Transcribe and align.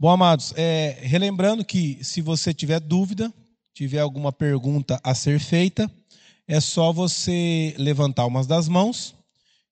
Bom, 0.00 0.10
amados, 0.10 0.54
é, 0.56 0.96
relembrando 1.00 1.64
que 1.64 1.98
se 2.04 2.22
você 2.22 2.54
tiver 2.54 2.78
dúvida, 2.78 3.34
tiver 3.74 3.98
alguma 3.98 4.32
pergunta 4.32 5.00
a 5.02 5.12
ser 5.12 5.40
feita, 5.40 5.90
é 6.46 6.60
só 6.60 6.92
você 6.92 7.74
levantar 7.76 8.24
umas 8.26 8.46
das 8.46 8.68
mãos 8.68 9.16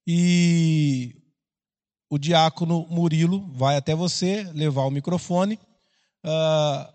e 0.04 1.14
o 2.10 2.18
diácono 2.18 2.88
Murilo 2.90 3.48
vai 3.52 3.76
até 3.76 3.94
você 3.94 4.42
levar 4.52 4.82
o 4.86 4.90
microfone 4.90 5.60
uh, 6.25 6.93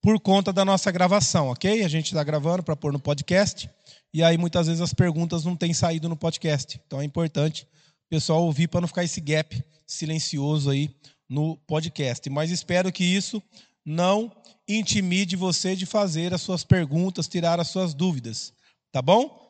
por 0.00 0.20
conta 0.20 0.52
da 0.52 0.64
nossa 0.64 0.92
gravação, 0.92 1.48
ok? 1.48 1.82
A 1.82 1.88
gente 1.88 2.06
está 2.06 2.22
gravando 2.22 2.62
para 2.62 2.76
pôr 2.76 2.92
no 2.92 3.00
podcast 3.00 3.68
e 4.14 4.22
aí 4.22 4.38
muitas 4.38 4.68
vezes 4.68 4.80
as 4.80 4.94
perguntas 4.94 5.44
não 5.44 5.56
têm 5.56 5.74
saído 5.74 6.08
no 6.08 6.16
podcast. 6.16 6.80
Então 6.86 7.00
é 7.00 7.04
importante 7.04 7.64
o 7.64 8.08
pessoal 8.08 8.44
ouvir 8.44 8.68
para 8.68 8.80
não 8.80 8.86
ficar 8.86 9.02
esse 9.02 9.20
gap 9.20 9.60
silencioso 9.84 10.70
aí 10.70 10.88
no 11.30 11.56
podcast. 11.56 12.28
Mas 12.28 12.50
espero 12.50 12.90
que 12.90 13.04
isso 13.04 13.40
não 13.86 14.30
intimide 14.68 15.36
você 15.36 15.76
de 15.76 15.86
fazer 15.86 16.34
as 16.34 16.42
suas 16.42 16.64
perguntas, 16.64 17.28
tirar 17.28 17.60
as 17.60 17.68
suas 17.68 17.94
dúvidas. 17.94 18.52
Tá 18.90 19.00
bom? 19.00 19.48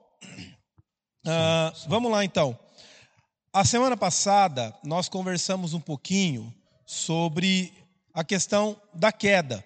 Uh, 1.26 1.88
vamos 1.88 2.12
lá 2.12 2.24
então. 2.24 2.58
A 3.52 3.64
semana 3.64 3.96
passada 3.96 4.72
nós 4.84 5.08
conversamos 5.08 5.74
um 5.74 5.80
pouquinho 5.80 6.54
sobre 6.86 7.72
a 8.12 8.22
questão 8.22 8.80
da 8.94 9.10
queda. 9.10 9.64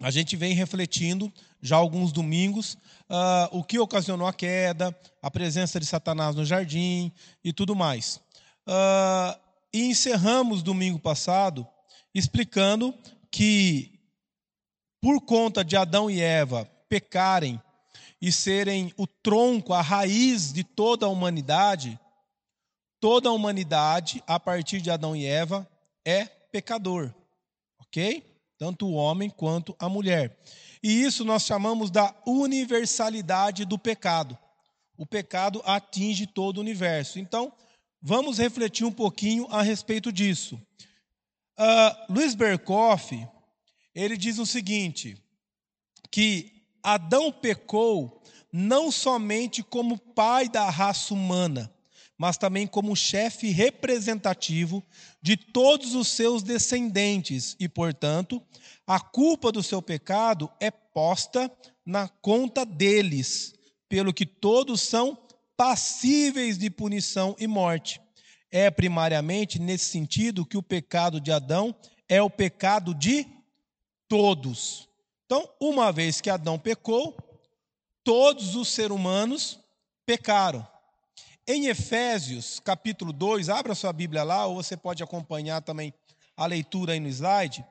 A 0.00 0.10
gente 0.10 0.36
vem 0.36 0.54
refletindo 0.54 1.32
já 1.60 1.76
alguns 1.76 2.12
domingos 2.12 2.74
uh, 3.08 3.56
o 3.56 3.62
que 3.62 3.78
ocasionou 3.78 4.26
a 4.26 4.32
queda, 4.32 4.96
a 5.22 5.30
presença 5.30 5.78
de 5.78 5.86
Satanás 5.86 6.34
no 6.34 6.44
jardim 6.44 7.12
e 7.44 7.52
tudo 7.52 7.76
mais. 7.76 8.20
Uh, 8.66 9.41
e 9.72 9.86
encerramos 9.86 10.62
domingo 10.62 10.98
passado 10.98 11.66
explicando 12.14 12.94
que, 13.30 13.98
por 15.00 15.20
conta 15.22 15.64
de 15.64 15.76
Adão 15.76 16.10
e 16.10 16.20
Eva 16.20 16.64
pecarem 16.88 17.60
e 18.20 18.30
serem 18.30 18.92
o 18.96 19.06
tronco, 19.06 19.72
a 19.72 19.80
raiz 19.80 20.52
de 20.52 20.62
toda 20.62 21.06
a 21.06 21.08
humanidade, 21.08 21.98
toda 23.00 23.28
a 23.28 23.32
humanidade, 23.32 24.22
a 24.26 24.38
partir 24.38 24.80
de 24.80 24.90
Adão 24.90 25.16
e 25.16 25.24
Eva, 25.24 25.68
é 26.04 26.26
pecador. 26.26 27.12
Ok? 27.80 28.24
Tanto 28.58 28.86
o 28.86 28.92
homem 28.92 29.28
quanto 29.28 29.74
a 29.78 29.88
mulher. 29.88 30.38
E 30.82 31.02
isso 31.02 31.24
nós 31.24 31.44
chamamos 31.44 31.90
da 31.90 32.14
universalidade 32.26 33.64
do 33.64 33.78
pecado. 33.78 34.38
O 34.96 35.06
pecado 35.06 35.62
atinge 35.64 36.26
todo 36.26 36.58
o 36.58 36.60
universo. 36.60 37.18
Então, 37.18 37.52
vamos 38.02 38.38
refletir 38.38 38.84
um 38.84 38.92
pouquinho 38.92 39.46
a 39.48 39.62
respeito 39.62 40.12
disso. 40.12 40.60
Uh, 41.58 42.12
Luiz 42.12 42.34
Berkoff, 42.34 43.26
ele 43.94 44.16
diz 44.16 44.38
o 44.38 44.46
seguinte, 44.46 45.16
que 46.10 46.64
Adão 46.82 47.30
pecou 47.30 48.20
não 48.52 48.90
somente 48.90 49.62
como 49.62 49.96
pai 49.96 50.48
da 50.48 50.68
raça 50.68 51.14
humana, 51.14 51.72
mas 52.18 52.36
também 52.36 52.66
como 52.66 52.96
chefe 52.96 53.50
representativo 53.50 54.84
de 55.20 55.36
todos 55.36 55.94
os 55.94 56.08
seus 56.08 56.42
descendentes, 56.42 57.56
e, 57.58 57.68
portanto, 57.68 58.42
a 58.86 59.00
culpa 59.00 59.50
do 59.50 59.62
seu 59.62 59.80
pecado 59.80 60.50
é 60.60 60.70
posta 60.70 61.50
na 61.84 62.08
conta 62.08 62.64
deles, 62.64 63.54
pelo 63.88 64.12
que 64.12 64.26
todos 64.26 64.80
são 64.80 65.18
passíveis 65.56 66.58
de 66.58 66.70
punição 66.70 67.36
e 67.38 67.46
morte. 67.46 68.00
É 68.50 68.70
primariamente 68.70 69.58
nesse 69.58 69.86
sentido 69.86 70.44
que 70.44 70.56
o 70.56 70.62
pecado 70.62 71.20
de 71.20 71.32
Adão 71.32 71.74
é 72.08 72.20
o 72.20 72.28
pecado 72.28 72.94
de 72.94 73.26
todos. 74.08 74.88
Então, 75.24 75.48
uma 75.58 75.90
vez 75.90 76.20
que 76.20 76.28
Adão 76.28 76.58
pecou, 76.58 77.16
todos 78.04 78.54
os 78.54 78.68
seres 78.68 78.90
humanos 78.90 79.58
pecaram. 80.04 80.66
Em 81.46 81.66
Efésios, 81.66 82.60
capítulo 82.60 83.12
2, 83.12 83.48
abra 83.48 83.74
sua 83.74 83.92
Bíblia 83.92 84.22
lá, 84.22 84.46
ou 84.46 84.56
você 84.56 84.76
pode 84.76 85.02
acompanhar 85.02 85.62
também 85.62 85.94
a 86.36 86.46
leitura 86.46 86.92
aí 86.92 87.00
no 87.00 87.08
slide. 87.08 87.64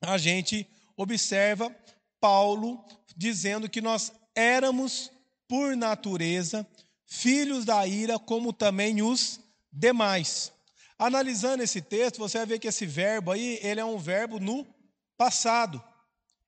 A 0.00 0.18
gente 0.18 0.68
observa 0.96 1.74
Paulo 2.20 2.84
dizendo 3.16 3.68
que 3.68 3.80
nós 3.80 4.12
éramos, 4.34 5.10
por 5.48 5.76
natureza, 5.76 6.66
filhos 7.12 7.66
da 7.66 7.86
ira, 7.86 8.18
como 8.18 8.54
também 8.54 9.02
os 9.02 9.38
demais. 9.70 10.50
Analisando 10.98 11.62
esse 11.62 11.82
texto, 11.82 12.18
você 12.18 12.38
vai 12.38 12.46
ver 12.46 12.58
que 12.58 12.66
esse 12.66 12.86
verbo 12.86 13.30
aí, 13.30 13.58
ele 13.62 13.80
é 13.80 13.84
um 13.84 13.98
verbo 13.98 14.40
no 14.40 14.66
passado. 15.16 15.82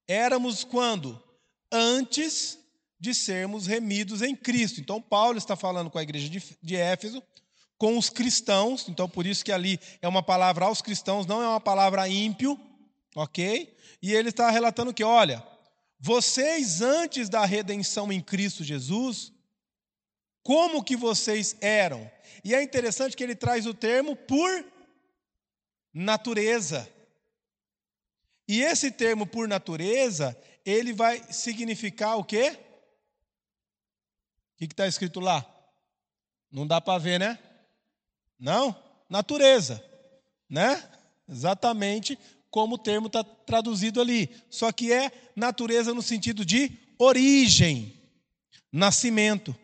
Éramos 0.09 0.65
quando? 0.65 1.23
Antes 1.71 2.59
de 2.99 3.15
sermos 3.15 3.67
remidos 3.67 4.23
em 4.23 4.35
Cristo. 4.35 4.81
Então, 4.81 5.03
Paulo 5.03 5.37
está 5.37 5.55
falando 5.55 5.91
com 5.91 5.99
a 5.99 6.03
igreja 6.03 6.31
de, 6.63 6.77
Éfeso, 6.77 7.23
com 7.77 7.99
os 7.99 8.09
cristãos, 8.09 8.89
então 8.89 9.07
por 9.07 9.27
isso 9.27 9.45
que 9.45 9.53
ali 9.53 9.79
é 10.01 10.09
uma 10.09 10.23
palavra 10.23 10.65
aos 10.65 10.81
cristãos, 10.81 11.27
não 11.27 11.43
é 11.43 11.49
uma 11.49 11.61
palavra 11.61 12.09
ímpio, 12.09 12.59
ok? 13.15 13.77
E 14.01 14.15
ele 14.15 14.31
está 14.31 14.49
relatando 14.51 14.95
que, 14.95 15.05
olha, 15.05 15.47
vocês 16.01 16.81
antes 16.81 17.29
da 17.29 17.45
redenção 17.45 18.11
em 18.11 18.23
Cristo 18.23 18.65
Jesus, 18.65 19.34
como 20.45 20.85
que 20.85 20.95
vocês 20.95 21.57
eram? 21.61 22.09
E 22.45 22.55
é 22.55 22.63
interessante 22.63 23.17
que 23.17 23.25
ele 23.25 23.35
traz 23.35 23.67
o 23.67 23.73
termo 23.73 24.15
por 24.15 24.65
natureza. 25.93 26.87
E 28.47 28.61
esse 28.61 28.91
termo 28.91 29.27
por 29.27 29.49
natureza, 29.49 30.39
ele 30.65 30.93
vai 30.93 31.33
significar 31.33 32.19
o 32.19 32.25
quê? 32.25 32.59
O 34.55 34.59
que 34.59 34.67
está 34.67 34.87
escrito 34.87 35.19
lá? 35.19 35.45
Não 36.53 36.67
dá 36.67 36.79
para 36.79 36.99
ver, 36.99 37.19
né? 37.19 37.39
Não? 38.39 38.77
Natureza, 39.09 39.83
né? 40.49 40.87
Exatamente 41.27 42.19
como 42.51 42.75
o 42.75 42.79
termo 42.79 43.07
está 43.07 43.25
traduzido 43.25 43.99
ali. 43.99 44.31
Só 44.51 44.71
que 44.71 44.93
é 44.93 45.11
natureza 45.35 45.95
no 45.95 46.03
sentido 46.03 46.45
de 46.45 46.71
origem, 46.99 47.99
nascimento. 48.71 49.57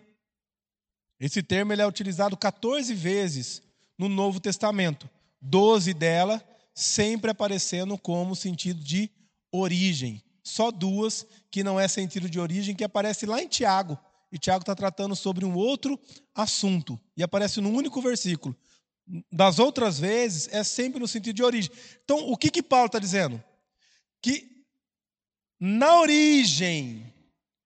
Esse 1.20 1.42
termo 1.42 1.72
ele 1.72 1.82
é 1.82 1.86
utilizado 1.86 2.36
14 2.36 2.94
vezes 2.94 3.62
no 3.98 4.08
Novo 4.08 4.41
Testamento. 4.41 5.08
Doze 5.41 5.92
dela 5.92 6.42
sempre 6.75 7.31
aparecendo 7.31 7.98
como 7.98 8.34
sentido 8.34 8.82
de 8.82 9.10
origem. 9.53 10.22
Só 10.42 10.70
duas 10.70 11.26
que 11.50 11.62
não 11.62 11.78
é 11.78 11.86
sentido 11.86 12.28
de 12.28 12.41
origem, 12.41 12.75
que 12.75 12.84
aparece 12.84 13.26
lá 13.26 13.42
em 13.42 13.48
Tiago, 13.48 13.98
e 14.32 14.38
Tiago 14.38 14.62
está 14.62 14.75
tratando 14.75 15.14
sobre 15.14 15.44
um 15.44 15.54
outro 15.54 15.98
assunto, 16.34 16.98
e 17.16 17.22
aparece 17.22 17.60
num 17.60 17.75
único 17.75 18.00
versículo. 18.00 18.56
Das 19.31 19.58
outras 19.58 19.98
vezes, 19.98 20.48
é 20.52 20.64
sempre 20.64 21.00
no 21.00 21.08
sentido 21.08 21.34
de 21.34 21.42
origem. 21.42 21.70
Então, 22.04 22.31
o 22.31 22.37
que, 22.37 22.50
que 22.50 22.62
Paulo 22.62 22.87
está 22.87 22.98
dizendo? 22.98 23.42
Que 24.22 24.48
na 25.58 26.00
origem, 26.00 27.12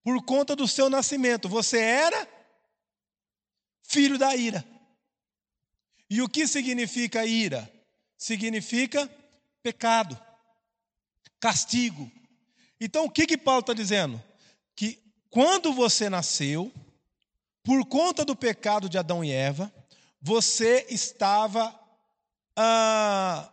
por 0.03 0.21
conta 0.25 0.55
do 0.55 0.67
seu 0.67 0.89
nascimento, 0.89 1.47
você 1.47 1.79
era 1.79 2.27
filho 3.87 4.17
da 4.17 4.35
ira. 4.35 4.65
E 6.09 6.21
o 6.21 6.29
que 6.29 6.47
significa 6.47 7.25
ira? 7.25 7.71
Significa 8.17 9.09
pecado, 9.61 10.19
castigo. 11.39 12.11
Então, 12.79 13.05
o 13.05 13.09
que, 13.09 13.25
que 13.25 13.37
Paulo 13.37 13.61
está 13.61 13.73
dizendo? 13.73 14.21
Que 14.75 14.99
quando 15.29 15.73
você 15.73 16.09
nasceu, 16.09 16.71
por 17.63 17.85
conta 17.85 18.23
do 18.23 18.35
pecado 18.35 18.87
de 18.87 18.97
Adão 18.97 19.23
e 19.23 19.31
Eva, 19.31 19.73
você 20.21 20.85
estava 20.89 21.77
ah, 22.55 23.51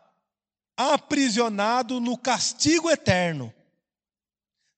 aprisionado 0.77 2.01
no 2.01 2.17
castigo 2.17 2.91
eterno, 2.91 3.53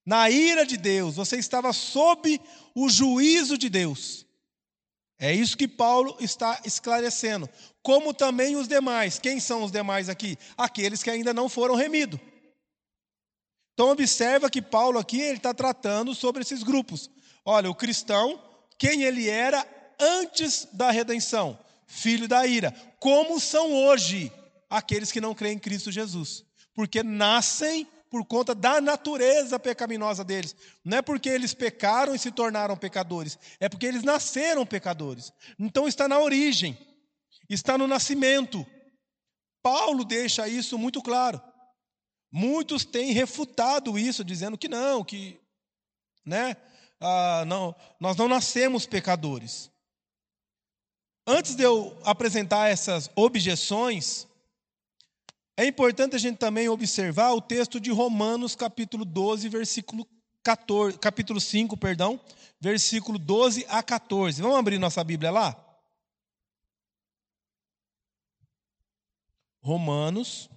na 0.07 0.29
ira 0.29 0.67
de 0.67 0.77
Deus, 0.77 1.17
você 1.17 1.37
estava 1.37 1.73
sob 1.73 2.41
o 2.75 2.89
juízo 2.89 3.57
de 3.57 3.71
Deus. 3.71 4.24
É 5.25 5.32
isso 5.32 5.56
que 5.56 5.67
Paulo 5.67 6.15
está 6.21 6.61
esclarecendo. 6.67 7.49
Como 7.82 8.12
também 8.12 8.56
os 8.56 8.69
demais. 8.69 9.19
Quem 9.19 9.41
são 9.41 9.62
os 9.62 9.73
demais 9.73 10.11
aqui? 10.11 10.37
Aqueles 10.55 11.03
que 11.03 11.09
ainda 11.09 11.32
não 11.32 11.49
foram 11.49 11.75
remidos. 11.75 12.21
Então 13.73 13.88
observa 13.88 14.50
que 14.50 14.61
Paulo 14.61 14.99
aqui 14.99 15.19
ele 15.19 15.38
está 15.38 15.55
tratando 15.55 16.15
sobre 16.15 16.43
esses 16.43 16.62
grupos. 16.62 17.11
Olha, 17.43 17.71
o 17.71 17.75
cristão, 17.75 18.38
quem 18.79 19.05
ele 19.05 19.26
era 19.26 19.67
antes 19.99 20.69
da 20.71 20.91
redenção, 20.91 21.59
filho 21.87 22.29
da 22.29 22.47
ira. 22.47 22.71
Como 23.00 23.41
são 23.41 23.73
hoje 23.73 24.31
aqueles 24.69 25.11
que 25.11 25.23
não 25.23 25.35
creem 25.35 25.56
em 25.56 25.59
Cristo 25.59 25.91
Jesus? 25.91 26.44
Porque 26.75 27.03
nascem 27.03 27.88
por 28.14 28.25
conta 28.25 28.55
da 28.55 28.81
natureza 28.81 29.58
pecaminosa 29.58 30.22
deles. 30.22 30.55
Não 30.84 30.99
é 30.99 31.02
porque 31.02 31.28
eles 31.28 31.52
pecaram 31.52 32.14
e 32.14 32.19
se 32.19 32.31
tornaram 32.31 32.76
pecadores, 32.76 33.37
é 33.58 33.69
porque 33.69 33.87
eles 33.87 34.05
nasceram 34.05 34.64
pecadores. 34.64 35.32
Então 35.58 35.88
está 35.88 36.06
na 36.06 36.20
origem, 36.20 36.78
está 37.50 37.76
no 37.76 37.88
nascimento. 37.88 38.64
Paulo 39.61 40.05
deixa 40.05 40.46
isso 40.46 40.78
muito 40.78 41.02
claro. 41.02 41.43
Muitos 42.31 42.84
têm 42.84 43.11
refutado 43.11 43.99
isso, 43.99 44.22
dizendo 44.22 44.56
que 44.56 44.69
não, 44.69 45.02
que 45.02 45.40
né, 46.25 46.56
ah, 47.00 47.43
não, 47.49 47.75
nós 47.99 48.16
não 48.16 48.28
nascemos 48.28 48.87
pecadores. 48.87 49.72
Antes 51.26 51.56
de 51.56 51.64
eu 51.64 51.99
apresentar 52.05 52.70
essas 52.70 53.11
objeções, 53.16 54.28
é 55.56 55.65
importante 55.67 56.17
a 56.17 56.19
gente 56.19 56.37
também 56.39 56.69
observar 56.69 57.33
o 57.33 57.41
texto 57.41 57.79
de 57.79 57.91
Romanos, 57.91 58.56
capítulo 58.56 59.05
12, 59.05 59.49
versículo 59.49 60.06
14, 60.43 60.99
capítulo 60.99 61.41
5, 61.41 61.77
perdão, 61.77 62.21
versículo 62.61 63.19
12 63.19 63.65
a 63.69 63.83
14. 63.83 64.43
Vamos 64.43 64.59
abrir 64.59 64.79
nossa 64.79 65.05
Bíblia 65.05 65.31
lá? 65.31 65.61
Romanos. 69.61 70.51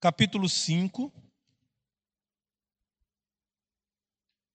Capítulo 0.00 0.48
5, 0.48 1.12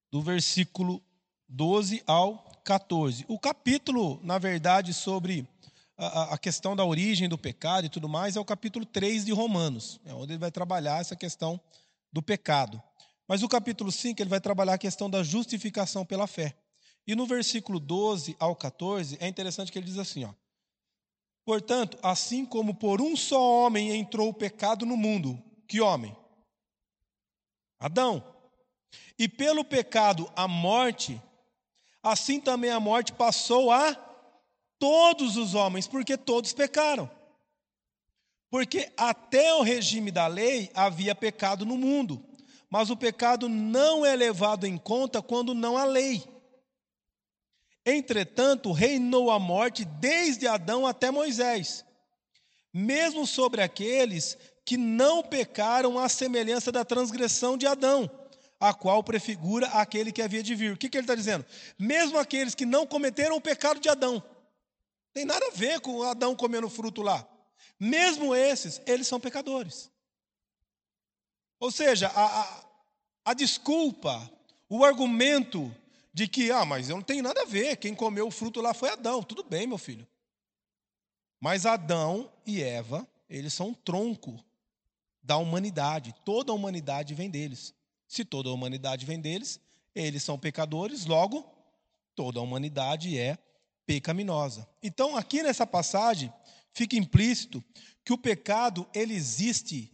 do 0.09 0.21
versículo 0.21 1.03
12 1.50 2.01
ao 2.07 2.52
14. 2.63 3.25
O 3.27 3.38
capítulo, 3.38 4.19
na 4.24 4.38
verdade, 4.38 4.94
sobre 4.94 5.48
a, 5.98 6.33
a, 6.33 6.38
questão 6.38 6.75
da 6.75 6.86
origem 6.86 7.27
do 7.27 7.38
pecado 7.38 7.86
e 7.86 7.89
tudo 7.89 8.07
mais, 8.07 8.36
é 8.36 8.39
o 8.39 8.45
capítulo 8.45 8.86
3 8.86 9.25
de 9.25 9.31
Romanos, 9.31 10.00
é 10.06 10.13
onde 10.13 10.33
ele 10.33 10.39
vai 10.39 10.51
trabalhar 10.51 11.01
essa 11.01 11.15
questão 11.15 11.60
do 12.12 12.21
pecado. 12.21 12.81
Mas 13.27 13.44
o 13.44 13.50
capítulo 13.50 13.92
5 13.92 14.21
ele 14.21 14.30
vai 14.30 14.39
trabalhar 14.39 14.74
a 14.74 14.77
questão 14.77 15.10
da 15.10 15.24
justificação 15.24 16.06
pela 16.06 16.27
fé. 16.27 16.56
E 17.06 17.15
no 17.15 17.25
versículo 17.25 17.80
12 17.80 18.36
ao 18.39 18.56
14, 18.56 19.18
é 19.19 19.27
interessante 19.27 19.71
que 19.71 19.77
ele 19.77 19.86
diz 19.86 19.98
assim, 19.98 20.24
ó. 20.24 20.33
Portanto, 21.45 21.98
assim 22.01 22.45
como 22.45 22.74
por 22.74 23.01
um 23.01 23.18
só 23.18 23.65
homem 23.65 23.92
entrou 23.92 24.30
o 24.30 24.33
pecado 24.33 24.86
no 24.86 24.95
mundo, 24.95 25.42
que 25.68 25.81
homem? 25.81 26.15
Adão. 27.77 28.24
E 29.19 29.27
pelo 29.27 29.65
pecado 29.65 30.31
a 30.36 30.48
morte, 30.48 31.21
assim 32.03 32.39
também 32.39 32.69
a 32.69 32.79
morte 32.79 33.13
passou 33.13 33.71
a 33.71 33.95
todos 34.77 35.38
os 35.38 35.55
homens, 35.55 35.88
porque 35.88 36.17
todos 36.17 36.51
pecaram. 36.51 37.09
Porque 38.50 38.91
até 38.97 39.53
o 39.53 39.61
regime 39.61 40.11
da 40.11 40.27
lei 40.27 40.69
havia 40.75 41.15
pecado 41.15 41.65
no 41.65 41.77
mundo, 41.77 42.23
mas 42.69 42.89
o 42.89 42.97
pecado 42.97 43.47
não 43.47 44.05
é 44.05 44.15
levado 44.15 44.67
em 44.67 44.77
conta 44.77 45.21
quando 45.21 45.55
não 45.55 45.77
há 45.77 45.85
lei. 45.85 46.21
Entretanto, 47.85 48.71
reinou 48.71 49.31
a 49.31 49.39
morte 49.39 49.85
desde 49.85 50.47
Adão 50.47 50.85
até 50.85 51.09
Moisés, 51.09 51.85
mesmo 52.73 53.25
sobre 53.25 53.61
aqueles 53.61 54.38
que 54.65 54.77
não 54.77 55.23
pecaram 55.23 56.00
à 56.00 56.07
semelhança 56.07 56.71
da 56.71 56.85
transgressão 56.85 57.57
de 57.57 57.67
Adão, 57.67 58.09
a 58.63 58.74
qual 58.74 59.04
prefigura 59.04 59.68
aquele 59.68 60.10
que 60.10 60.21
havia 60.21 60.42
de 60.42 60.56
vir. 60.56 60.71
O 60.71 60.77
que, 60.77 60.88
que 60.88 60.95
ele 60.95 61.04
está 61.04 61.15
dizendo? 61.15 61.45
Mesmo 61.77 62.18
aqueles 62.18 62.56
que 62.56 62.65
não 62.65 62.88
cometeram 62.88 63.36
o 63.36 63.42
pecado 63.42 63.77
de 63.77 63.89
Adão, 63.89 64.24
tem 65.12 65.25
nada 65.25 65.45
a 65.48 65.51
ver 65.51 65.81
com 65.81 66.01
Adão 66.01 66.33
comendo 66.33 66.69
fruto 66.69 67.01
lá. 67.01 67.27
Mesmo 67.77 68.33
esses, 68.33 68.81
eles 68.86 69.06
são 69.06 69.19
pecadores. 69.19 69.92
Ou 71.60 71.71
seja, 71.71 72.07
a, 72.07 72.42
a, 72.42 72.63
a 73.25 73.33
desculpa, 73.33 74.31
o 74.69 74.86
argumento 74.86 75.75
de 76.13 76.25
que, 76.25 76.50
ah, 76.50 76.63
mas 76.63 76.88
eu 76.88 76.95
não 76.95 77.04
tenho 77.04 77.21
nada 77.21 77.42
a 77.42 77.45
ver, 77.45 77.75
quem 77.75 77.94
comeu 77.94 78.27
o 78.27 78.31
fruto 78.31 78.62
lá 78.62 78.74
foi 78.74 78.88
Adão. 78.89 79.21
Tudo 79.21 79.44
bem, 79.44 79.68
meu 79.68 79.77
filho. 79.77 80.07
Mas 81.38 81.65
Adão 81.65 82.31
e 82.45 82.63
Eva, 82.63 83.06
eles 83.30 83.54
são 83.54 83.68
um 83.68 83.74
tronco 83.74 84.42
da 85.21 85.36
humanidade. 85.36 86.15
Toda 86.24 86.54
a 86.54 86.56
humanidade 86.56 87.13
vem 87.13 87.30
deles. 87.30 87.74
Se 88.13 88.24
toda 88.24 88.48
a 88.48 88.54
humanidade 88.54 89.07
vem 89.07 89.19
deles, 89.19 89.60
eles 89.95 90.21
são 90.21 90.38
pecadores, 90.38 91.07
logo, 91.07 91.51
toda 92.13 92.39
a 92.39 92.44
humanidade 92.44 93.18
é 93.18 93.39
pecaminosa. 93.88 94.69
Então, 94.83 95.18
aqui 95.18 95.42
nessa 95.42 95.65
passagem, 95.65 96.31
fica 96.75 96.95
implícito 96.95 97.63
que 98.06 98.13
o 98.13 98.18
pecado 98.18 98.88
ele 98.94 99.15
existe 99.15 99.92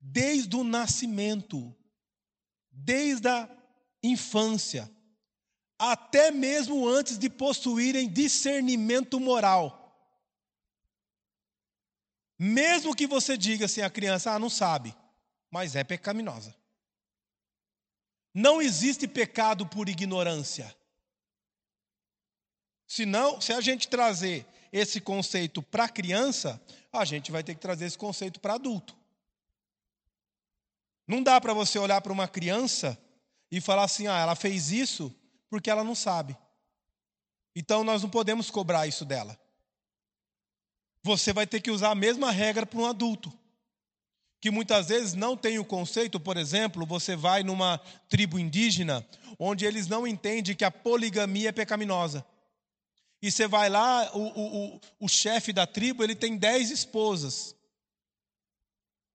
desde 0.00 0.54
o 0.54 0.62
nascimento, 0.62 1.74
desde 2.70 3.26
a 3.26 3.50
infância, 4.04 4.88
até 5.76 6.30
mesmo 6.30 6.86
antes 6.86 7.18
de 7.18 7.28
possuírem 7.28 8.08
discernimento 8.08 9.18
moral. 9.18 9.84
Mesmo 12.38 12.94
que 12.94 13.08
você 13.08 13.36
diga 13.36 13.64
assim 13.64 13.80
a 13.80 13.90
criança, 13.90 14.30
ah, 14.30 14.38
não 14.38 14.48
sabe, 14.48 14.94
mas 15.50 15.74
é 15.74 15.82
pecaminosa. 15.82 16.56
Não 18.38 18.62
existe 18.62 19.08
pecado 19.08 19.66
por 19.66 19.88
ignorância. 19.88 20.72
Se 22.86 23.04
não, 23.04 23.40
se 23.40 23.52
a 23.52 23.60
gente 23.60 23.88
trazer 23.88 24.46
esse 24.72 25.00
conceito 25.00 25.60
para 25.60 25.88
criança, 25.88 26.62
a 26.92 27.04
gente 27.04 27.32
vai 27.32 27.42
ter 27.42 27.56
que 27.56 27.60
trazer 27.60 27.86
esse 27.86 27.98
conceito 27.98 28.38
para 28.38 28.54
adulto. 28.54 28.96
Não 31.04 31.20
dá 31.20 31.40
para 31.40 31.52
você 31.52 31.80
olhar 31.80 32.00
para 32.00 32.12
uma 32.12 32.28
criança 32.28 32.96
e 33.50 33.60
falar 33.60 33.82
assim: 33.82 34.06
"Ah, 34.06 34.20
ela 34.20 34.36
fez 34.36 34.70
isso 34.70 35.12
porque 35.50 35.68
ela 35.68 35.82
não 35.82 35.96
sabe". 35.96 36.36
Então 37.56 37.82
nós 37.82 38.04
não 38.04 38.08
podemos 38.08 38.52
cobrar 38.52 38.86
isso 38.86 39.04
dela. 39.04 39.36
Você 41.02 41.32
vai 41.32 41.44
ter 41.44 41.60
que 41.60 41.72
usar 41.72 41.90
a 41.90 41.96
mesma 41.96 42.30
regra 42.30 42.64
para 42.64 42.78
um 42.78 42.86
adulto. 42.86 43.36
Que 44.40 44.50
muitas 44.50 44.88
vezes 44.88 45.14
não 45.14 45.36
tem 45.36 45.58
o 45.58 45.64
conceito, 45.64 46.20
por 46.20 46.36
exemplo, 46.36 46.86
você 46.86 47.16
vai 47.16 47.42
numa 47.42 47.78
tribo 48.08 48.38
indígena 48.38 49.06
onde 49.38 49.64
eles 49.64 49.86
não 49.86 50.06
entendem 50.06 50.54
que 50.54 50.64
a 50.64 50.70
poligamia 50.70 51.48
é 51.48 51.52
pecaminosa. 51.52 52.24
E 53.20 53.30
você 53.30 53.48
vai 53.48 53.68
lá, 53.68 54.10
o, 54.14 54.20
o, 54.20 54.76
o, 54.76 54.80
o 55.00 55.08
chefe 55.08 55.52
da 55.52 55.66
tribo, 55.66 56.04
ele 56.04 56.14
tem 56.14 56.36
dez 56.36 56.70
esposas. 56.70 57.54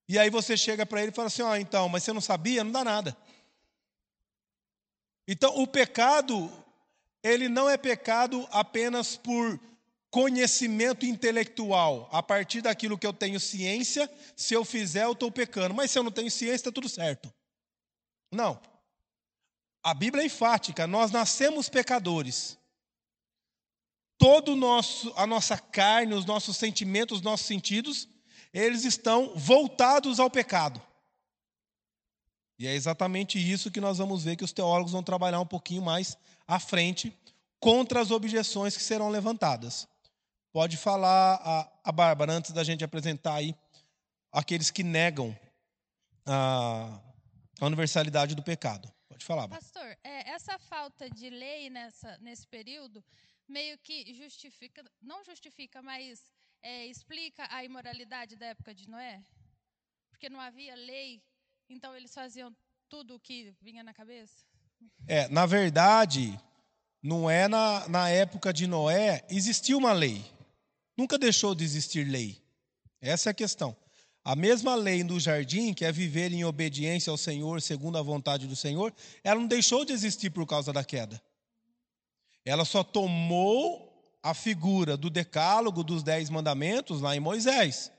E 0.07 0.19
aí 0.19 0.29
você 0.29 0.57
chega 0.57 0.85
para 0.85 1.01
ele 1.01 1.11
e 1.11 1.15
fala 1.15 1.27
assim: 1.27 1.41
ó, 1.41 1.55
então, 1.55 1.87
mas 1.87 2.03
você 2.03 2.11
não 2.11 2.21
sabia? 2.21 2.63
Não 2.63 2.71
dá 2.71 2.83
nada. 2.83 3.15
Então, 5.25 5.57
o 5.57 5.65
pecado, 5.65 6.51
ele 7.23 7.47
não 7.47 7.69
é 7.69 7.77
pecado 7.77 8.45
apenas 8.51 9.15
por 9.15 9.57
conhecimento 10.13 11.07
intelectual. 11.07 12.07
A 12.11 12.21
partir 12.21 12.61
daquilo 12.61 12.99
que 12.99 13.07
eu 13.07 13.11
tenho 13.11 13.39
ciência, 13.39 14.07
se 14.35 14.53
eu 14.53 14.63
fizer, 14.63 15.05
eu 15.05 15.13
estou 15.13 15.31
pecando. 15.31 15.73
Mas 15.73 15.89
se 15.89 15.97
eu 15.97 16.03
não 16.03 16.11
tenho 16.11 16.29
ciência, 16.29 16.55
está 16.55 16.71
tudo 16.71 16.87
certo. 16.87 17.33
Não. 18.31 18.61
A 19.83 19.91
Bíblia 19.95 20.21
é 20.21 20.27
enfática: 20.27 20.85
nós 20.85 21.09
nascemos 21.09 21.67
pecadores 21.67 22.59
todo 24.19 24.55
nosso 24.55 25.11
a 25.17 25.25
nossa 25.25 25.57
carne, 25.57 26.13
os 26.13 26.25
nossos 26.25 26.55
sentimentos, 26.57 27.17
os 27.17 27.23
nossos 27.23 27.47
sentidos, 27.47 28.07
eles 28.53 28.85
estão 28.85 29.33
voltados 29.35 30.19
ao 30.19 30.29
pecado. 30.29 30.79
E 32.59 32.67
é 32.67 32.75
exatamente 32.75 33.39
isso 33.39 33.71
que 33.71 33.81
nós 33.81 33.97
vamos 33.97 34.23
ver 34.23 34.35
que 34.35 34.43
os 34.43 34.53
teólogos 34.53 34.91
vão 34.91 35.01
trabalhar 35.01 35.39
um 35.39 35.45
pouquinho 35.45 35.81
mais 35.81 36.15
à 36.47 36.59
frente 36.59 37.11
contra 37.59 37.99
as 37.99 38.11
objeções 38.11 38.77
que 38.77 38.83
serão 38.83 39.09
levantadas. 39.09 39.87
Pode 40.53 40.77
falar 40.77 41.41
a, 41.43 41.71
a 41.83 41.91
Bárbara 41.91 42.31
antes 42.31 42.51
da 42.51 42.63
gente 42.63 42.83
apresentar 42.83 43.33
aí 43.33 43.55
aqueles 44.31 44.69
que 44.69 44.83
negam 44.83 45.35
a, 46.27 47.01
a 47.59 47.65
universalidade 47.65 48.35
do 48.35 48.43
pecado. 48.43 48.87
Pode 49.09 49.25
falar. 49.25 49.47
Bárbara. 49.47 49.61
Pastor, 49.61 49.97
é, 50.03 50.29
essa 50.29 50.59
falta 50.59 51.09
de 51.09 51.27
lei 51.27 51.71
nessa, 51.71 52.19
nesse 52.19 52.45
período 52.45 53.03
meio 53.47 53.79
que 53.79 54.13
justifica, 54.13 54.83
não 55.01 55.23
justifica, 55.23 55.81
mas 55.81 56.21
é, 56.61 56.85
explica 56.85 57.47
a 57.49 57.63
imoralidade 57.63 58.35
da 58.35 58.45
época 58.45 58.75
de 58.75 58.87
Noé? 58.87 59.23
Porque 60.11 60.29
não 60.29 60.39
havia 60.39 60.75
lei, 60.75 61.23
então 61.67 61.95
eles 61.95 62.13
faziam 62.13 62.55
tudo 62.87 63.15
o 63.15 63.19
que 63.19 63.55
vinha 63.59 63.83
na 63.83 63.91
cabeça? 63.91 64.45
É, 65.07 65.27
na 65.29 65.47
verdade, 65.47 66.39
não 67.01 67.27
é 67.27 67.47
na, 67.47 67.87
na 67.89 68.09
época 68.09 68.53
de 68.53 68.67
Noé, 68.67 69.25
existia 69.29 69.75
uma 69.75 69.93
lei. 69.93 70.23
Nunca 70.97 71.17
deixou 71.17 71.55
de 71.55 71.63
existir 71.63 72.03
lei. 72.03 72.41
Essa 73.01 73.29
é 73.29 73.31
a 73.31 73.33
questão. 73.33 73.75
A 74.23 74.35
mesma 74.35 74.75
lei 74.75 75.03
do 75.03 75.19
jardim, 75.19 75.73
que 75.73 75.83
é 75.83 75.91
viver 75.91 76.31
em 76.31 76.45
obediência 76.45 77.11
ao 77.11 77.17
Senhor, 77.17 77.61
segundo 77.61 77.97
a 77.97 78.01
vontade 78.01 78.47
do 78.47 78.55
Senhor, 78.55 78.93
ela 79.23 79.39
não 79.39 79.47
deixou 79.47 79.83
de 79.83 79.91
existir 79.91 80.29
por 80.29 80.45
causa 80.45 80.71
da 80.71 80.83
queda. 80.83 81.21
Ela 82.45 82.63
só 82.63 82.83
tomou 82.83 83.93
a 84.21 84.33
figura 84.33 84.95
do 84.95 85.09
decálogo 85.09 85.83
dos 85.83 86.03
dez 86.03 86.29
mandamentos 86.29 87.01
lá 87.01 87.13
em 87.15 87.19
Moisés. 87.19 87.91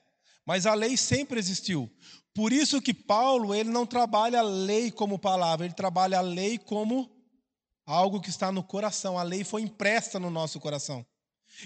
Mas 0.47 0.65
a 0.65 0.73
lei 0.73 0.97
sempre 0.97 1.39
existiu. 1.39 1.91
Por 2.35 2.53
isso 2.53 2.81
que 2.81 2.95
Paulo 2.95 3.55
ele 3.55 3.69
não 3.69 3.87
trabalha 3.87 4.41
a 4.41 4.43
lei 4.43 4.91
como 4.91 5.19
palavra, 5.19 5.67
ele 5.67 5.75
trabalha 5.75 6.19
a 6.19 6.23
lei 6.23 6.59
como 6.59 7.11
algo 7.87 8.21
que 8.21 8.31
está 8.31 8.51
no 8.51 8.63
coração. 8.63 9.19
A 9.19 9.23
lei 9.23 9.45
foi 9.45 9.61
impressa 9.61 10.19
no 10.19 10.31
nosso 10.31 10.59
coração. 10.59 11.05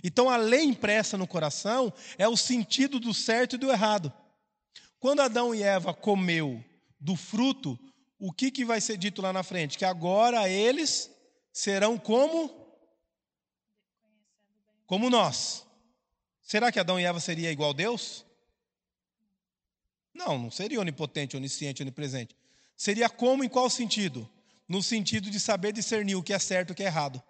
Então 0.03 0.29
a 0.29 0.37
lei 0.37 0.65
impressa 0.65 1.17
no 1.17 1.27
coração 1.27 1.93
é 2.17 2.29
o 2.29 2.37
sentido 2.37 3.01
do 3.01 3.13
certo 3.15 3.55
e 3.55 3.59
do 3.59 3.71
errado. 3.71 4.13
Quando 4.99 5.21
Adão 5.21 5.55
e 5.55 5.63
Eva 5.63 5.95
comeu 5.95 6.65
do 7.01 7.15
fruto, 7.15 7.79
o 8.19 8.33
que, 8.33 8.51
que 8.51 8.65
vai 8.65 8.81
ser 8.81 8.97
dito 8.97 9.23
lá 9.23 9.33
na 9.33 9.43
frente? 9.43 9.79
Que 9.79 9.85
agora 9.85 10.49
eles 10.49 11.11
serão 11.53 11.97
como 11.99 12.57
como 14.87 15.11
nós. 15.11 15.67
Será 16.43 16.73
que 16.73 16.81
Adão 16.81 16.99
e 16.99 17.05
Eva 17.05 17.21
seria 17.21 17.53
igual 17.53 17.71
a 17.71 17.75
Deus? 17.75 18.25
Não, 20.15 20.39
não 20.39 20.51
seria 20.51 20.81
onipotente, 20.81 21.37
onisciente, 21.37 21.83
onipresente. 21.83 22.35
Seria 22.75 23.09
como 23.09 23.45
em 23.45 23.49
qual 23.49 23.69
sentido? 23.69 24.29
No 24.67 24.83
sentido 24.83 25.31
de 25.31 25.39
saber 25.39 25.73
discernir 25.73 26.17
o 26.17 26.23
que 26.23 26.33
é 26.33 26.39
certo 26.39 26.71
e 26.71 26.73
o 26.73 26.75
que 26.75 26.83
é 26.83 26.87
errado. 26.87 27.23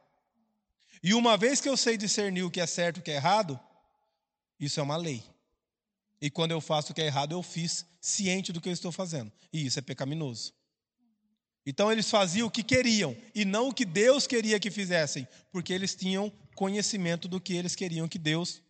E 1.02 1.14
uma 1.14 1.36
vez 1.36 1.60
que 1.60 1.68
eu 1.68 1.76
sei 1.76 1.96
discernir 1.96 2.42
o 2.42 2.50
que 2.50 2.60
é 2.60 2.66
certo 2.66 2.98
e 2.98 3.00
o 3.00 3.02
que 3.02 3.10
é 3.10 3.16
errado, 3.16 3.58
isso 4.58 4.80
é 4.80 4.82
uma 4.82 4.96
lei. 4.96 5.22
E 6.20 6.30
quando 6.30 6.50
eu 6.50 6.60
faço 6.60 6.92
o 6.92 6.94
que 6.94 7.00
é 7.00 7.06
errado, 7.06 7.32
eu 7.32 7.42
fiz 7.42 7.86
ciente 8.00 8.52
do 8.52 8.60
que 8.60 8.68
eu 8.68 8.72
estou 8.72 8.90
fazendo. 8.90 9.32
E 9.52 9.64
isso 9.66 9.78
é 9.78 9.82
pecaminoso. 9.82 10.52
Então 11.64 11.92
eles 11.92 12.10
faziam 12.10 12.48
o 12.48 12.50
que 12.50 12.62
queriam 12.62 13.16
e 13.34 13.44
não 13.44 13.68
o 13.68 13.74
que 13.74 13.84
Deus 13.84 14.26
queria 14.26 14.58
que 14.58 14.70
fizessem, 14.70 15.28
porque 15.52 15.72
eles 15.72 15.94
tinham 15.94 16.32
conhecimento 16.54 17.28
do 17.28 17.40
que 17.40 17.54
eles 17.54 17.76
queriam 17.76 18.08
que 18.08 18.18
Deus 18.18 18.62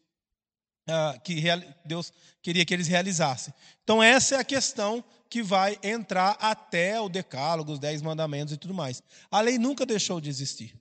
uh, 0.89 1.21
que 1.23 1.41
Deus 1.85 2.13
queria 2.43 2.65
que 2.65 2.75
eles 2.75 2.89
realizassem. 2.89 3.55
Então 3.85 4.03
essa 4.03 4.35
é 4.35 4.39
a 4.39 4.45
questão 4.45 5.05
que 5.31 5.43
vai 5.43 5.79
entrar 5.83 6.37
até 6.41 7.01
o 7.01 7.09
decálogo, 7.09 7.73
os 7.73 7.79
dez 7.79 8.03
mandamentos 8.03 8.53
e 8.53 8.57
tudo 8.57 8.75
mais. 8.75 9.03
A 9.31 9.41
lei 9.41 9.59
nunca 9.59 9.87
deixou 9.87 10.21
de 10.21 10.29
existir. 10.29 10.75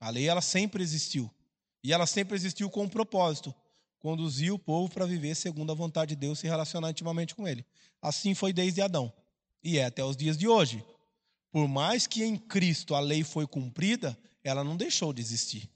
A 0.00 0.10
lei 0.10 0.28
ela 0.28 0.40
sempre 0.40 0.82
existiu. 0.82 1.30
E 1.82 1.92
ela 1.92 2.06
sempre 2.06 2.34
existiu 2.34 2.68
com 2.70 2.84
um 2.84 2.88
propósito: 2.88 3.54
conduzir 3.98 4.52
o 4.52 4.58
povo 4.58 4.92
para 4.92 5.06
viver 5.06 5.34
segundo 5.34 5.72
a 5.72 5.74
vontade 5.74 6.14
de 6.14 6.20
Deus 6.20 6.38
e 6.38 6.40
se 6.42 6.46
relacionar 6.46 6.90
intimamente 6.90 7.34
com 7.34 7.46
Ele. 7.46 7.64
Assim 8.00 8.34
foi 8.34 8.52
desde 8.52 8.80
Adão. 8.80 9.12
E 9.62 9.78
é 9.78 9.86
até 9.86 10.04
os 10.04 10.16
dias 10.16 10.36
de 10.36 10.46
hoje. 10.46 10.84
Por 11.50 11.66
mais 11.66 12.06
que 12.06 12.22
em 12.22 12.36
Cristo 12.36 12.94
a 12.94 13.00
lei 13.00 13.24
foi 13.24 13.46
cumprida, 13.46 14.18
ela 14.44 14.62
não 14.62 14.76
deixou 14.76 15.12
de 15.12 15.22
existir. 15.22 15.70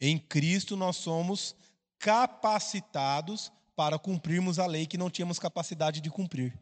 Em 0.00 0.18
Cristo 0.18 0.76
nós 0.76 0.96
somos 0.96 1.54
capacitados 1.98 3.52
para 3.76 3.98
cumprirmos 3.98 4.58
a 4.58 4.66
lei 4.66 4.86
que 4.86 4.96
não 4.96 5.10
tínhamos 5.10 5.38
capacidade 5.38 6.00
de 6.00 6.10
cumprir. 6.10 6.58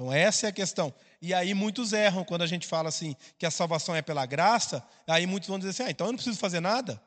Então, 0.00 0.10
essa 0.10 0.46
é 0.46 0.48
a 0.48 0.52
questão. 0.52 0.94
E 1.20 1.34
aí 1.34 1.52
muitos 1.52 1.92
erram 1.92 2.24
quando 2.24 2.40
a 2.40 2.46
gente 2.46 2.66
fala 2.66 2.88
assim 2.88 3.14
que 3.36 3.44
a 3.44 3.50
salvação 3.50 3.94
é 3.94 4.00
pela 4.00 4.24
graça, 4.24 4.82
aí 5.06 5.26
muitos 5.26 5.46
vão 5.46 5.58
dizer 5.58 5.72
assim: 5.72 5.82
ah, 5.82 5.90
então 5.90 6.06
eu 6.06 6.12
não 6.12 6.16
preciso 6.16 6.38
fazer 6.38 6.58
nada. 6.58 6.98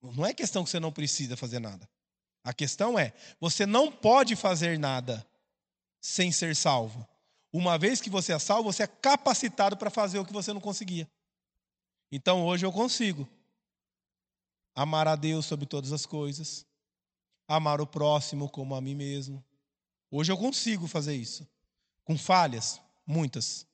Não 0.00 0.24
é 0.24 0.32
questão 0.32 0.64
que 0.64 0.70
você 0.70 0.80
não 0.80 0.90
precisa 0.90 1.36
fazer 1.36 1.58
nada. 1.58 1.86
A 2.42 2.54
questão 2.54 2.98
é: 2.98 3.12
você 3.38 3.66
não 3.66 3.92
pode 3.92 4.34
fazer 4.34 4.78
nada 4.78 5.26
sem 6.00 6.32
ser 6.32 6.56
salvo. 6.56 7.06
Uma 7.52 7.76
vez 7.76 8.00
que 8.00 8.08
você 8.08 8.32
é 8.32 8.38
salvo, 8.38 8.72
você 8.72 8.84
é 8.84 8.86
capacitado 8.86 9.76
para 9.76 9.90
fazer 9.90 10.18
o 10.18 10.24
que 10.24 10.32
você 10.32 10.54
não 10.54 10.60
conseguia. 10.60 11.06
Então 12.10 12.46
hoje 12.46 12.64
eu 12.64 12.72
consigo 12.72 13.28
amar 14.74 15.06
a 15.06 15.16
Deus 15.16 15.44
sobre 15.44 15.66
todas 15.66 15.92
as 15.92 16.06
coisas, 16.06 16.64
amar 17.46 17.78
o 17.82 17.86
próximo 17.86 18.48
como 18.48 18.74
a 18.74 18.80
mim 18.80 18.94
mesmo. 18.94 19.44
Hoje 20.10 20.32
eu 20.32 20.38
consigo 20.38 20.88
fazer 20.88 21.14
isso. 21.14 21.46
Com 22.04 22.18
falhas, 22.18 22.80
muitas. 23.06 23.66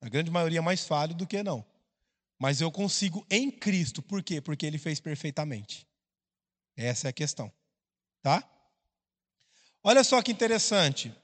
A 0.00 0.08
grande 0.08 0.30
maioria 0.30 0.62
mais 0.62 0.84
falho 0.84 1.14
do 1.14 1.26
que 1.26 1.42
não. 1.42 1.64
Mas 2.38 2.60
eu 2.60 2.70
consigo 2.70 3.26
em 3.30 3.50
Cristo. 3.50 4.00
Por 4.00 4.22
quê? 4.22 4.40
Porque 4.40 4.64
ele 4.64 4.78
fez 4.78 4.98
perfeitamente. 4.98 5.86
Essa 6.76 7.08
é 7.08 7.10
a 7.10 7.12
questão. 7.12 7.52
Tá? 8.22 8.42
Olha 9.82 10.02
só 10.02 10.22
que 10.22 10.32
interessante. 10.32 11.14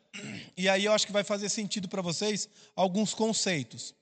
E 0.56 0.68
aí 0.68 0.84
eu 0.84 0.92
acho 0.92 1.06
que 1.06 1.12
vai 1.12 1.24
fazer 1.24 1.48
sentido 1.48 1.88
para 1.88 2.02
vocês 2.02 2.48
alguns 2.74 3.14
conceitos. 3.14 3.94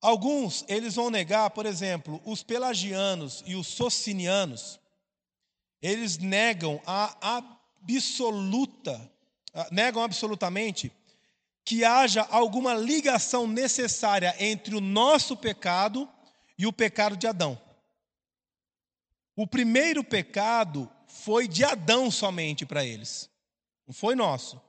Alguns, 0.00 0.64
eles 0.68 0.96
vão 0.96 1.10
negar, 1.10 1.50
por 1.50 1.64
exemplo, 1.64 2.20
os 2.24 2.42
pelagianos 2.42 3.42
e 3.46 3.54
os 3.54 3.68
socinianos, 3.68 4.80
eles 5.80 6.18
negam 6.18 6.82
a 6.84 7.36
absoluta, 7.36 9.10
negam 9.70 10.02
absolutamente 10.02 10.90
que 11.64 11.84
haja 11.84 12.22
alguma 12.30 12.74
ligação 12.74 13.46
necessária 13.46 14.34
entre 14.38 14.74
o 14.74 14.80
nosso 14.80 15.36
pecado 15.36 16.08
e 16.58 16.66
o 16.66 16.72
pecado 16.72 17.16
de 17.16 17.26
Adão. 17.26 17.60
O 19.36 19.46
primeiro 19.46 20.04
pecado 20.04 20.90
foi 21.06 21.46
de 21.46 21.64
Adão 21.64 22.10
somente 22.10 22.66
para 22.66 22.84
eles, 22.84 23.30
não 23.86 23.94
foi 23.94 24.14
nosso. 24.14 24.60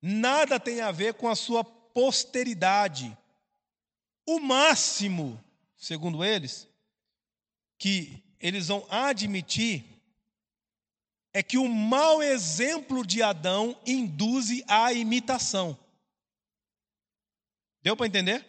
Nada 0.00 0.60
tem 0.60 0.80
a 0.80 0.92
ver 0.92 1.14
com 1.14 1.28
a 1.28 1.34
sua 1.34 1.64
posteridade. 1.64 3.16
O 4.24 4.38
máximo, 4.38 5.42
segundo 5.76 6.24
eles, 6.24 6.68
que 7.78 8.22
eles 8.38 8.68
vão 8.68 8.86
admitir 8.88 9.97
é 11.32 11.42
que 11.42 11.58
o 11.58 11.68
mau 11.68 12.22
exemplo 12.22 13.04
de 13.06 13.22
Adão 13.22 13.78
induze 13.86 14.64
à 14.66 14.92
imitação. 14.92 15.78
Deu 17.82 17.96
para 17.96 18.06
entender? 18.06 18.46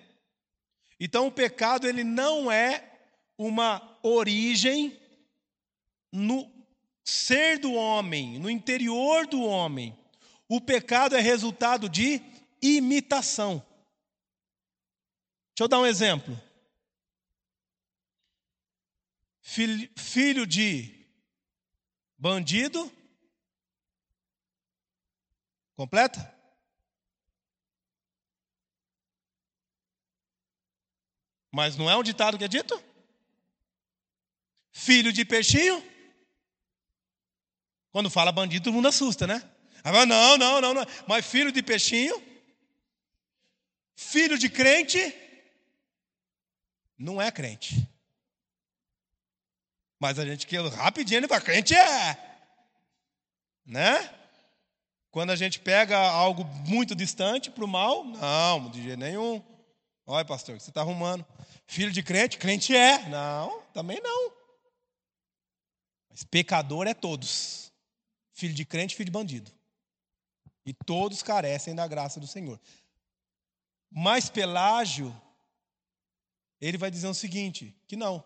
Então 0.99 1.27
o 1.27 1.31
pecado 1.31 1.87
ele 1.87 2.03
não 2.03 2.51
é 2.51 2.99
uma 3.37 3.97
origem 4.03 4.99
no 6.11 6.49
ser 7.03 7.59
do 7.59 7.73
homem, 7.73 8.39
no 8.39 8.49
interior 8.49 9.27
do 9.27 9.41
homem. 9.41 9.97
O 10.47 10.59
pecado 10.59 11.15
é 11.15 11.21
resultado 11.21 11.87
de 11.87 12.21
imitação. 12.61 13.65
Deixa 15.55 15.63
eu 15.63 15.67
dar 15.67 15.79
um 15.79 15.85
exemplo. 15.85 16.37
Filho 19.41 20.45
de 20.45 20.98
Bandido. 22.19 22.91
Completa? 25.75 26.37
Mas 31.49 31.77
não 31.77 31.89
é 31.89 31.95
um 31.95 32.03
ditado 32.03 32.37
que 32.37 32.43
é 32.43 32.47
dito? 32.47 32.79
Filho 34.71 35.11
de 35.11 35.25
peixinho? 35.25 35.83
Quando 37.91 38.09
fala 38.09 38.31
bandido, 38.31 38.65
todo 38.65 38.73
mundo 38.73 38.87
assusta, 38.87 39.25
né? 39.25 39.41
Ah, 39.83 40.05
não, 40.05 40.37
não, 40.37 40.61
não, 40.61 40.73
não. 40.73 40.85
Mas 41.07 41.25
filho 41.25 41.51
de 41.51 41.63
peixinho? 41.63 42.21
Filho 43.95 44.37
de 44.37 44.49
crente? 44.49 44.99
Não 46.97 47.21
é 47.21 47.31
crente. 47.31 47.88
Mas 49.99 50.17
a 50.17 50.25
gente 50.25 50.47
que 50.47 50.57
rapidinho 50.57 51.19
ele 51.19 51.27
fala, 51.27 51.41
crente 51.41 51.75
é. 51.75 52.17
Né? 53.65 54.15
Quando 55.11 55.31
a 55.31 55.35
gente 55.35 55.59
pega 55.59 55.97
algo 55.97 56.45
muito 56.65 56.95
distante 56.95 57.51
para 57.51 57.65
o 57.65 57.67
mal, 57.67 58.05
não, 58.05 58.69
de 58.69 58.81
jeito 58.81 58.99
nenhum. 58.99 59.43
Olha, 60.05 60.23
pastor, 60.23 60.59
você 60.59 60.69
está 60.69 60.81
arrumando. 60.81 61.25
Filho 61.67 61.91
de 61.91 62.01
crente, 62.01 62.37
crente 62.37 62.75
é. 62.75 63.09
Não, 63.09 63.61
também 63.73 63.99
não. 64.01 64.31
Mas 66.09 66.23
pecador 66.23 66.87
é 66.87 66.93
todos. 66.93 67.71
Filho 68.33 68.53
de 68.53 68.63
crente, 68.63 68.95
filho 68.95 69.05
de 69.05 69.11
bandido. 69.11 69.51
E 70.65 70.73
todos 70.73 71.21
carecem 71.21 71.75
da 71.75 71.87
graça 71.87 72.19
do 72.19 72.27
Senhor. 72.27 72.59
Mas 73.91 74.29
Pelágio, 74.29 75.15
ele 76.61 76.77
vai 76.77 76.89
dizer 76.89 77.07
o 77.07 77.13
seguinte: 77.13 77.75
que 77.87 77.95
não 77.95 78.23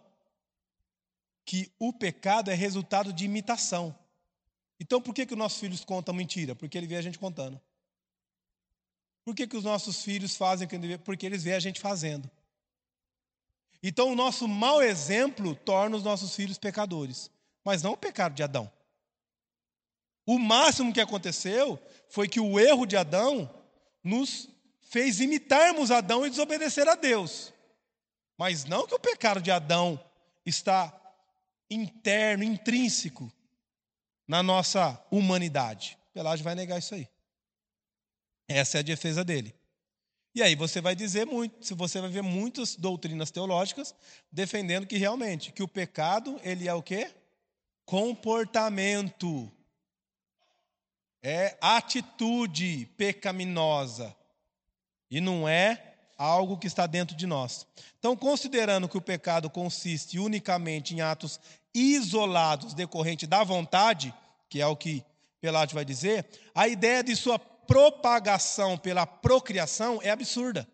que 1.46 1.72
o 1.80 1.92
pecado 1.92 2.50
é 2.50 2.54
resultado 2.54 3.12
de 3.12 3.26
imitação. 3.26 3.98
Então, 4.80 5.02
por 5.02 5.14
que, 5.14 5.26
que 5.26 5.34
os 5.34 5.40
nossos 5.40 5.60
filhos 5.60 5.84
contam 5.84 6.14
mentira? 6.14 6.56
Porque 6.56 6.78
ele 6.78 6.88
vê 6.88 6.96
a 6.96 7.02
gente 7.02 7.20
contando. 7.20 7.60
Por 9.24 9.36
que, 9.36 9.48
que 9.48 9.56
os 9.56 9.64
nossos 9.64 10.04
filhos 10.04 10.36
fazem? 10.36 10.68
Porque 11.04 11.26
eles 11.26 11.44
vê 11.44 11.54
a 11.54 11.60
gente 11.60 11.80
fazendo. 11.80 12.30
Então, 13.82 14.12
o 14.12 14.16
nosso 14.16 14.48
mau 14.48 14.82
exemplo 14.82 15.56
torna 15.56 15.98
os 15.98 16.04
nossos 16.04 16.36
filhos 16.36 16.58
pecadores, 16.58 17.30
mas 17.64 17.84
não 17.84 17.94
o 17.94 17.98
pecado 17.98 18.34
de 18.34 18.44
Adão. 18.44 18.72
O 20.26 20.40
máximo 20.40 20.94
que 20.94 21.02
aconteceu 21.02 21.78
foi 22.10 22.30
que 22.30 22.40
o 22.40 22.58
erro 22.58 22.86
de 22.86 22.96
Adão 22.96 23.54
nos 24.02 24.50
fez 24.90 25.20
imitarmos 25.20 25.92
Adão 25.92 26.26
e 26.26 26.30
desobedecer 26.30 26.88
a 26.88 26.96
Deus. 26.96 27.54
Mas 28.38 28.64
não 28.64 28.88
que 28.88 28.96
o 28.96 29.00
pecado 29.00 29.42
de 29.42 29.52
Adão 29.52 30.00
está 30.46 30.94
interno, 31.74 32.44
intrínseco 32.44 33.32
na 34.28 34.42
nossa 34.42 35.04
humanidade. 35.12 35.98
Pelágio 36.14 36.44
vai 36.44 36.56
negar 36.56 36.80
isso 36.80 36.96
aí. 36.96 37.08
Essa 38.48 38.78
é 38.78 38.80
a 38.80 38.84
defesa 38.84 39.24
dele. 39.24 39.54
E 40.36 40.42
aí 40.42 40.56
você 40.56 40.82
vai 40.82 40.96
dizer 40.96 41.26
muito, 41.26 41.76
você 41.76 42.02
vai 42.02 42.10
ver 42.10 42.24
muitas 42.24 42.76
doutrinas 42.76 43.30
teológicas 43.30 43.94
defendendo 44.32 44.88
que 44.88 44.98
realmente 44.98 45.52
que 45.52 45.62
o 45.62 45.68
pecado 45.68 46.40
ele 46.44 46.68
é 46.68 46.74
o 46.74 46.82
quê? 46.82 47.14
Comportamento. 47.86 49.52
É 51.22 51.58
atitude 51.62 52.88
pecaminosa. 52.98 54.16
E 55.10 55.22
não 55.22 55.48
é 55.48 55.94
algo 56.18 56.58
que 56.58 56.68
está 56.68 56.88
dentro 56.88 57.16
de 57.16 57.28
nós. 57.28 57.68
Então, 58.00 58.16
considerando 58.16 58.90
que 58.90 58.98
o 58.98 59.02
pecado 59.02 59.50
consiste 59.50 60.18
unicamente 60.18 60.96
em 60.96 61.02
atos 61.02 61.40
isolados 61.74 62.74
decorrente 62.74 63.26
da 63.26 63.44
vontade, 63.44 64.14
que 64.50 64.62
é 64.62 64.68
o 64.68 64.76
que 64.76 65.04
Pelágio 65.42 65.76
vai 65.76 65.84
dizer, 65.84 66.26
a 66.56 66.68
ideia 66.68 67.04
de 67.04 67.16
sua 67.16 67.38
propagação 67.38 68.78
pela 68.78 69.06
procriação 69.06 70.00
é 70.02 70.10
absurda. 70.10 70.68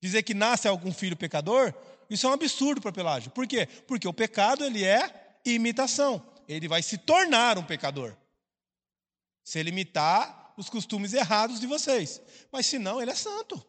Dizer 0.00 0.22
que 0.22 0.32
nasce 0.32 0.66
algum 0.66 0.92
filho 0.92 1.16
pecador, 1.16 1.74
isso 2.08 2.26
é 2.26 2.30
um 2.30 2.32
absurdo 2.32 2.80
para 2.80 2.92
Pelágio. 2.92 3.30
Por 3.30 3.46
quê? 3.46 3.66
Porque 3.86 4.08
o 4.08 4.12
pecado 4.12 4.64
ele 4.64 4.84
é 4.84 5.38
imitação. 5.44 6.24
Ele 6.48 6.66
vai 6.66 6.82
se 6.82 6.98
tornar 6.98 7.58
um 7.58 7.62
pecador. 7.62 8.16
Se 9.44 9.58
ele 9.58 9.70
imitar 9.70 10.52
os 10.56 10.68
costumes 10.68 11.12
errados 11.12 11.60
de 11.60 11.66
vocês. 11.66 12.20
Mas 12.50 12.66
se 12.66 12.78
não, 12.78 13.00
ele 13.00 13.10
é 13.10 13.14
santo. 13.14 13.64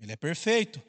Ele 0.00 0.12
é 0.12 0.16
perfeito. 0.16 0.82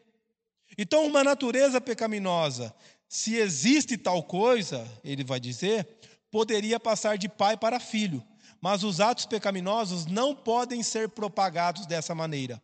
Então, 0.78 1.06
uma 1.06 1.24
natureza 1.24 1.80
pecaminosa, 1.80 2.74
se 3.13 3.36
existe 3.36 3.98
tal 3.98 4.24
coisa, 4.24 4.88
ele 5.03 5.24
vai 5.24 5.39
dizer, 5.39 5.88
poderia 6.32 6.79
passar 6.79 7.17
de 7.17 7.29
pai 7.29 7.55
para 7.58 7.79
filho 7.79 8.24
mas 8.63 8.82
os 8.82 9.01
atos 9.01 9.25
pecaminosos 9.25 10.05
não 10.05 10.34
podem 10.34 10.82
ser 10.82 11.10
propagados 11.10 11.86
dessa 11.86 12.15
maneira. 12.15 12.63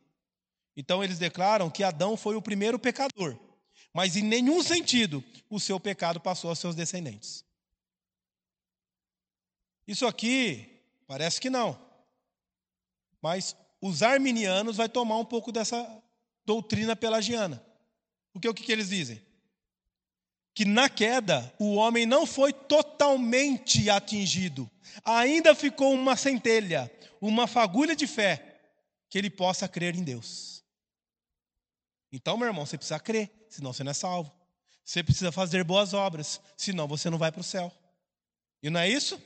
Então 0.73 1.03
eles 1.03 1.19
declaram 1.19 1.69
que 1.69 1.83
Adão 1.83 2.15
foi 2.15 2.37
o 2.37 2.41
primeiro 2.41 2.79
pecador, 2.79 3.37
mas 3.93 4.15
em 4.15 4.23
nenhum 4.23 4.63
sentido 4.63 5.21
o 5.49 5.59
seu 5.59 5.77
pecado 5.77 6.17
passou 6.21 6.51
aos 6.51 6.59
seus 6.59 6.73
descendentes. 6.73 7.43
Isso 9.85 10.07
aqui 10.07 10.81
parece 11.05 11.41
que 11.41 11.49
não. 11.49 11.77
Mas 13.21 13.53
os 13.81 14.01
arminianos 14.01 14.77
vai 14.77 14.87
tomar 14.87 15.17
um 15.17 15.25
pouco 15.25 15.51
dessa 15.51 16.01
doutrina 16.45 16.95
pelagiana. 16.95 17.61
Porque 18.31 18.47
o 18.47 18.53
que, 18.53 18.63
que 18.63 18.71
eles 18.71 18.87
dizem? 18.87 19.21
Que 20.59 20.65
na 20.65 20.89
queda 20.89 21.55
o 21.57 21.75
homem 21.75 22.05
não 22.05 22.25
foi 22.25 22.51
totalmente 22.51 23.89
atingido, 23.89 24.69
ainda 25.05 25.55
ficou 25.55 25.93
uma 25.93 26.17
centelha, 26.17 26.91
uma 27.21 27.47
fagulha 27.47 27.95
de 27.95 28.05
fé, 28.05 28.59
que 29.09 29.17
ele 29.17 29.29
possa 29.29 29.69
crer 29.69 29.95
em 29.95 30.03
Deus. 30.03 30.61
Então, 32.11 32.35
meu 32.35 32.47
irmão, 32.47 32.65
você 32.65 32.75
precisa 32.75 32.99
crer, 32.99 33.31
senão 33.47 33.71
você 33.71 33.85
não 33.85 33.91
é 33.91 33.93
salvo. 33.93 34.33
Você 34.83 35.01
precisa 35.01 35.31
fazer 35.31 35.63
boas 35.63 35.93
obras, 35.93 36.41
senão 36.57 36.89
você 36.89 37.09
não 37.09 37.17
vai 37.17 37.31
para 37.31 37.39
o 37.39 37.43
céu. 37.43 37.71
E 38.61 38.69
não 38.69 38.81
é 38.81 38.89
isso? 38.89 39.17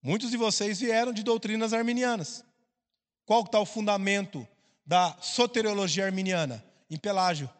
Muitos 0.00 0.30
de 0.30 0.38
vocês 0.38 0.80
vieram 0.80 1.12
de 1.12 1.22
doutrinas 1.22 1.74
arminianas. 1.74 2.42
Qual 3.26 3.42
está 3.42 3.60
o 3.60 3.66
fundamento 3.66 4.48
da 4.86 5.14
soteriologia 5.20 6.06
arminiana? 6.06 6.64
Em 6.88 6.96
Pelágio 6.96 7.50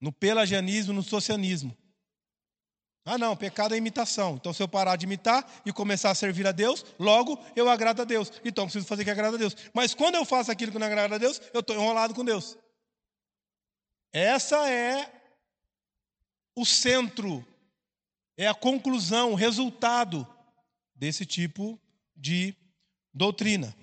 no 0.00 0.12
pelagianismo, 0.12 0.92
no 0.92 1.02
socianismo. 1.02 1.76
Ah, 3.04 3.18
não, 3.18 3.36
pecado 3.36 3.74
é 3.74 3.78
imitação. 3.78 4.36
Então, 4.36 4.52
se 4.52 4.62
eu 4.62 4.68
parar 4.68 4.96
de 4.96 5.06
imitar 5.06 5.62
e 5.64 5.72
começar 5.72 6.10
a 6.10 6.14
servir 6.14 6.46
a 6.46 6.52
Deus, 6.52 6.84
logo 6.98 7.42
eu 7.56 7.68
agrado 7.68 8.02
a 8.02 8.04
Deus. 8.04 8.30
Então, 8.44 8.66
preciso 8.66 8.86
fazer 8.86 9.04
que 9.04 9.10
agrada 9.10 9.36
a 9.36 9.38
Deus. 9.38 9.56
Mas 9.74 9.94
quando 9.94 10.14
eu 10.14 10.24
faço 10.24 10.50
aquilo 10.50 10.70
que 10.70 10.78
não 10.78 10.86
agrada 10.86 11.14
a 11.14 11.18
Deus, 11.18 11.40
eu 11.52 11.60
estou 11.60 11.74
enrolado 11.74 12.14
com 12.14 12.24
Deus. 12.24 12.56
Essa 14.12 14.68
é 14.70 15.10
o 16.54 16.64
centro, 16.64 17.46
é 18.36 18.46
a 18.46 18.54
conclusão, 18.54 19.32
o 19.32 19.36
resultado 19.36 20.26
desse 20.94 21.24
tipo 21.24 21.80
de 22.14 22.54
doutrina. 23.14 23.74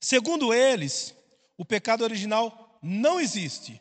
Segundo 0.00 0.54
eles, 0.54 1.14
o 1.56 1.64
pecado 1.64 2.04
original 2.04 2.78
não 2.82 3.18
existe. 3.18 3.80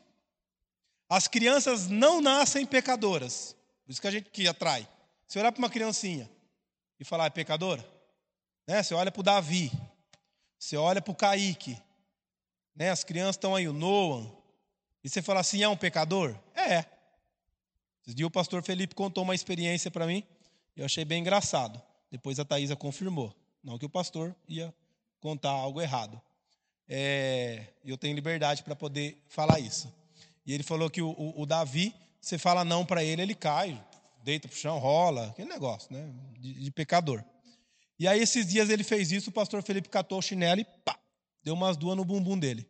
As 1.14 1.28
crianças 1.28 1.88
não 1.88 2.20
nascem 2.20 2.66
pecadoras. 2.66 3.56
Por 3.86 3.92
isso 3.92 4.02
que 4.02 4.08
a 4.08 4.12
gente 4.12 4.32
que 4.32 4.48
atrai. 4.48 4.88
Você 5.28 5.38
olhar 5.38 5.52
para 5.52 5.60
uma 5.60 5.70
criancinha 5.70 6.28
e 7.00 7.06
falar, 7.06 7.28
é 7.28 7.30
pecadora? 7.30 7.88
Né? 8.66 8.82
Você 8.82 8.96
olha 8.96 9.12
para 9.12 9.20
o 9.20 9.24
Davi, 9.24 9.72
você 10.58 10.76
olha 10.76 11.04
para 11.04 11.12
o 11.12 11.16
Kaique, 11.16 11.78
né? 12.76 12.90
as 12.90 13.04
crianças 13.04 13.36
estão 13.36 13.54
aí, 13.54 13.68
o 13.68 13.74
Noah, 13.74 14.28
e 15.04 15.10
você 15.10 15.22
fala 15.22 15.42
assim, 15.42 15.62
é 15.62 15.70
um 15.70 15.78
pecador? 15.78 16.36
É. 16.56 16.84
Esse 18.02 18.16
dia 18.16 18.26
o 18.26 18.32
pastor 18.32 18.64
Felipe 18.64 18.96
contou 18.96 19.24
uma 19.24 19.36
experiência 19.36 19.92
para 19.92 20.08
mim, 20.08 20.24
e 20.76 20.80
eu 20.80 20.86
achei 20.86 21.06
bem 21.06 21.22
engraçado. 21.22 21.80
Depois 22.10 22.40
a 22.40 22.46
Thaisa 22.46 22.76
confirmou. 22.76 23.32
Não 23.64 23.78
que 23.78 23.86
o 23.86 23.90
pastor 23.90 24.36
ia 24.48 24.74
contar 25.20 25.52
algo 25.52 25.80
errado. 25.80 26.20
É, 26.90 27.68
eu 27.86 28.00
tenho 28.00 28.16
liberdade 28.16 28.64
para 28.64 28.76
poder 28.76 29.24
falar 29.28 29.60
isso. 29.60 29.94
E 30.46 30.54
ele 30.54 30.64
falou 30.64 30.90
que 30.90 31.02
o, 31.02 31.10
o, 31.10 31.42
o 31.42 31.46
Davi, 31.46 31.94
você 32.20 32.38
fala 32.38 32.66
não 32.66 32.86
para 32.86 33.04
ele, 33.04 33.22
ele 33.22 33.36
cai, 33.36 33.82
deita 34.24 34.48
pro 34.48 34.58
chão, 34.58 34.78
rola, 34.78 35.28
aquele 35.28 35.50
negócio, 35.50 35.92
né? 35.92 36.14
De, 36.40 36.54
de, 36.54 36.72
pecador. 36.72 37.24
E 37.98 38.08
aí, 38.08 38.20
esses 38.20 38.48
dias 38.48 38.70
ele 38.70 38.84
fez 38.84 39.12
isso, 39.12 39.30
o 39.30 39.34
pastor 39.34 39.64
Felipe 39.64 39.88
catou 39.88 40.20
o 40.20 40.22
chinelo 40.22 40.62
e 40.62 40.66
pá, 40.66 40.98
deu 41.44 41.54
umas 41.54 41.78
duas 41.78 41.96
no 41.96 42.04
bumbum 42.04 42.38
dele. 42.38 42.68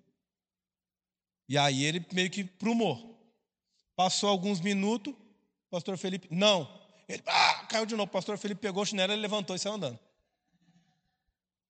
E 1.50 1.58
aí 1.58 1.84
ele 1.84 2.06
meio 2.14 2.30
que 2.30 2.44
prumou. 2.44 3.12
Passou 3.96 4.30
alguns 4.30 4.60
minutos, 4.60 5.14
o 5.14 5.70
pastor 5.70 5.98
Felipe, 5.98 6.28
não. 6.32 6.82
Ele 7.08 7.22
ah, 7.26 7.66
caiu 7.70 7.86
de 7.86 7.96
novo. 7.96 8.10
O 8.10 8.14
pastor 8.14 8.38
Felipe 8.38 8.62
pegou 8.62 8.84
o 8.84 8.86
chinelo, 8.86 9.14
ele 9.14 9.22
levantou 9.22 9.56
e 9.56 9.60
saiu 9.60 9.76
andando. 9.76 10.00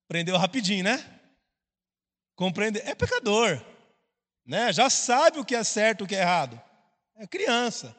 Prendeu 0.07 0.37
rapidinho, 0.37 0.83
né? 0.83 1.21
Compreender. 2.35 2.87
É 2.87 2.93
pecador 2.93 3.72
né? 4.45 4.71
já 4.73 4.89
sabe 4.89 5.39
o 5.39 5.45
que 5.45 5.55
é 5.55 5.63
certo 5.63 6.01
e 6.01 6.03
o 6.03 6.07
que 6.07 6.15
é 6.15 6.21
errado. 6.21 6.61
É 7.15 7.27
criança. 7.27 7.95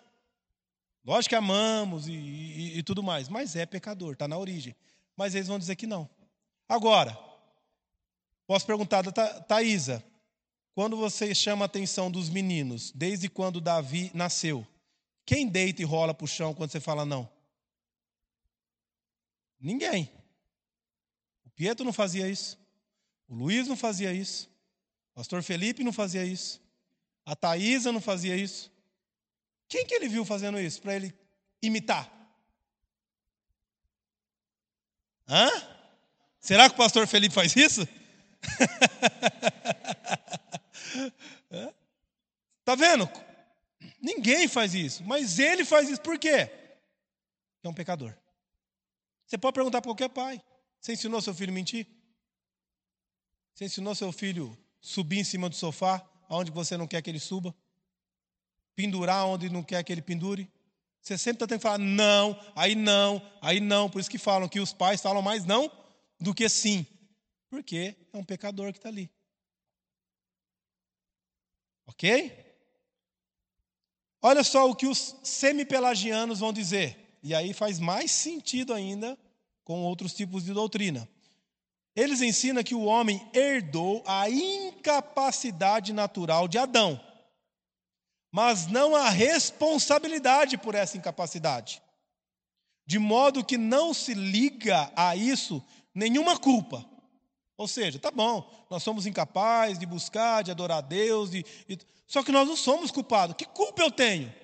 Lógico 1.05 1.31
que 1.31 1.37
amamos 1.37 2.09
e, 2.09 2.13
e, 2.13 2.79
e 2.79 2.83
tudo 2.83 3.03
mais, 3.03 3.29
mas 3.29 3.55
é 3.55 3.67
pecador, 3.67 4.15
está 4.15 4.27
na 4.27 4.39
origem. 4.39 4.75
Mas 5.17 5.35
eles 5.35 5.49
vão 5.49 5.59
dizer 5.59 5.77
que 5.77 5.87
não. 5.87 6.09
Agora, 6.69 7.19
posso 8.47 8.67
perguntar 8.67 9.03
da 9.03 9.13
Thaisa, 9.13 10.03
quando 10.75 10.97
você 10.97 11.35
chama 11.35 11.65
a 11.65 11.67
atenção 11.67 12.11
dos 12.11 12.29
meninos, 12.29 12.91
desde 12.93 13.29
quando 13.29 13.61
Davi 13.61 14.11
nasceu, 14.15 14.67
quem 15.25 15.47
deita 15.47 15.83
e 15.83 15.85
rola 15.85 16.13
para 16.13 16.25
o 16.25 16.29
chão 16.29 16.55
quando 16.55 16.71
você 16.71 16.81
fala 16.81 17.05
não? 17.05 17.29
Ninguém. 19.61 20.11
O 21.45 21.51
Pietro 21.51 21.85
não 21.85 21.93
fazia 21.93 22.29
isso. 22.29 22.59
O 23.29 23.35
Luiz 23.35 23.69
não 23.69 23.77
fazia 23.77 24.13
isso. 24.13 24.51
Pastor 25.15 25.43
Felipe 25.43 25.85
não 25.85 25.93
fazia 25.93 26.25
isso. 26.25 26.61
A 27.25 27.37
Thaisa 27.37 27.93
não 27.93 28.01
fazia 28.01 28.37
isso. 28.37 28.71
Quem 29.69 29.87
que 29.87 29.95
ele 29.95 30.09
viu 30.09 30.25
fazendo 30.25 30.61
isso 30.61 30.83
para 30.83 30.95
ele 30.95 31.15
imitar? 31.63 32.11
Hã? 35.27 35.49
Será 36.39 36.69
que 36.69 36.75
o 36.75 36.79
pastor 36.79 37.07
Felipe 37.07 37.35
faz 37.35 37.57
isso? 37.57 37.89
Tá 42.65 42.75
vendo? 42.75 43.09
Ninguém 44.01 44.49
faz 44.49 44.75
isso, 44.75 45.05
mas 45.05 45.39
ele 45.39 45.65
faz 45.67 45.89
isso 45.89 46.01
por 46.01 46.19
quê? 46.19 46.51
É 47.63 47.69
um 47.69 47.75
pecador. 47.75 48.17
Você 49.27 49.37
pode 49.37 49.55
perguntar 49.55 49.83
para 49.83 49.91
qualquer 49.91 50.09
pai: 50.09 50.43
você 50.81 50.95
ensinou 50.95 51.21
seu 51.21 51.35
filho 51.35 51.51
a 51.51 51.55
mentir? 51.55 51.87
Você 53.55 53.67
ensinou 53.67 53.95
seu 53.95 54.11
filho 54.13 54.57
subir 54.85 55.19
em 55.19 55.25
cima 55.25 55.49
do 55.49 55.57
sofá, 55.57 56.07
aonde 56.29 56.51
você 56.51 56.77
não 56.77 56.87
quer 56.87 57.01
que 57.01 57.09
ele 57.09 57.19
suba, 57.19 57.55
pendurar 58.77 59.27
onde 59.27 59.49
não 59.49 59.63
quer 59.63 59.83
que 59.83 59.91
ele 59.91 60.03
pendure. 60.03 60.47
Você 61.01 61.17
sempre 61.17 61.37
está 61.37 61.47
tendo 61.47 61.59
que 61.59 61.63
falar 61.63 61.79
não, 61.79 62.39
aí 62.55 62.75
não, 62.75 63.23
aí 63.41 63.61
não. 63.61 63.89
Por 63.89 63.99
isso 63.99 64.11
que 64.11 64.19
falam 64.19 64.47
que 64.47 64.61
os 64.61 64.75
pais 64.75 65.01
falam 65.01 65.23
mais 65.23 65.47
não 65.47 65.73
do 66.21 66.35
que 66.35 66.47
sim. 66.51 66.87
Porque 67.49 67.97
é 68.13 68.19
um 68.19 68.25
pecador 68.25 68.73
que 68.73 68.79
está 68.79 68.91
ali. 68.91 69.11
Ok? 71.87 72.45
Olha 74.21 74.45
só 74.45 74.69
o 74.69 74.77
que 74.77 74.87
os 74.87 75.17
semipelagianos 75.23 76.41
vão 76.41 76.53
dizer. 76.53 77.19
E 77.23 77.35
aí 77.35 77.55
faz 77.55 77.79
mais 77.79 78.11
sentido 78.11 78.75
ainda 78.75 79.19
com 79.63 79.83
outros 79.83 80.13
tipos 80.13 80.45
de 80.45 80.53
doutrina. 80.53 81.09
Eles 81.97 82.21
ensinam 82.21 82.63
que 82.63 82.75
o 82.75 82.85
homem 82.85 83.27
herdou 83.33 84.03
a 84.07 84.29
incapacidade 84.85 85.95
natural 85.95 86.47
de 86.47 86.59
Adão, 86.59 87.01
mas 88.31 88.67
não 88.67 88.95
a 88.95 89.09
responsabilidade 89.09 90.59
por 90.59 90.75
essa 90.75 90.99
incapacidade. 90.99 91.83
De 92.87 92.99
modo 92.99 93.45
que 93.45 93.57
não 93.57 93.95
se 93.95 94.13
liga 94.13 94.93
a 94.95 95.17
isso 95.17 95.65
nenhuma 95.95 96.39
culpa. 96.39 96.85
Ou 97.57 97.67
seja, 97.67 97.99
tá 97.99 98.11
bom, 98.11 98.51
nós 98.69 98.83
somos 98.83 99.07
incapazes 99.07 99.79
de 99.79 99.87
buscar, 99.87 100.43
de 100.43 100.51
adorar 100.51 100.79
a 100.79 100.83
Deus, 100.83 101.31
de, 101.31 101.45
de... 101.67 101.79
só 102.07 102.23
que 102.23 102.33
nós 102.33 102.47
não 102.47 102.57
somos 102.57 102.91
culpados. 102.91 103.37
Que 103.37 103.47
culpa 103.47 103.83
eu 103.83 103.91
tenho? 103.91 104.35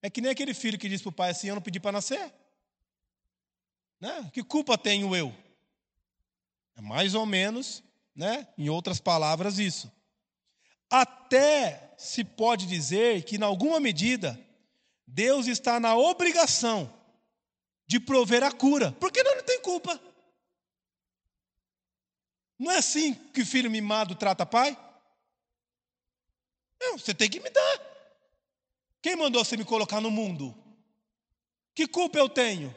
É 0.00 0.08
que 0.08 0.20
nem 0.20 0.30
aquele 0.30 0.54
filho 0.54 0.78
que 0.78 0.88
diz 0.88 1.02
para 1.02 1.08
o 1.08 1.12
pai 1.12 1.30
assim: 1.30 1.48
Eu 1.48 1.56
não 1.56 1.62
pedi 1.62 1.80
para 1.80 1.92
nascer. 1.92 2.32
Né? 4.00 4.30
Que 4.32 4.42
culpa 4.42 4.78
tenho 4.78 5.14
eu? 5.14 5.34
É 6.76 6.80
mais 6.80 7.14
ou 7.14 7.26
menos, 7.26 7.82
né? 8.14 8.46
em 8.56 8.68
outras 8.68 9.00
palavras, 9.00 9.58
isso. 9.58 9.90
Até 10.90 11.94
se 11.98 12.22
pode 12.22 12.66
dizer 12.66 13.24
que, 13.24 13.36
em 13.36 13.42
alguma 13.42 13.80
medida, 13.80 14.38
Deus 15.06 15.46
está 15.46 15.80
na 15.80 15.96
obrigação 15.96 16.92
de 17.86 17.98
prover 17.98 18.42
a 18.42 18.52
cura, 18.52 18.92
porque 18.92 19.22
não, 19.22 19.36
não 19.36 19.44
tem 19.44 19.60
culpa. 19.60 20.00
Não 22.58 22.70
é 22.70 22.78
assim 22.78 23.14
que 23.32 23.44
filho 23.44 23.70
mimado 23.70 24.14
trata 24.14 24.46
pai? 24.46 24.78
Não, 26.80 26.98
você 26.98 27.12
tem 27.14 27.28
que 27.28 27.40
me 27.40 27.50
dar. 27.50 27.80
Quem 29.02 29.16
mandou 29.16 29.44
você 29.44 29.56
me 29.56 29.64
colocar 29.64 30.00
no 30.00 30.10
mundo? 30.10 30.54
Que 31.74 31.86
culpa 31.86 32.18
eu 32.18 32.28
tenho? 32.28 32.74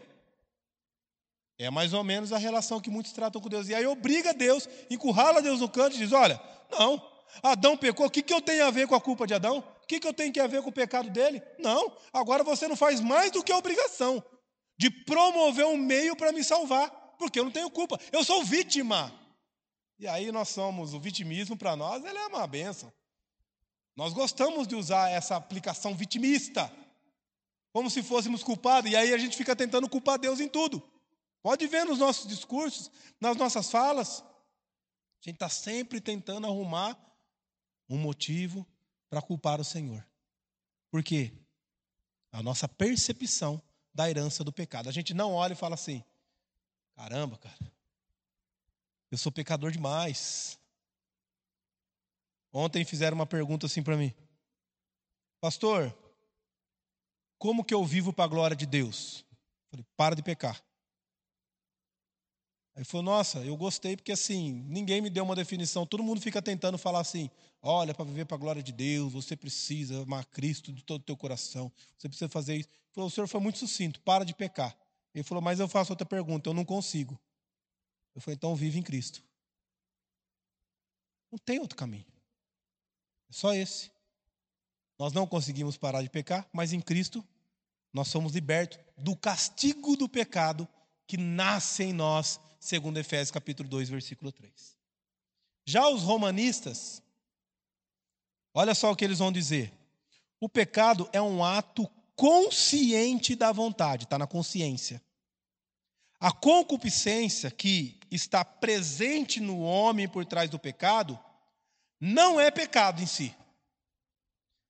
É 1.60 1.70
mais 1.70 1.94
ou 1.94 2.04
menos 2.04 2.32
a 2.32 2.38
relação 2.38 2.80
que 2.80 2.90
muitos 2.90 3.12
tratam 3.12 3.42
com 3.42 3.50
Deus. 3.50 3.68
E 3.68 3.76
aí 3.76 3.86
obriga 3.86 4.34
Deus, 4.34 4.70
encurrala 4.90 5.42
Deus 5.42 5.60
no 5.60 5.70
canto 5.70 5.96
e 5.96 6.00
diz: 6.00 6.12
Olha, 6.12 6.40
não, 6.72 7.02
Adão 7.42 7.76
pecou, 7.76 8.06
o 8.06 8.10
que, 8.12 8.22
que 8.22 8.34
eu 8.34 8.42
tenho 8.42 8.66
a 8.66 8.72
ver 8.72 8.88
com 8.88 8.96
a 8.96 9.02
culpa 9.02 9.26
de 9.26 9.34
Adão? 9.34 9.60
O 9.84 9.88
que, 9.88 10.00
que 10.00 10.08
eu 10.08 10.14
tenho 10.14 10.44
a 10.44 10.48
ver 10.48 10.62
com 10.62 10.70
o 10.70 10.74
pecado 10.74 11.10
dele? 11.10 11.42
Não, 11.60 11.96
agora 12.12 12.44
você 12.44 12.68
não 12.68 12.76
faz 12.76 13.00
mais 13.00 13.32
do 13.32 13.44
que 13.44 13.52
a 13.52 13.58
obrigação 13.58 14.24
de 14.78 14.90
promover 14.90 15.66
um 15.66 15.78
meio 15.78 16.16
para 16.16 16.32
me 16.32 16.44
salvar, 16.44 16.90
porque 17.18 17.40
eu 17.40 17.46
não 17.46 17.52
tenho 17.52 17.70
culpa, 17.72 18.00
eu 18.12 18.24
sou 18.24 18.44
vítima. 18.44 19.12
E 20.00 20.08
aí 20.08 20.32
nós 20.32 20.50
somos, 20.50 20.94
o 20.94 21.00
vitimismo 21.00 21.58
para 21.58 21.76
nós, 21.76 22.06
ele 22.06 22.18
é 22.18 22.28
uma 22.28 22.46
benção. 22.46 22.94
Nós 23.96 24.14
gostamos 24.14 24.68
de 24.68 24.76
usar 24.76 25.10
essa 25.10 25.36
aplicação 25.36 25.96
vitimista, 25.96 26.72
como 27.74 27.90
se 27.90 28.04
fôssemos 28.04 28.44
culpados, 28.44 28.92
e 28.92 28.96
aí 28.96 29.12
a 29.12 29.18
gente 29.18 29.36
fica 29.36 29.56
tentando 29.56 29.90
culpar 29.90 30.20
Deus 30.20 30.40
em 30.40 30.48
tudo. 30.48 30.84
Pode 31.48 31.66
ver 31.66 31.86
nos 31.86 32.00
nossos 32.00 32.28
discursos, 32.28 32.92
nas 33.22 33.38
nossas 33.38 33.72
falas. 33.72 34.20
A 34.20 35.22
gente 35.22 35.36
está 35.36 35.48
sempre 35.48 36.02
tentando 36.02 36.46
arrumar 36.46 37.00
um 37.88 37.98
motivo 37.98 38.68
para 39.10 39.22
culpar 39.22 39.62
o 39.62 39.64
Senhor. 39.64 40.06
Por 40.92 41.02
quê? 41.02 41.32
A 42.34 42.44
nossa 42.44 42.68
percepção 42.68 43.64
da 43.94 44.10
herança 44.10 44.44
do 44.44 44.52
pecado. 44.52 44.90
A 44.90 44.92
gente 44.92 45.14
não 45.14 45.36
olha 45.36 45.54
e 45.54 45.56
fala 45.56 45.76
assim: 45.76 46.04
caramba, 46.98 47.38
cara, 47.38 47.74
eu 49.10 49.18
sou 49.18 49.32
pecador 49.32 49.72
demais. 49.72 50.60
Ontem 52.52 52.84
fizeram 52.84 53.16
uma 53.16 53.26
pergunta 53.26 53.68
assim 53.68 53.82
para 53.82 53.96
mim: 53.96 54.14
Pastor, 55.40 55.98
como 57.38 57.64
que 57.64 57.74
eu 57.74 57.86
vivo 57.86 58.12
para 58.12 58.26
a 58.26 58.28
glória 58.28 58.58
de 58.58 58.66
Deus? 58.66 59.26
Eu 59.32 59.70
falei: 59.70 59.86
Para 59.96 60.14
de 60.14 60.22
pecar. 60.22 60.67
Aí 62.78 62.84
falou: 62.84 63.04
Nossa, 63.04 63.40
eu 63.40 63.58
gostei 63.58 63.98
porque 63.98 64.12
assim, 64.12 64.64
ninguém 64.70 65.02
me 65.02 65.10
deu 65.10 65.24
uma 65.24 65.36
definição. 65.36 65.84
Todo 65.84 66.04
mundo 66.04 66.22
fica 66.22 66.42
tentando 66.42 66.78
falar 66.78 67.00
assim: 67.00 67.30
Olha, 67.60 67.92
para 67.92 68.06
viver 68.06 68.26
para 68.26 68.36
a 68.36 68.40
glória 68.40 68.62
de 68.62 68.72
Deus, 68.72 69.12
você 69.12 69.36
precisa 69.36 70.04
amar 70.04 70.24
Cristo 70.28 70.72
de 70.72 70.84
todo 70.84 71.02
o 71.02 71.04
teu 71.04 71.18
coração. 71.18 71.72
Você 71.98 72.08
precisa 72.08 72.30
fazer 72.30 72.56
isso. 72.56 72.70
Ele 72.70 72.94
falou: 72.94 73.08
O 73.08 73.12
senhor 73.12 73.28
foi 73.28 73.42
muito 73.42 73.58
sucinto, 73.58 74.00
para 74.02 74.24
de 74.24 74.36
pecar. 74.36 74.78
Ele 75.14 75.24
falou: 75.24 75.42
Mas 75.42 75.60
eu 75.60 75.68
faço 75.68 75.92
outra 75.92 76.06
pergunta, 76.06 76.50
eu 76.50 76.54
não 76.54 76.64
consigo. 76.64 77.20
Eu 78.18 78.22
falei, 78.22 78.36
então 78.36 78.56
vive 78.56 78.80
em 78.80 78.84
Cristo. 78.84 79.24
Não 81.32 81.38
tem 81.38 81.60
outro 81.60 81.78
caminho. 81.78 82.06
É 83.30 83.34
só 83.34 83.54
esse. 83.54 83.92
Nós 84.98 85.14
não 85.14 85.28
conseguimos 85.28 85.78
parar 85.78 86.02
de 86.02 86.10
pecar, 86.10 86.48
mas 86.52 86.74
em 86.74 86.82
Cristo 86.82 87.24
nós 87.94 88.08
somos 88.08 88.34
libertos 88.34 88.80
do 88.98 89.16
castigo 89.16 89.96
do 89.96 90.10
pecado 90.10 90.68
que 91.06 91.16
nasce 91.16 91.84
em 91.84 91.94
nós, 91.94 92.40
segundo 92.60 92.98
Efésios 92.98 93.32
capítulo 93.32 93.68
2, 93.70 93.90
versículo 93.90 94.32
3. 94.32 94.78
Já 95.66 95.88
os 95.90 96.02
romanistas, 96.04 97.02
olha 98.54 98.74
só 98.74 98.92
o 98.92 98.96
que 98.96 99.04
eles 99.04 99.20
vão 99.20 99.32
dizer. 99.32 99.74
O 100.40 100.48
pecado 100.48 101.10
é 101.12 101.22
um 101.22 101.44
ato 101.44 101.90
consciente 102.16 103.36
da 103.36 103.52
vontade, 103.52 104.06
está 104.06 104.18
na 104.18 104.28
consciência. 104.28 105.02
A 106.20 106.32
concupiscência 106.32 107.52
que 107.52 108.00
está 108.10 108.44
presente 108.44 109.40
no 109.40 109.62
homem 109.62 110.08
por 110.08 110.26
trás 110.26 110.50
do 110.50 110.58
pecado 110.58 111.20
não 112.00 112.40
é 112.40 112.50
pecado 112.50 113.02
em 113.02 113.06
si, 113.06 113.36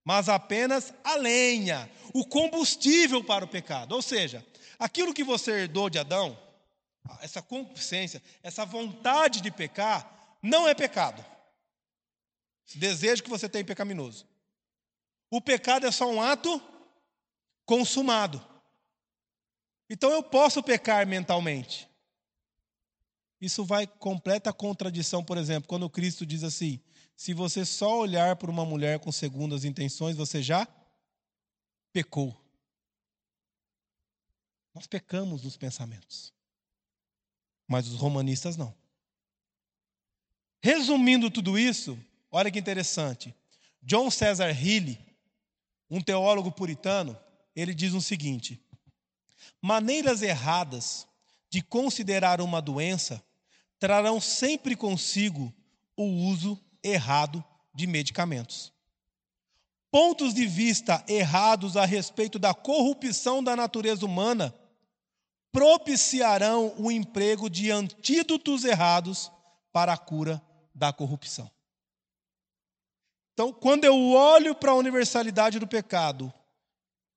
mas 0.03 0.29
apenas 0.29 0.93
a 1.03 1.15
lenha, 1.15 1.89
o 2.13 2.25
combustível 2.25 3.23
para 3.23 3.45
o 3.45 3.47
pecado. 3.47 3.93
Ou 3.93 4.01
seja, 4.01 4.45
aquilo 4.79 5.13
que 5.13 5.23
você 5.23 5.51
herdou 5.51 5.89
de 5.89 5.99
Adão, 5.99 6.37
essa 7.21 7.41
concupiscência, 7.41 8.21
essa 8.41 8.65
vontade 8.65 9.41
de 9.41 9.51
pecar, 9.51 10.37
não 10.41 10.67
é 10.67 10.73
pecado. 10.73 11.23
Esse 12.67 12.77
desejo 12.77 13.23
que 13.23 13.29
você 13.29 13.47
tem 13.47 13.63
pecaminoso. 13.63 14.27
O 15.29 15.41
pecado 15.41 15.85
é 15.85 15.91
só 15.91 16.09
um 16.09 16.21
ato 16.21 16.61
consumado. 17.65 18.45
Então 19.89 20.11
eu 20.11 20.23
posso 20.23 20.61
pecar 20.61 21.05
mentalmente. 21.07 21.87
Isso 23.39 23.63
vai 23.63 23.85
completa 23.85 24.51
contradição, 24.51 25.23
por 25.23 25.37
exemplo, 25.37 25.67
quando 25.67 25.89
Cristo 25.89 26.25
diz 26.25 26.43
assim: 26.43 26.81
se 27.15 27.33
você 27.33 27.63
só 27.65 27.99
olhar 27.99 28.35
para 28.35 28.51
uma 28.51 28.65
mulher 28.65 28.99
com 28.99 29.11
segundas 29.11 29.63
intenções, 29.63 30.15
você 30.15 30.41
já 30.41 30.67
pecou. 31.91 32.35
Nós 34.73 34.87
pecamos 34.87 35.43
nos 35.43 35.57
pensamentos. 35.57 36.36
Mas 37.67 37.87
os 37.87 37.99
romanistas 37.99 38.55
não. 38.55 38.73
Resumindo 40.61 41.29
tudo 41.29 41.57
isso, 41.57 41.97
olha 42.31 42.49
que 42.49 42.59
interessante. 42.59 43.35
John 43.81 44.09
Cesar 44.09 44.49
Healy, 44.49 44.97
um 45.89 46.01
teólogo 46.01 46.51
puritano, 46.51 47.17
ele 47.55 47.73
diz 47.73 47.93
o 47.93 48.01
seguinte: 48.01 48.59
Maneiras 49.61 50.21
erradas 50.21 51.07
de 51.49 51.61
considerar 51.61 52.41
uma 52.41 52.61
doença 52.61 53.23
trarão 53.79 54.19
sempre 54.19 54.75
consigo 54.75 55.53
o 55.95 56.03
uso 56.03 56.59
errado 56.83 57.43
de 57.73 57.87
medicamentos. 57.87 58.73
Pontos 59.89 60.33
de 60.33 60.45
vista 60.45 61.03
errados 61.07 61.77
a 61.77 61.85
respeito 61.85 62.37
da 62.37 62.53
corrupção 62.53 63.43
da 63.43 63.55
natureza 63.55 64.05
humana 64.05 64.53
propiciarão 65.57 66.75
o 66.77 66.91
emprego 66.91 67.49
de 67.49 67.71
antídotos 67.71 68.63
errados 68.63 69.31
para 69.73 69.91
a 69.91 69.97
cura 69.97 70.39
da 70.71 70.93
corrupção. 70.93 71.49
Então, 73.33 73.51
quando 73.51 73.83
eu 73.83 74.11
olho 74.11 74.53
para 74.53 74.69
a 74.69 74.75
universalidade 74.75 75.57
do 75.57 75.65
pecado 75.65 76.31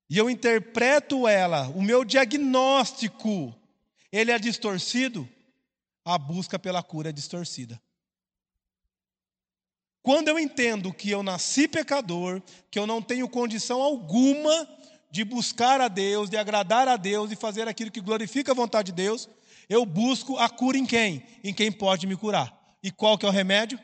e 0.09 0.17
eu 0.17 0.31
interpreto 0.31 1.29
ela, 1.29 1.69
o 1.69 1.83
meu 1.83 2.03
diagnóstico, 2.03 3.55
ele 4.11 4.33
é 4.33 4.39
distorcido, 4.39 5.29
a 6.03 6.17
busca 6.17 6.59
pela 6.59 6.83
cura 6.83 7.11
é 7.11 7.13
distorcida. 7.13 7.79
Quando 10.01 10.29
eu 10.29 10.39
entendo 10.39 10.95
que 10.95 11.11
eu 11.11 11.23
nasci 11.23 11.69
pecador, 11.69 12.41
que 12.71 12.79
eu 12.79 12.87
não 12.87 13.03
tenho 13.03 13.29
condição 13.29 13.83
alguma 13.83 14.80
de 15.11 15.25
buscar 15.25 15.81
a 15.81 15.89
Deus, 15.89 16.31
de 16.31 16.37
agradar 16.37 16.87
a 16.89 16.97
Deus 16.97 17.31
e 17.33 17.37
fazer 17.37 17.67
aquilo 17.69 17.91
que 17.91 18.01
glorifica 18.01 18.53
a 18.53 18.55
vontade 18.55 18.93
de 18.93 18.97
Deus, 18.97 19.29
eu 19.69 19.85
busco 19.85 20.37
a 20.39 20.49
cura 20.49 20.79
em 20.79 20.87
quem? 20.87 21.27
Em 21.43 21.53
quem 21.53 21.71
pode 21.71 22.07
me 22.07 22.17
curar. 22.17 22.57
E 22.83 22.91
qual 22.91 23.19
que 23.19 23.27
é 23.27 23.29
o 23.29 23.33
remédio? 23.33 23.79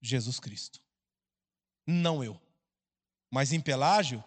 Jesus 0.00 0.38
Cristo. 0.40 0.80
Não 1.86 2.22
eu. 2.22 2.40
Mas 3.30 3.52
em 3.52 3.60
Pelágio, 3.60 4.22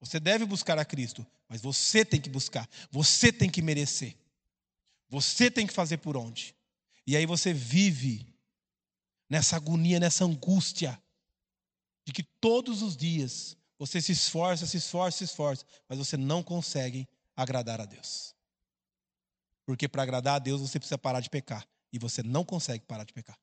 você 0.00 0.20
deve 0.20 0.44
buscar 0.44 0.78
a 0.78 0.84
Cristo, 0.84 1.26
mas 1.48 1.60
você 1.60 2.04
tem 2.04 2.20
que 2.20 2.28
buscar, 2.28 2.68
você 2.90 3.32
tem 3.32 3.50
que 3.50 3.62
merecer. 3.62 4.16
Você 5.08 5.50
tem 5.50 5.66
que 5.66 5.72
fazer 5.72 5.98
por 5.98 6.16
onde. 6.16 6.54
E 7.06 7.16
aí 7.16 7.26
você 7.26 7.52
vive 7.52 8.26
nessa 9.28 9.56
agonia, 9.56 10.00
nessa 10.00 10.24
angústia, 10.24 11.00
de 12.04 12.12
que 12.12 12.22
todos 12.22 12.82
os 12.82 12.96
dias 12.96 13.56
você 13.78 14.00
se 14.00 14.12
esforça, 14.12 14.66
se 14.66 14.76
esforça, 14.76 15.18
se 15.18 15.24
esforça, 15.24 15.64
mas 15.88 15.98
você 15.98 16.16
não 16.16 16.42
consegue 16.42 17.08
agradar 17.36 17.80
a 17.80 17.84
Deus. 17.84 18.34
Porque 19.66 19.88
para 19.88 20.02
agradar 20.02 20.36
a 20.36 20.38
Deus 20.38 20.60
você 20.60 20.78
precisa 20.78 20.98
parar 20.98 21.20
de 21.20 21.30
pecar. 21.30 21.66
E 21.92 21.98
você 21.98 22.22
não 22.22 22.44
consegue 22.44 22.84
parar 22.84 23.04
de 23.04 23.12
pecar. 23.12 23.38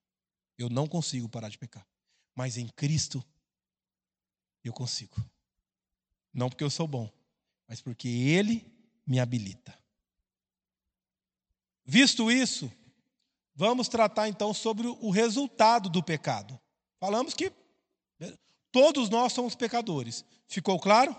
Eu 0.58 0.70
não 0.70 0.88
consigo 0.88 1.28
parar 1.28 1.50
de 1.50 1.58
pecar. 1.58 1.86
Mas 2.36 2.58
em 2.58 2.68
Cristo, 2.68 3.24
eu 4.64 4.74
consigo. 4.74 5.16
Não 6.34 6.50
porque 6.50 6.64
eu 6.64 6.70
sou 6.70 6.88
bom, 6.88 7.10
mas 7.68 7.82
porque 7.82 8.08
Ele 8.08 8.66
me 9.06 9.20
habilita. 9.20 9.78
Visto 11.84 12.32
isso, 12.32 12.72
vamos 13.56 13.90
tratar 13.90 14.30
então 14.30 14.54
sobre 14.54 14.88
o 14.88 15.10
resultado 15.10 15.90
do 15.90 16.02
pecado. 16.02 16.60
Falamos 17.00 17.34
que 17.34 17.52
todos 18.72 19.10
nós 19.10 19.34
somos 19.34 19.56
pecadores. 19.56 20.26
Ficou 20.48 20.80
claro? 20.80 21.16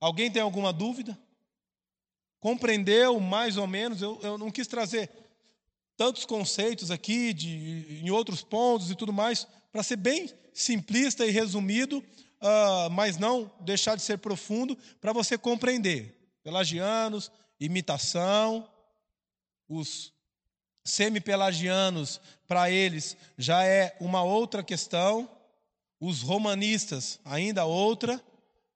Alguém 0.00 0.30
tem 0.30 0.42
alguma 0.42 0.72
dúvida? 0.72 1.18
Compreendeu 2.40 3.18
mais 3.18 3.56
ou 3.56 3.66
menos? 3.66 4.02
Eu, 4.02 4.18
eu 4.22 4.38
não 4.38 4.50
quis 4.50 4.66
trazer 4.66 5.10
tantos 5.96 6.24
conceitos 6.26 6.90
aqui, 6.90 7.32
de, 7.32 8.00
em 8.02 8.10
outros 8.10 8.42
pontos 8.42 8.90
e 8.90 8.94
tudo 8.94 9.12
mais, 9.12 9.46
para 9.72 9.82
ser 9.82 9.96
bem 9.96 10.30
simplista 10.52 11.26
e 11.26 11.30
resumido, 11.30 11.98
uh, 11.98 12.90
mas 12.90 13.18
não 13.18 13.50
deixar 13.60 13.96
de 13.96 14.02
ser 14.02 14.18
profundo, 14.18 14.76
para 15.00 15.12
você 15.12 15.38
compreender. 15.38 16.14
Pelagianos, 16.42 17.30
imitação, 17.58 18.68
os 19.68 20.12
semi-pelagianos, 20.84 22.20
para 22.46 22.70
eles, 22.70 23.16
já 23.36 23.64
é 23.64 23.96
uma 24.00 24.22
outra 24.22 24.62
questão, 24.62 25.28
os 26.00 26.22
romanistas, 26.22 27.18
ainda 27.24 27.64
outra, 27.64 28.22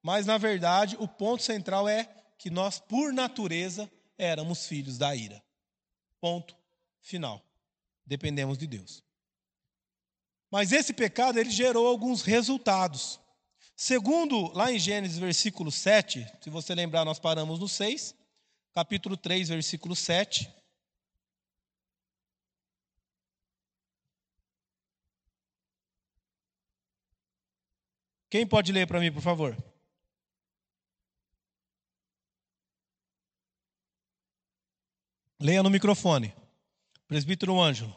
mas 0.01 0.25
na 0.25 0.37
verdade 0.37 0.95
o 0.99 1.07
ponto 1.07 1.43
central 1.43 1.87
é 1.87 2.09
que 2.37 2.49
nós, 2.49 2.79
por 2.79 3.13
natureza, 3.13 3.89
éramos 4.17 4.65
filhos 4.65 4.97
da 4.97 5.15
ira. 5.15 5.41
Ponto 6.19 6.55
final. 7.01 7.43
Dependemos 8.05 8.57
de 8.57 8.67
Deus. 8.67 9.03
Mas 10.49 10.71
esse 10.71 10.93
pecado 10.93 11.39
ele 11.39 11.49
gerou 11.49 11.87
alguns 11.87 12.23
resultados. 12.23 13.19
Segundo, 13.75 14.51
lá 14.53 14.71
em 14.71 14.77
Gênesis 14.77 15.17
versículo 15.17 15.71
7, 15.71 16.27
se 16.41 16.49
você 16.49 16.75
lembrar, 16.75 17.05
nós 17.05 17.19
paramos 17.19 17.59
no 17.59 17.69
6, 17.69 18.13
capítulo 18.73 19.15
3, 19.15 19.49
versículo 19.49 19.95
7. 19.95 20.51
Quem 28.31 28.47
pode 28.47 28.71
ler 28.71 28.87
para 28.87 29.01
mim, 29.01 29.11
por 29.11 29.21
favor? 29.21 29.61
Leia 35.37 35.61
no 35.61 35.69
microfone. 35.69 36.33
Presbítero 37.09 37.59
Ângelo. 37.59 37.93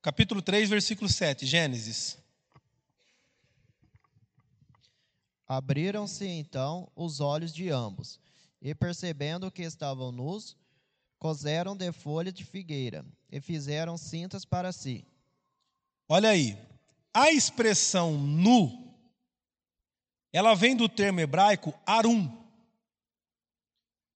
Capítulo 0.00 0.40
3, 0.40 0.70
versículo 0.70 1.10
7, 1.10 1.44
Gênesis. 1.44 2.16
Abriram-se 5.46 6.26
então 6.26 6.90
os 6.96 7.20
olhos 7.20 7.52
de 7.52 7.68
ambos, 7.68 8.18
e 8.62 8.74
percebendo 8.74 9.50
que 9.50 9.62
estavam 9.62 10.10
nus, 10.10 10.56
coseram 11.18 11.76
de 11.76 11.92
folha 11.92 12.32
de 12.32 12.46
figueira 12.46 13.04
e 13.30 13.42
fizeram 13.42 13.98
cintas 13.98 14.46
para 14.46 14.72
si. 14.72 15.06
Olha 16.08 16.30
aí, 16.30 16.71
a 17.14 17.30
expressão 17.30 18.12
nu, 18.12 18.82
ela 20.32 20.54
vem 20.54 20.74
do 20.74 20.88
termo 20.88 21.20
hebraico 21.20 21.74
arum. 21.84 22.40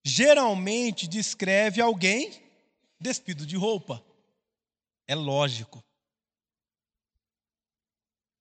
Geralmente 0.05 1.07
descreve 1.07 1.81
alguém 1.81 2.43
despido 2.99 3.45
de 3.45 3.57
roupa. 3.57 4.03
É 5.07 5.15
lógico. 5.15 5.85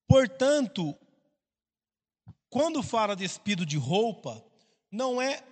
Portanto, 0.07 0.95
quando 2.49 2.81
fala 2.81 3.15
despido 3.15 3.65
de 3.65 3.77
roupa, 3.77 4.43
não 4.89 5.21
é 5.21 5.43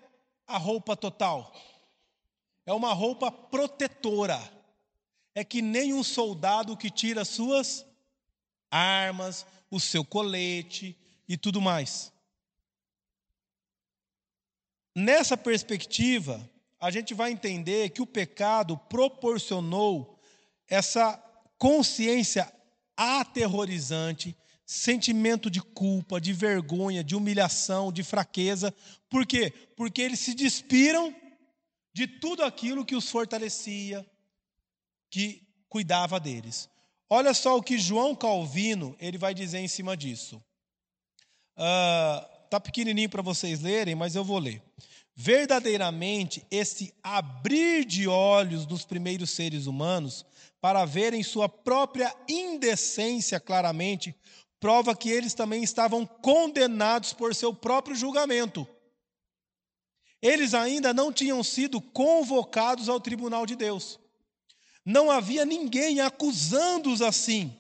a 0.48 0.58
roupa 0.58 0.96
total. 0.96 1.54
É 2.66 2.72
uma 2.72 2.94
roupa 2.94 3.32
protetora. 3.32 4.40
É 5.36 5.44
que 5.44 5.62
nem 5.62 5.94
um 5.94 6.04
soldado 6.04 6.78
que 6.78 6.90
tira 6.90 7.26
suas 7.26 7.86
armas, 8.74 9.46
o 9.70 9.80
seu 9.80 10.04
colete 10.04 10.98
e 11.28 11.38
tudo 11.38 11.62
mais. 11.62 12.12
Nessa 14.96 15.38
perspectiva, 15.38 16.50
a 16.80 16.90
gente 16.90 17.14
vai 17.14 17.32
entender 17.32 17.90
que 17.92 18.02
o 18.02 18.08
pecado 18.08 18.78
proporcionou 18.78 20.20
essa 20.68 21.18
consciência 21.58 22.52
aterrorizante, 22.98 24.36
sentimento 24.66 25.50
de 25.50 25.62
culpa, 25.62 26.20
de 26.20 26.34
vergonha, 26.34 27.04
de 27.04 27.16
humilhação, 27.16 27.92
de 27.92 28.04
fraqueza. 28.04 28.74
Por 29.10 29.26
quê? 29.26 29.52
Porque 29.76 30.02
eles 30.02 30.20
se 30.20 30.34
despiram 30.34 31.16
de 31.94 32.08
tudo 32.08 32.44
aquilo 32.44 32.86
que 32.86 32.96
os 32.96 33.10
fortalecia, 33.10 34.06
que 35.12 35.48
cuidava 35.70 36.20
deles. 36.20 36.70
Olha 37.16 37.32
só 37.32 37.56
o 37.56 37.62
que 37.62 37.78
João 37.78 38.16
Calvino 38.16 38.96
ele 39.00 39.20
vai 39.20 39.36
dizer 39.36 39.60
em 39.60 39.68
cima 39.68 39.96
disso. 39.96 40.44
Está 41.56 42.58
ah, 42.58 42.60
pequenininho 42.60 43.08
para 43.08 43.22
vocês 43.22 43.62
lerem, 43.62 43.94
mas 43.94 44.16
eu 44.16 44.24
vou 44.24 44.40
ler. 44.40 44.64
Verdadeiramente, 45.16 46.44
esse 46.50 46.92
abrir 47.04 47.86
de 47.86 48.08
olhos 48.08 48.66
dos 48.66 48.84
primeiros 48.84 49.30
seres 49.30 49.68
humanos 49.68 50.26
para 50.60 50.86
verem 50.86 51.22
sua 51.22 51.48
própria 51.48 52.12
indecência 52.28 53.40
claramente, 53.40 54.16
prova 54.60 54.96
que 54.96 55.12
eles 55.12 55.36
também 55.36 55.62
estavam 55.62 56.08
condenados 56.08 57.14
por 57.14 57.36
seu 57.36 57.54
próprio 57.54 57.96
julgamento. 57.96 58.68
Eles 60.20 60.56
ainda 60.56 60.96
não 60.96 61.14
tinham 61.14 61.44
sido 61.44 61.80
convocados 61.80 62.90
ao 62.90 63.00
tribunal 63.00 63.46
de 63.46 63.56
Deus. 63.56 64.00
Não 64.86 65.10
havia 65.10 65.46
ninguém 65.46 66.02
acusando-os 66.02 67.02
assim. 67.02 67.58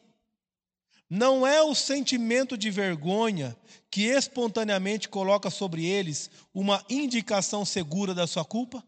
Não 1.10 1.46
é 1.46 1.62
o 1.62 1.76
sentimento 1.76 2.58
de 2.58 2.72
vergonha 2.72 3.56
que 3.90 4.06
espontaneamente 4.06 5.08
coloca 5.08 5.50
sobre 5.50 5.86
eles 5.86 6.30
uma 6.54 6.84
indicação 6.90 7.64
segura 7.64 8.14
da 8.14 8.26
sua 8.26 8.44
culpa? 8.44 8.84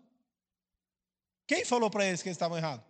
Quem 1.48 1.64
falou 1.64 1.90
para 1.90 2.06
eles 2.06 2.22
que 2.22 2.30
eles 2.30 2.36
estavam 2.36 2.58
errados? 2.58 2.84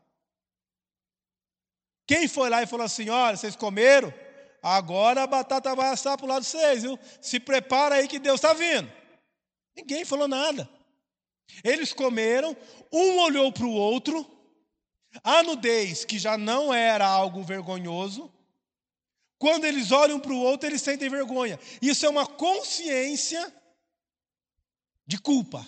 Quem 2.07 2.27
foi 2.27 2.49
lá 2.49 2.63
e 2.63 2.67
falou 2.67 2.85
assim: 2.85 3.09
olha, 3.09 3.35
vocês 3.35 3.55
comeram, 3.55 4.13
agora 4.61 5.23
a 5.23 5.27
batata 5.27 5.75
vai 5.75 5.89
assar 5.89 6.17
para 6.17 6.25
o 6.25 6.29
lado 6.29 6.43
de 6.43 6.47
vocês, 6.47 6.83
viu? 6.83 6.97
Se 7.21 7.39
prepara 7.39 7.95
aí 7.95 8.07
que 8.07 8.19
Deus 8.19 8.35
está 8.35 8.53
vindo. 8.53 8.91
Ninguém 9.75 10.05
falou 10.05 10.27
nada. 10.27 10.69
Eles 11.63 11.93
comeram, 11.93 12.55
um 12.91 13.19
olhou 13.19 13.51
para 13.51 13.65
o 13.65 13.73
outro, 13.73 14.25
a 15.23 15.43
nudez, 15.43 16.05
que 16.05 16.19
já 16.19 16.37
não 16.37 16.73
era 16.73 17.07
algo 17.07 17.43
vergonhoso, 17.43 18.31
quando 19.37 19.65
eles 19.65 19.91
olham 19.91 20.19
para 20.19 20.33
o 20.33 20.39
outro, 20.39 20.67
eles 20.67 20.81
sentem 20.81 21.09
vergonha. 21.09 21.59
Isso 21.81 22.05
é 22.05 22.09
uma 22.09 22.25
consciência 22.25 23.53
de 25.05 25.17
culpa. 25.17 25.65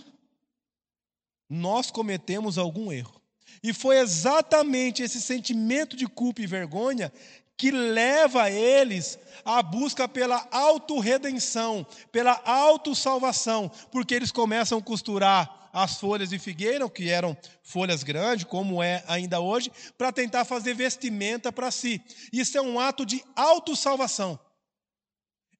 Nós 1.49 1.91
cometemos 1.91 2.57
algum 2.57 2.91
erro. 2.91 3.21
E 3.61 3.73
foi 3.73 3.97
exatamente 3.97 5.03
esse 5.03 5.21
sentimento 5.21 5.95
de 5.95 6.07
culpa 6.07 6.41
e 6.41 6.47
vergonha 6.47 7.11
que 7.57 7.71
leva 7.71 8.51
eles 8.51 9.17
à 9.43 9.63
busca 9.63 10.07
pela 10.07 10.47
autorredenção, 10.51 11.85
pela 12.11 12.39
autossalvação, 12.45 13.69
porque 13.91 14.13
eles 14.13 14.31
começam 14.31 14.77
a 14.77 14.81
costurar 14.81 15.56
as 15.71 15.99
folhas 15.99 16.29
de 16.29 16.39
figueira, 16.39 16.89
que 16.89 17.09
eram 17.09 17.37
folhas 17.63 18.03
grandes, 18.03 18.45
como 18.45 18.81
é 18.81 19.03
ainda 19.07 19.39
hoje, 19.39 19.71
para 19.97 20.11
tentar 20.11 20.45
fazer 20.45 20.73
vestimenta 20.73 21.51
para 21.51 21.71
si. 21.71 22.01
Isso 22.31 22.57
é 22.57 22.61
um 22.61 22.79
ato 22.79 23.05
de 23.05 23.23
autossalvação. 23.35 24.39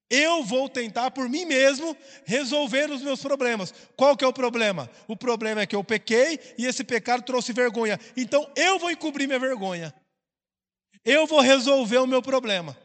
Eu 0.10 0.44
vou 0.44 0.70
tentar 0.70 1.12
por 1.12 1.28
mim 1.28 1.46
mesmo 1.46 1.96
resolver 2.26 2.90
os 2.90 3.02
meus 3.02 3.22
problemas. 3.22 3.74
Qual 3.98 4.16
que 4.16 4.24
é 4.24 4.28
o 4.28 4.32
problema? 4.32 4.90
O 5.06 5.18
problema 5.18 5.62
é 5.62 5.68
que 5.68 5.76
eu 5.76 5.84
pequei 5.84 6.40
e 6.58 6.66
esse 6.66 6.84
pecado 6.84 7.24
trouxe 7.24 7.52
vergonha. 7.52 8.00
Então 8.16 8.50
eu 8.56 8.80
vou 8.80 8.90
encobrir 8.90 9.28
minha 9.28 9.40
vergonha. 9.40 9.94
Eu 11.04 11.28
vou 11.28 11.42
resolver 11.42 11.98
o 11.98 12.08
meu 12.08 12.22
problema. 12.22 12.78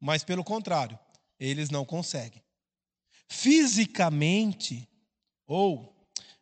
Mas 0.00 0.24
pelo 0.24 0.42
contrário, 0.42 0.98
eles 1.38 1.70
não 1.70 1.84
conseguem 1.84 2.42
fisicamente, 3.28 4.88
ou, 5.46 5.94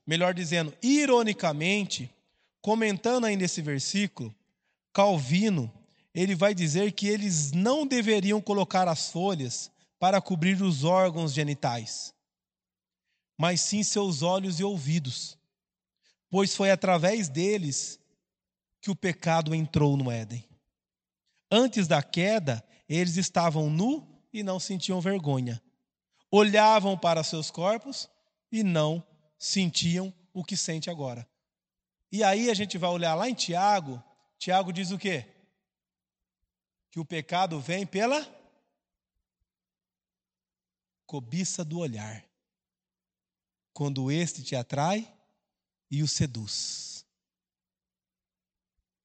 melhor 0.06 0.32
dizendo, 0.32 0.72
ironicamente, 0.82 2.10
comentando 2.60 3.26
aí 3.26 3.36
nesse 3.36 3.60
versículo, 3.60 4.34
Calvino, 4.92 5.72
ele 6.14 6.34
vai 6.34 6.54
dizer 6.54 6.92
que 6.92 7.08
eles 7.08 7.52
não 7.52 7.86
deveriam 7.86 8.40
colocar 8.40 8.88
as 8.88 9.10
folhas 9.10 9.70
para 9.98 10.20
cobrir 10.20 10.62
os 10.62 10.84
órgãos 10.84 11.32
genitais, 11.32 12.14
mas 13.36 13.60
sim 13.60 13.82
seus 13.82 14.22
olhos 14.22 14.60
e 14.60 14.64
ouvidos, 14.64 15.36
pois 16.30 16.54
foi 16.54 16.70
através 16.70 17.28
deles 17.28 18.00
que 18.80 18.90
o 18.90 18.96
pecado 18.96 19.54
entrou 19.54 19.96
no 19.96 20.10
Éden. 20.10 20.44
Antes 21.50 21.86
da 21.86 22.02
queda, 22.02 22.64
eles 22.88 23.16
estavam 23.16 23.68
nu 23.68 24.06
e 24.32 24.42
não 24.42 24.58
sentiam 24.58 25.00
vergonha 25.00 25.60
olhavam 26.36 26.98
para 26.98 27.24
seus 27.24 27.50
corpos 27.50 28.10
e 28.52 28.62
não 28.62 29.02
sentiam 29.38 30.12
o 30.32 30.44
que 30.44 30.56
sente 30.56 30.90
agora. 30.90 31.26
E 32.12 32.22
aí 32.22 32.50
a 32.50 32.54
gente 32.54 32.76
vai 32.78 32.90
olhar 32.90 33.14
lá 33.14 33.28
em 33.28 33.34
Tiago, 33.34 34.02
Tiago 34.38 34.72
diz 34.72 34.90
o 34.90 34.98
quê? 34.98 35.26
Que 36.90 37.00
o 37.00 37.04
pecado 37.04 37.58
vem 37.60 37.86
pela 37.86 38.26
cobiça 41.06 41.64
do 41.64 41.78
olhar. 41.78 42.24
Quando 43.72 44.10
este 44.10 44.42
te 44.42 44.56
atrai 44.56 45.10
e 45.90 46.02
o 46.02 46.08
seduz. 46.08 47.06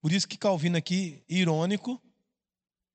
Por 0.02 0.12
isso 0.12 0.28
que 0.28 0.38
Calvino 0.38 0.78
aqui, 0.78 1.24
irônico, 1.30 2.02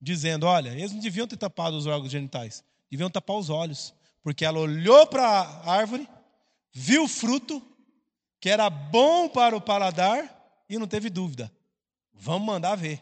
dizendo: 0.00 0.46
olha, 0.46 0.70
eles 0.70 0.92
não 0.92 1.00
deviam 1.00 1.26
ter 1.26 1.36
tapado 1.36 1.76
os 1.76 1.86
órgãos 1.86 2.10
genitais, 2.10 2.64
deviam 2.90 3.10
tapar 3.10 3.36
os 3.36 3.48
olhos, 3.48 3.94
porque 4.26 4.44
ela 4.44 4.58
olhou 4.58 5.06
para 5.06 5.24
a 5.24 5.72
árvore, 5.72 6.08
viu 6.72 7.04
o 7.04 7.08
fruto, 7.08 7.62
que 8.40 8.50
era 8.50 8.68
bom 8.68 9.28
para 9.28 9.56
o 9.56 9.60
paladar, 9.60 10.64
e 10.68 10.76
não 10.80 10.88
teve 10.88 11.08
dúvida. 11.08 11.48
Vamos 12.12 12.44
mandar 12.44 12.74
ver. 12.74 13.00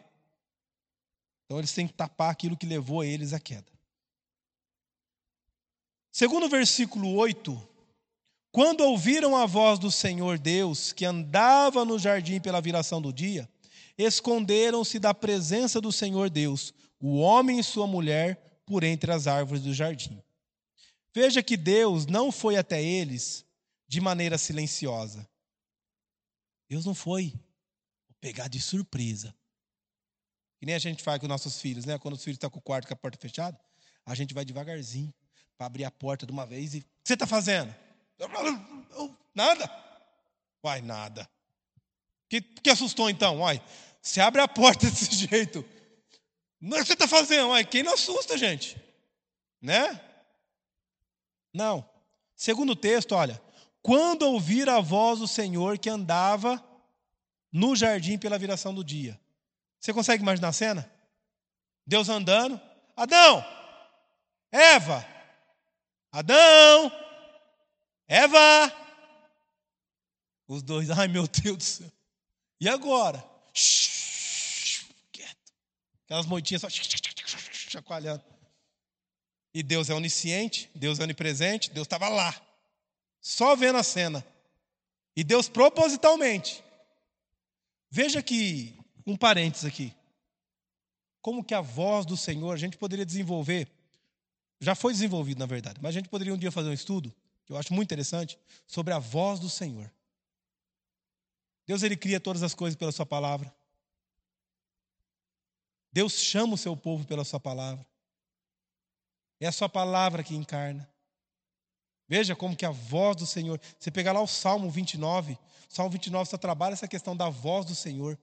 Então 1.47 1.59
eles 1.59 1.73
têm 1.73 1.87
que 1.87 1.95
tapar 1.95 2.31
aquilo 2.31 2.59
que 2.59 2.67
levou 2.67 3.03
eles 3.03 3.33
à 3.33 3.41
queda. 3.41 3.65
Segundo 6.13 6.45
o 6.45 6.51
versículo 6.51 7.15
8, 7.15 7.69
quando 8.53 8.83
ouviram 8.83 9.35
a 9.35 9.47
voz 9.47 9.79
do 9.79 9.91
Senhor 9.91 10.37
Deus, 10.39 10.93
que 10.93 11.07
andava 11.07 11.87
no 11.87 11.99
jardim 11.99 12.39
pela 12.39 12.61
viração 12.61 13.01
do 13.01 13.11
dia, 13.11 13.49
esconderam-se 13.97 14.99
da 14.99 15.15
presença 15.15 15.81
do 15.81 15.91
Senhor 15.91 16.29
Deus, 16.29 16.75
o 17.01 17.17
homem 17.17 17.59
e 17.59 17.65
sua 17.65 17.87
mulher, 17.87 18.61
por 18.67 18.85
entre 18.85 19.11
as 19.11 19.27
árvores 19.27 19.63
do 19.63 19.73
jardim. 19.73 20.23
Veja 21.15 21.43
que 21.45 21.57
Deus 21.57 22.07
não 22.07 22.33
foi 22.33 22.57
até 22.57 22.83
eles 22.83 23.47
de 23.87 24.01
maneira 24.01 24.37
silenciosa. 24.37 25.29
Deus 26.69 26.85
não 26.85 26.95
foi 26.95 27.33
pegar 28.21 28.49
de 28.49 28.61
surpresa. 28.61 29.33
Que 30.59 30.67
nem 30.67 30.75
a 30.75 30.79
gente 30.79 31.05
faz 31.05 31.21
com 31.21 31.29
nossos 31.29 31.61
filhos, 31.61 31.85
né? 31.85 31.99
Quando 31.99 32.15
os 32.15 32.25
filhos 32.25 32.37
estão 32.37 32.51
com 32.51 32.59
o 32.59 32.63
quarto 32.63 32.89
com 32.89 32.95
a 32.95 32.97
porta 32.97 33.17
fechada, 33.17 33.57
a 34.05 34.15
gente 34.15 34.35
vai 34.35 34.45
devagarzinho 34.45 35.15
para 35.57 35.67
abrir 35.67 35.85
a 35.85 35.91
porta 35.91 36.27
de 36.27 36.33
uma 36.33 36.45
vez 36.45 36.75
e. 36.75 36.79
O 36.79 36.81
que 36.81 36.89
você 37.05 37.15
está 37.15 37.27
fazendo? 37.27 37.73
Nada. 39.33 39.71
Uai, 40.65 40.81
nada. 40.81 41.31
Que, 42.29 42.41
que 42.41 42.71
assustou 42.71 43.09
então? 43.09 43.41
Uai, 43.41 43.63
você 44.03 44.21
abre 44.21 44.41
a 44.41 44.49
porta 44.49 44.87
desse 44.91 45.15
jeito. 45.15 45.65
Não 46.61 46.79
é 46.79 46.81
o 46.81 46.83
que 46.83 46.89
você 46.89 46.95
está 46.95 47.07
fazendo? 47.07 47.51
Uai, 47.51 47.65
quem 47.65 47.85
não 47.85 47.95
assusta, 47.95 48.37
gente? 48.37 48.77
Né? 49.61 50.01
Não. 51.55 51.89
Segundo 52.35 52.75
texto, 52.75 53.13
olha. 53.13 53.41
Quando 53.81 54.23
ouvir 54.23 54.69
a 54.69 54.81
voz 54.81 55.21
do 55.21 55.29
Senhor 55.29 55.79
que 55.79 55.89
andava 55.89 56.63
no 57.53 57.77
jardim 57.77 58.19
pela 58.19 58.37
viração 58.37 58.75
do 58.75 58.83
dia. 58.83 59.19
Você 59.79 59.93
consegue 59.93 60.23
imaginar 60.23 60.49
a 60.49 60.53
cena? 60.53 60.91
Deus 61.87 62.09
andando. 62.09 62.61
Adão! 62.97 63.45
Eva! 64.51 65.07
Adão! 66.11 66.91
Eva! 68.09 68.73
Os 70.49 70.63
dois, 70.63 70.91
ai 70.91 71.09
meu 71.09 71.27
Deus 71.29 71.57
do 71.57 71.63
céu. 71.63 71.93
E 72.61 72.69
agora? 72.69 73.25
Shhh, 73.53 74.85
quieto. 75.13 75.53
Aquelas 76.05 76.27
moitinhas 76.27 76.63
só 76.63 76.69
chacoalhando. 76.69 78.25
E 79.55 79.63
Deus 79.63 79.89
é 79.89 79.95
onisciente, 79.95 80.69
Deus 80.75 80.99
é 80.99 81.05
onipresente, 81.05 81.71
Deus 81.71 81.87
estava 81.87 82.09
lá, 82.09 82.35
só 83.21 83.55
vendo 83.55 83.79
a 83.79 83.85
cena. 83.85 84.27
E 85.17 85.23
Deus 85.23 85.49
propositalmente. 85.49 86.63
Veja 87.89 88.21
que, 88.21 88.77
um 89.07 89.17
parênteses 89.17 89.65
aqui. 89.65 89.95
Como 91.23 91.45
que 91.45 91.55
a 91.55 91.61
voz 91.61 92.05
do 92.05 92.17
Senhor, 92.17 92.53
a 92.53 92.59
gente 92.59 92.77
poderia 92.77 93.07
desenvolver, 93.07 93.71
já 94.61 94.75
foi 94.75 94.93
desenvolvido 94.93 95.39
na 95.39 95.47
verdade, 95.47 95.79
mas 95.81 95.91
a 95.91 95.99
gente 95.99 96.09
poderia 96.09 96.35
um 96.35 96.39
dia 96.39 96.51
fazer 96.51 96.69
um 96.69 96.73
estudo 96.73 97.15
que 97.45 97.53
eu 97.53 97.57
acho 97.57 97.73
muito 97.75 97.89
interessante, 97.89 98.39
sobre 98.67 98.93
a 98.93 98.99
voz 98.99 99.39
do 99.39 99.51
Senhor. 99.51 99.91
Deus 101.67 101.83
ele 101.83 101.97
cria 101.97 102.21
todas 102.21 102.43
as 102.43 102.55
coisas 102.55 102.77
pela 102.77 102.93
sua 102.93 103.07
palavra. 103.07 103.55
Deus 105.93 106.15
chama 106.15 106.55
o 106.55 106.59
seu 106.59 106.77
povo 106.77 107.05
pela 107.05 107.25
sua 107.25 107.39
palavra. 107.39 107.87
É 109.45 109.49
a 109.49 109.53
sua 109.53 109.69
palavra 109.69 110.25
que 110.25 110.35
encarna. 110.35 110.89
Veja 112.09 112.35
como 112.35 112.57
que 112.57 112.65
a 112.65 112.71
voz 112.71 113.15
do 113.15 113.27
Senhor. 113.27 113.61
Você 113.79 113.91
pegar 113.91 114.13
lá 114.13 114.23
o 114.23 114.27
Salmo 114.27 114.71
29, 114.71 115.35
o 115.35 115.39
Salmo 115.69 115.91
29 115.91 116.31
só 116.31 116.39
trabalha 116.39 116.73
essa 116.73 116.89
questão 116.89 117.15
da 117.15 117.29
voz 117.29 117.67
do 117.67 117.75
Senhor. 117.75 118.19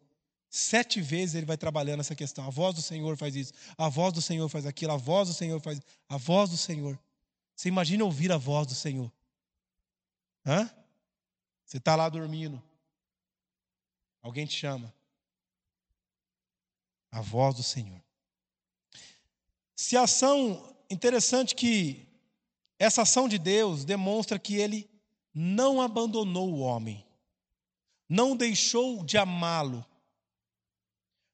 Sete 0.50 1.00
vezes 1.00 1.36
ele 1.36 1.46
vai 1.46 1.58
trabalhando 1.58 2.00
essa 2.00 2.16
questão. 2.16 2.44
A 2.48 2.50
voz 2.50 2.74
do 2.74 2.82
Senhor 2.82 3.16
faz 3.18 3.36
isso, 3.36 3.54
a 3.78 3.88
voz 3.88 4.12
do 4.14 4.20
Senhor 4.20 4.50
faz 4.50 4.66
aquilo, 4.66 4.94
a 4.94 4.98
voz 4.98 5.28
do 5.28 5.34
Senhor 5.36 5.62
faz. 5.62 5.80
A 6.10 6.18
voz 6.18 6.50
do 6.50 6.58
Senhor. 6.58 7.00
Você 7.56 7.70
imagina 7.70 8.04
ouvir 8.04 8.32
a 8.32 8.38
voz 8.38 8.66
do 8.66 8.74
Senhor? 8.74 9.12
Hã? 10.44 10.68
Você 11.64 11.78
está 11.78 11.96
lá 11.96 12.10
dormindo. 12.10 12.60
Alguém 14.24 14.48
te 14.48 14.58
chama. 14.58 14.92
A 17.12 17.22
voz 17.22 17.54
do 17.54 17.62
Senhor. 17.62 18.02
Se 19.76 19.96
a 19.96 20.02
ação. 20.02 20.71
Interessante 20.92 21.56
que 21.56 22.06
essa 22.78 23.04
ação 23.04 23.30
de 23.30 23.40
Deus 23.40 23.86
demonstra 23.86 24.38
que 24.38 24.56
ele 24.56 24.90
não 25.34 25.82
abandonou 25.82 26.52
o 26.52 26.60
homem, 26.60 27.06
não 28.10 28.36
deixou 28.36 29.02
de 29.06 29.18
amá-lo, 29.18 29.86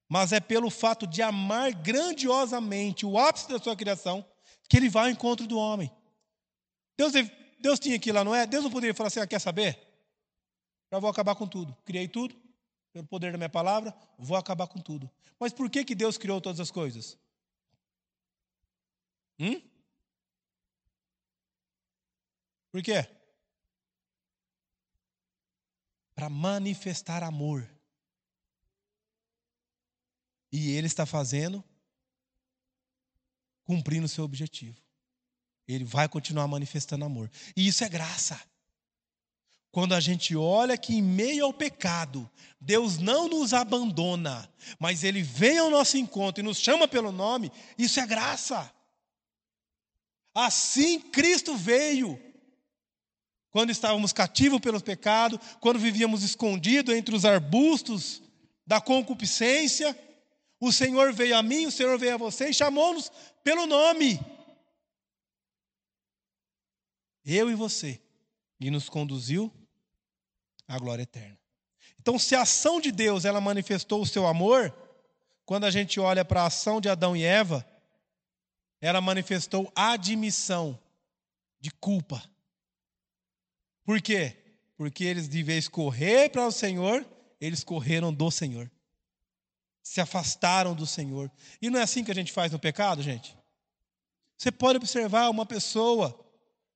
mas 0.08 0.32
é 0.32 0.40
pelo 0.40 0.70
fato 0.70 1.08
de 1.08 1.24
amar 1.24 1.74
grandiosamente 1.74 3.04
o 3.04 3.18
ápice 3.18 3.50
da 3.50 3.58
sua 3.58 3.76
criação 3.76 4.24
que 4.70 4.78
ele 4.78 4.90
vai 4.90 5.06
ao 5.06 5.10
encontro 5.10 5.48
do 5.48 5.58
homem. 5.58 5.92
Deus, 6.96 7.14
Deus 7.60 7.80
tinha 7.80 7.98
que 7.98 8.12
ir 8.12 8.14
lá, 8.14 8.24
não 8.24 8.36
é? 8.36 8.46
Deus 8.46 8.64
não 8.64 8.72
poderia 8.72 8.94
falar 8.94 9.08
assim: 9.08 9.20
ah, 9.20 9.26
quer 9.26 9.40
saber? 9.40 9.80
Já 10.92 11.00
vou 11.00 11.10
acabar 11.10 11.34
com 11.34 11.48
tudo. 11.48 11.76
Criei 11.84 12.08
tudo, 12.08 12.36
pelo 12.94 13.08
poder 13.08 13.32
da 13.32 13.40
minha 13.40 13.50
palavra, 13.50 13.92
vou 14.20 14.38
acabar 14.38 14.68
com 14.68 14.80
tudo. 14.80 15.10
Mas 15.40 15.52
por 15.52 15.68
que, 15.68 15.84
que 15.84 15.96
Deus 15.96 16.16
criou 16.16 16.40
todas 16.40 16.60
as 16.60 16.70
coisas? 16.70 17.18
Hum? 19.40 19.62
Por 22.72 22.82
quê? 22.82 23.08
Para 26.16 26.30
manifestar 26.30 27.24
amor. 27.24 27.70
E 30.52 30.72
Ele 30.72 30.88
está 30.88 31.06
fazendo, 31.06 31.64
cumprindo 33.64 34.06
o 34.06 34.10
seu 34.10 34.24
objetivo. 34.24 34.82
Ele 35.68 35.84
vai 35.84 36.08
continuar 36.08 36.48
manifestando 36.48 37.06
amor. 37.06 37.30
E 37.56 37.68
isso 37.68 37.84
é 37.84 37.90
graça. 37.90 38.42
Quando 39.70 39.94
a 39.94 40.00
gente 40.00 40.36
olha 40.36 40.78
que 40.78 40.96
em 40.96 41.02
meio 41.02 41.46
ao 41.46 41.54
pecado, 41.54 42.30
Deus 42.60 42.98
não 42.98 43.28
nos 43.28 43.54
abandona, 43.54 44.52
mas 44.80 45.04
Ele 45.04 45.22
vem 45.22 45.60
ao 45.60 45.70
nosso 45.70 45.98
encontro 45.98 46.42
e 46.42 46.46
nos 46.46 46.58
chama 46.58 46.88
pelo 46.88 47.12
nome, 47.12 47.52
isso 47.78 48.00
é 48.00 48.08
graça. 48.08 48.74
Assim 50.40 51.00
Cristo 51.00 51.56
veio. 51.56 52.22
Quando 53.50 53.72
estávamos 53.72 54.14
cativos 54.14 54.60
pelo 54.60 54.80
pecado, 54.80 55.40
quando 55.60 55.80
vivíamos 55.80 56.22
escondidos 56.22 56.94
entre 56.94 57.16
os 57.16 57.26
arbustos 57.26 58.22
da 58.68 58.80
concupiscência, 58.80 59.98
o 60.60 60.72
Senhor 60.72 61.12
veio 61.12 61.36
a 61.36 61.42
mim, 61.42 61.66
o 61.66 61.72
Senhor 61.72 61.98
veio 61.98 62.14
a 62.14 62.18
você 62.18 62.50
e 62.50 62.54
chamou-nos 62.54 63.12
pelo 63.44 63.66
nome 63.66 64.20
eu 67.26 67.50
e 67.50 67.56
você, 67.56 68.00
e 68.60 68.70
nos 68.70 68.88
conduziu 68.88 69.52
à 70.68 70.78
glória 70.78 71.04
eterna. 71.04 71.38
Então, 72.00 72.18
se 72.18 72.36
a 72.36 72.44
ação 72.44 72.80
de 72.80 72.92
Deus 72.92 73.26
ela 73.26 73.42
manifestou 73.42 74.02
o 74.02 74.06
seu 74.06 74.26
amor, 74.26 74.74
quando 75.46 75.66
a 75.66 75.72
gente 75.72 76.00
olha 76.00 76.24
para 76.24 76.44
a 76.44 76.46
ação 76.46 76.80
de 76.80 76.88
Adão 76.88 77.18
e 77.18 77.24
Eva, 77.24 77.68
ela 78.80 79.02
manifestou 79.02 79.72
admissão 79.76 80.80
de 81.60 81.72
culpa. 81.72 82.24
Por 83.84 84.02
quê? 84.02 84.36
Porque 84.76 85.04
eles, 85.04 85.28
de 85.28 85.42
vez 85.42 85.68
correr 85.68 86.30
para 86.30 86.46
o 86.46 86.52
Senhor, 86.52 87.06
eles 87.40 87.64
correram 87.64 88.14
do 88.14 88.30
Senhor. 88.30 88.70
Se 89.82 90.02
afastaram 90.02 90.76
do 90.76 90.86
Senhor. 90.86 91.32
E 91.62 91.70
não 91.70 91.80
é 91.80 91.84
assim 91.84 92.04
que 92.04 92.12
a 92.12 92.16
gente 92.16 92.32
faz 92.32 92.52
no 92.52 92.60
pecado, 92.60 93.02
gente? 93.02 93.36
Você 94.38 94.52
pode 94.52 94.78
observar 94.78 95.30
uma 95.30 95.46
pessoa 95.46 96.24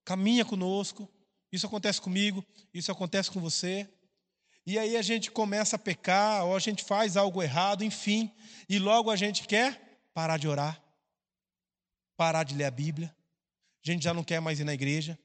caminha 0.04 0.44
conosco. 0.44 1.08
Isso 1.52 1.68
acontece 1.68 2.02
comigo, 2.02 2.44
isso 2.74 2.92
acontece 2.92 3.30
com 3.30 3.40
você. 3.40 3.88
E 4.66 4.78
aí 4.78 4.96
a 4.96 5.02
gente 5.02 5.32
começa 5.32 5.76
a 5.76 5.80
pecar, 5.80 6.46
ou 6.46 6.56
a 6.56 6.60
gente 6.60 6.84
faz 6.84 7.18
algo 7.18 7.42
errado, 7.42 7.84
enfim, 7.84 8.32
e 8.70 8.78
logo 8.80 9.10
a 9.10 9.16
gente 9.16 9.48
quer 9.48 10.10
parar 10.14 10.38
de 10.38 10.48
orar, 10.48 10.82
parar 12.22 12.44
de 12.44 12.54
ler 12.54 12.66
a 12.66 12.72
Bíblia, 12.72 13.12
a 13.84 13.92
gente 13.92 14.04
já 14.04 14.14
não 14.14 14.24
quer 14.24 14.40
mais 14.40 14.60
ir 14.60 14.64
na 14.64 14.76
igreja, 14.76 15.18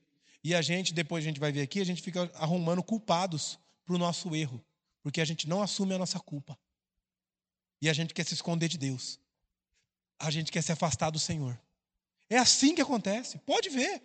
e 0.43 0.55
a 0.55 0.63
gente, 0.63 0.95
depois 0.95 1.23
a 1.23 1.29
gente 1.29 1.39
vai 1.39 1.53
ver 1.53 1.61
aqui, 1.61 1.79
a 1.79 1.85
gente 1.85 2.01
fica 2.01 2.31
arrumando 2.33 2.83
culpados 2.83 3.59
para 3.85 3.95
o 3.95 3.99
nosso 3.99 4.35
erro, 4.35 4.65
Porque 5.03 5.21
a 5.21 5.25
gente 5.27 5.47
não 5.47 5.63
assume 5.63 5.93
a 5.93 5.99
nossa 5.99 6.19
culpa. 6.19 6.59
E 7.83 7.91
a 7.91 7.93
gente 7.93 8.15
quer 8.15 8.25
se 8.25 8.33
esconder 8.33 8.69
de 8.69 8.79
Deus. 8.79 9.21
A 10.19 10.31
gente 10.31 10.51
quer 10.51 10.63
se 10.63 10.73
afastar 10.73 11.11
do 11.11 11.19
Senhor. 11.19 11.61
É 12.31 12.39
assim 12.39 12.75
que 12.75 12.81
acontece. 12.81 13.37
Pode 13.41 13.69
ver. 13.69 14.03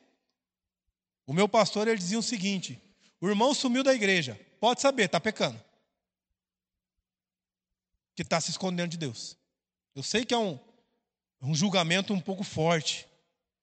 O 1.26 1.32
meu 1.32 1.48
pastor 1.48 1.88
ele 1.88 1.98
dizia 1.98 2.20
o 2.20 2.24
seguinte: 2.24 2.78
o 3.22 3.30
irmão 3.30 3.54
sumiu 3.54 3.84
da 3.84 3.94
igreja. 3.94 4.38
Pode 4.60 4.82
saber, 4.82 5.06
está 5.06 5.20
pecando. 5.20 5.64
Que 8.16 8.22
está 8.22 8.42
se 8.42 8.52
escondendo 8.52 8.92
de 8.92 8.98
Deus. 8.98 9.38
Eu 9.96 10.04
sei 10.04 10.26
que 10.26 10.34
é 10.34 10.38
um, 10.38 10.60
um 11.42 11.56
julgamento 11.56 12.14
um 12.14 12.20
pouco 12.20 12.44
forte. 12.44 13.08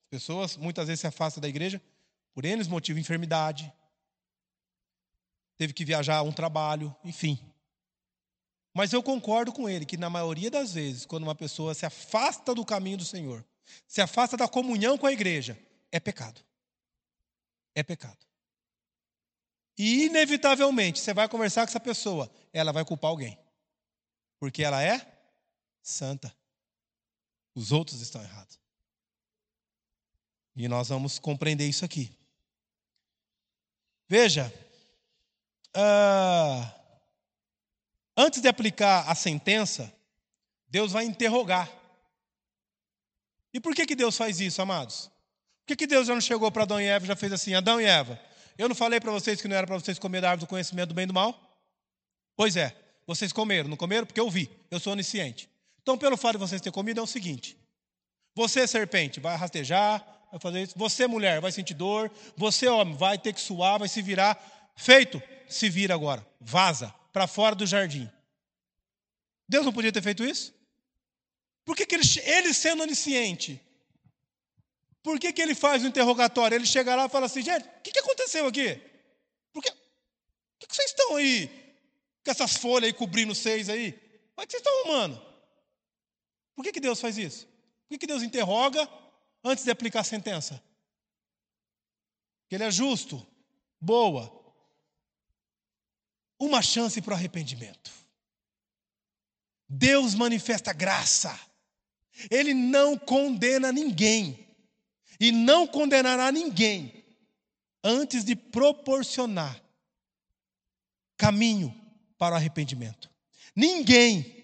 As 0.05 0.11
pessoas 0.11 0.57
muitas 0.57 0.87
vezes 0.87 1.01
se 1.01 1.07
afastam 1.07 1.41
da 1.41 1.49
igreja 1.49 1.81
por 2.35 2.45
N 2.45 2.63
motivos, 2.65 3.01
enfermidade, 3.01 3.73
teve 5.57 5.73
que 5.73 5.85
viajar 5.85 6.19
a 6.19 6.23
um 6.23 6.33
trabalho, 6.33 6.95
enfim. 7.05 7.39
Mas 8.73 8.93
eu 8.93 9.03
concordo 9.03 9.53
com 9.53 9.69
ele 9.69 9.85
que 9.85 9.97
na 9.97 10.09
maioria 10.09 10.51
das 10.51 10.73
vezes, 10.73 11.05
quando 11.05 11.25
uma 11.25 11.35
pessoa 11.35 11.75
se 11.75 11.85
afasta 11.85 12.55
do 12.55 12.65
caminho 12.65 12.99
do 12.99 13.05
Senhor, 13.05 13.45
se 13.87 14.01
afasta 14.01 14.37
da 14.37 14.47
comunhão 14.47 14.97
com 14.97 15.07
a 15.07 15.13
igreja, 15.13 15.59
é 15.91 15.99
pecado. 15.99 16.41
É 17.75 17.83
pecado. 17.83 18.25
E 19.77 20.07
inevitavelmente 20.07 21.01
você 21.01 21.13
vai 21.13 21.29
conversar 21.29 21.63
com 21.63 21.71
essa 21.71 21.81
pessoa, 21.81 22.31
ela 22.53 22.73
vai 22.73 22.85
culpar 22.85 23.11
alguém. 23.11 23.39
Porque 24.39 24.63
ela 24.63 24.83
é 24.83 25.05
santa. 25.83 26.33
Os 27.59 27.73
outros 27.73 28.01
estão 28.01 28.23
errados. 28.23 28.57
E 30.55 30.69
nós 30.69 30.91
vamos 30.91 31.19
compreender 31.19 31.69
isso 31.69 31.85
aqui. 31.85 32.09
Veja, 34.09 34.47
uh, 35.77 36.71
antes 38.17 38.41
de 38.41 38.47
aplicar 38.47 39.11
a 39.11 39.15
sentença, 39.17 39.93
Deus 40.69 40.93
vai 40.93 41.05
interrogar. 41.05 41.69
E 43.53 43.59
por 43.59 43.75
que, 43.75 43.87
que 43.87 43.97
Deus 43.97 44.17
faz 44.17 44.39
isso, 44.39 44.63
amados? 44.63 45.11
Por 45.63 45.67
que, 45.67 45.77
que 45.79 45.87
Deus 45.89 46.07
já 46.07 46.15
não 46.15 46.21
chegou 46.21 46.53
para 46.53 46.63
Adão 46.63 46.81
e 46.81 46.85
Eva 46.85 47.07
e 47.07 47.09
já 47.09 47.17
fez 47.17 47.33
assim: 47.33 47.55
Adão 47.55 47.81
e 47.81 47.87
Eva, 47.87 48.21
eu 48.57 48.69
não 48.69 48.77
falei 48.77 49.01
para 49.01 49.11
vocês 49.11 49.43
que 49.43 49.49
não 49.49 49.57
era 49.57 49.67
para 49.67 49.77
vocês 49.77 49.99
comer 49.99 50.21
da 50.21 50.31
árvore 50.31 50.47
do 50.47 50.49
conhecimento 50.49 50.91
do 50.91 50.95
bem 50.95 51.03
e 51.03 51.09
do 51.09 51.15
mal? 51.15 51.37
Pois 52.37 52.55
é, 52.55 52.73
vocês 53.05 53.33
comeram, 53.33 53.69
não 53.69 53.77
comeram 53.77 54.07
porque 54.07 54.21
eu 54.21 54.31
vi, 54.31 54.49
eu 54.71 54.79
sou 54.79 54.93
onisciente. 54.93 55.51
Então, 55.89 55.97
pelo 55.97 56.19
fato 56.19 56.33
de 56.33 56.39
vocês 56.41 56.61
terem 56.61 56.71
comido, 56.71 57.01
é 57.01 57.03
o 57.03 57.07
seguinte: 57.07 57.57
você, 58.35 58.69
serpente, 58.69 59.21
vai 59.21 59.35
rastejar, 59.35 60.05
vai 60.31 60.39
fazer 60.39 60.63
isso. 60.65 60.75
Você, 60.77 61.07
mulher, 61.07 61.41
vai 61.41 61.51
sentir 61.51 61.73
dor. 61.73 62.13
Você, 62.37 62.69
homem, 62.69 62.95
vai 62.95 63.17
ter 63.17 63.33
que 63.33 63.41
suar, 63.41 63.79
vai 63.79 63.89
se 63.89 64.03
virar. 64.03 64.39
Feito, 64.77 65.23
se 65.49 65.71
vira 65.71 65.95
agora. 65.95 66.27
Vaza 66.39 66.95
para 67.11 67.27
fora 67.27 67.55
do 67.55 67.65
jardim. 67.65 68.07
Deus 69.49 69.65
não 69.65 69.73
podia 69.73 69.91
ter 69.91 70.03
feito 70.03 70.23
isso? 70.23 70.53
Por 71.65 71.75
que, 71.75 71.87
que 71.87 71.95
ele, 71.95 72.05
ele, 72.23 72.53
sendo 72.53 72.83
onisciente, 72.83 73.59
por 75.03 75.19
que, 75.19 75.33
que 75.33 75.41
ele 75.41 75.55
faz 75.55 75.83
o 75.83 75.87
interrogatório? 75.87 76.55
Ele 76.55 76.67
chega 76.67 76.95
lá 76.95 77.07
e 77.07 77.09
fala 77.09 77.25
assim: 77.25 77.41
gente, 77.41 77.67
o 77.67 77.81
que, 77.83 77.93
que 77.93 78.01
aconteceu 78.01 78.47
aqui? 78.47 78.79
Por 79.55 79.63
que, 79.63 79.71
que, 80.59 80.67
que 80.67 80.77
vocês 80.77 80.91
estão 80.91 81.17
aí 81.17 81.49
com 82.23 82.31
essas 82.31 82.57
folhas 82.57 82.89
aí 82.89 82.93
cobrindo 82.93 83.35
vocês 83.35 83.71
aí? 83.71 83.93
Como 84.35 84.43
é 84.43 84.47
que 84.47 84.53
vocês 84.53 84.61
estão 84.61 84.81
arrumando? 84.81 85.28
Por 86.59 86.65
que, 86.65 86.73
que 86.73 86.81
Deus 86.81 87.01
faz 87.01 87.17
isso? 87.17 87.47
Por 87.47 87.91
que, 87.91 87.99
que 87.99 88.07
Deus 88.09 88.21
interroga 88.21 88.91
antes 89.45 89.63
de 89.63 89.71
aplicar 89.71 90.01
a 90.01 90.05
sentença? 90.05 90.61
Que 92.49 92.57
Ele 92.57 92.65
é 92.65 92.71
justo, 92.73 93.25
boa. 93.81 94.29
Uma 96.37 96.61
chance 96.61 97.01
para 97.01 97.13
o 97.13 97.15
arrependimento. 97.15 97.93
Deus 99.69 100.17
manifesta 100.17 100.73
graça. 100.73 101.39
Ele 102.29 102.53
não 102.53 102.99
condena 102.99 103.71
ninguém. 103.71 104.45
E 105.21 105.31
não 105.31 105.65
condenará 105.65 106.33
ninguém 106.33 107.05
antes 107.85 108.25
de 108.25 108.35
proporcionar 108.35 109.63
caminho 111.17 111.73
para 112.19 112.35
o 112.35 112.37
arrependimento. 112.37 113.09
Ninguém, 113.55 114.38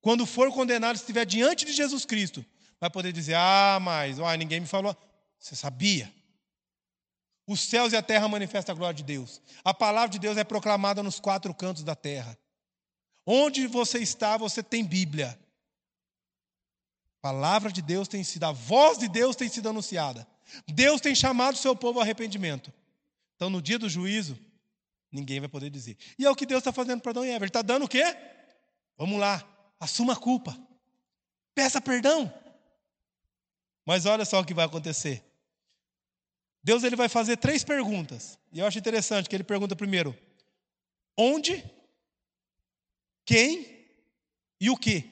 quando 0.00 0.24
for 0.24 0.52
condenado, 0.52 0.96
estiver 0.96 1.26
diante 1.26 1.64
de 1.64 1.72
Jesus 1.72 2.04
Cristo, 2.04 2.44
vai 2.80 2.90
poder 2.90 3.12
dizer: 3.12 3.34
Ah, 3.34 3.78
mas 3.80 4.18
ó, 4.18 4.32
ninguém 4.34 4.60
me 4.60 4.66
falou. 4.66 4.96
Você 5.38 5.54
sabia? 5.54 6.12
Os 7.46 7.60
céus 7.60 7.92
e 7.92 7.96
a 7.96 8.02
terra 8.02 8.28
manifestam 8.28 8.74
a 8.74 8.78
glória 8.78 8.94
de 8.94 9.02
Deus. 9.02 9.42
A 9.64 9.74
palavra 9.74 10.10
de 10.10 10.18
Deus 10.18 10.36
é 10.36 10.44
proclamada 10.44 11.02
nos 11.02 11.18
quatro 11.18 11.52
cantos 11.52 11.82
da 11.82 11.94
terra. 11.94 12.38
Onde 13.26 13.66
você 13.66 13.98
está, 13.98 14.36
você 14.36 14.62
tem 14.62 14.84
Bíblia. 14.84 15.38
A 17.18 17.20
palavra 17.20 17.70
de 17.70 17.82
Deus 17.82 18.08
tem 18.08 18.24
sido, 18.24 18.44
a 18.44 18.52
voz 18.52 18.98
de 18.98 19.08
Deus 19.08 19.36
tem 19.36 19.48
sido 19.48 19.68
anunciada. 19.68 20.26
Deus 20.66 21.00
tem 21.00 21.14
chamado 21.14 21.54
o 21.54 21.58
seu 21.58 21.76
povo 21.76 21.98
ao 21.98 22.02
arrependimento. 22.02 22.72
Então, 23.36 23.50
no 23.50 23.60
dia 23.60 23.78
do 23.78 23.88
juízo, 23.88 24.38
ninguém 25.10 25.40
vai 25.40 25.48
poder 25.48 25.70
dizer. 25.70 25.96
E 26.18 26.24
é 26.24 26.30
o 26.30 26.36
que 26.36 26.46
Deus 26.46 26.60
está 26.60 26.72
fazendo 26.72 27.00
para 27.00 27.10
Adão 27.10 27.24
e 27.24 27.30
Eva. 27.30 27.44
Ele 27.44 27.50
está 27.50 27.62
dando 27.62 27.84
o 27.84 27.88
quê? 27.88 28.04
Vamos 28.96 29.18
lá, 29.18 29.44
assuma 29.80 30.12
a 30.12 30.16
culpa. 30.16 30.56
Peça 31.54 31.80
perdão. 31.80 32.32
Mas 33.84 34.06
olha 34.06 34.24
só 34.24 34.40
o 34.40 34.44
que 34.44 34.54
vai 34.54 34.66
acontecer. 34.66 35.24
Deus 36.62 36.84
ele 36.84 36.94
vai 36.94 37.08
fazer 37.08 37.38
três 37.38 37.64
perguntas. 37.64 38.38
E 38.52 38.60
eu 38.60 38.66
acho 38.66 38.78
interessante 38.78 39.28
que 39.28 39.34
ele 39.34 39.42
pergunta 39.42 39.74
primeiro: 39.74 40.16
onde, 41.16 41.64
quem 43.24 43.88
e 44.60 44.68
o 44.68 44.76
que? 44.76 45.10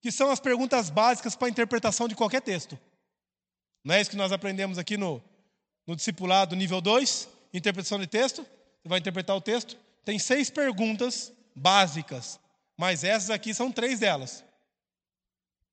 Que 0.00 0.12
são 0.12 0.30
as 0.30 0.38
perguntas 0.38 0.90
básicas 0.90 1.34
para 1.34 1.48
a 1.48 1.50
interpretação 1.50 2.06
de 2.06 2.14
qualquer 2.14 2.40
texto. 2.40 2.78
Não 3.82 3.94
é 3.94 4.00
isso 4.00 4.10
que 4.10 4.16
nós 4.16 4.32
aprendemos 4.32 4.78
aqui 4.78 4.96
no, 4.96 5.22
no 5.86 5.96
discipulado 5.96 6.54
nível 6.54 6.80
2, 6.80 7.28
interpretação 7.52 7.98
de 7.98 8.06
texto? 8.06 8.42
Você 8.42 8.88
vai 8.88 8.98
interpretar 8.98 9.36
o 9.36 9.40
texto. 9.40 9.76
Tem 10.04 10.18
seis 10.18 10.50
perguntas 10.50 11.32
básicas, 11.54 12.38
mas 12.78 13.02
essas 13.02 13.28
aqui 13.28 13.52
são 13.52 13.72
três 13.72 13.98
delas: 13.98 14.44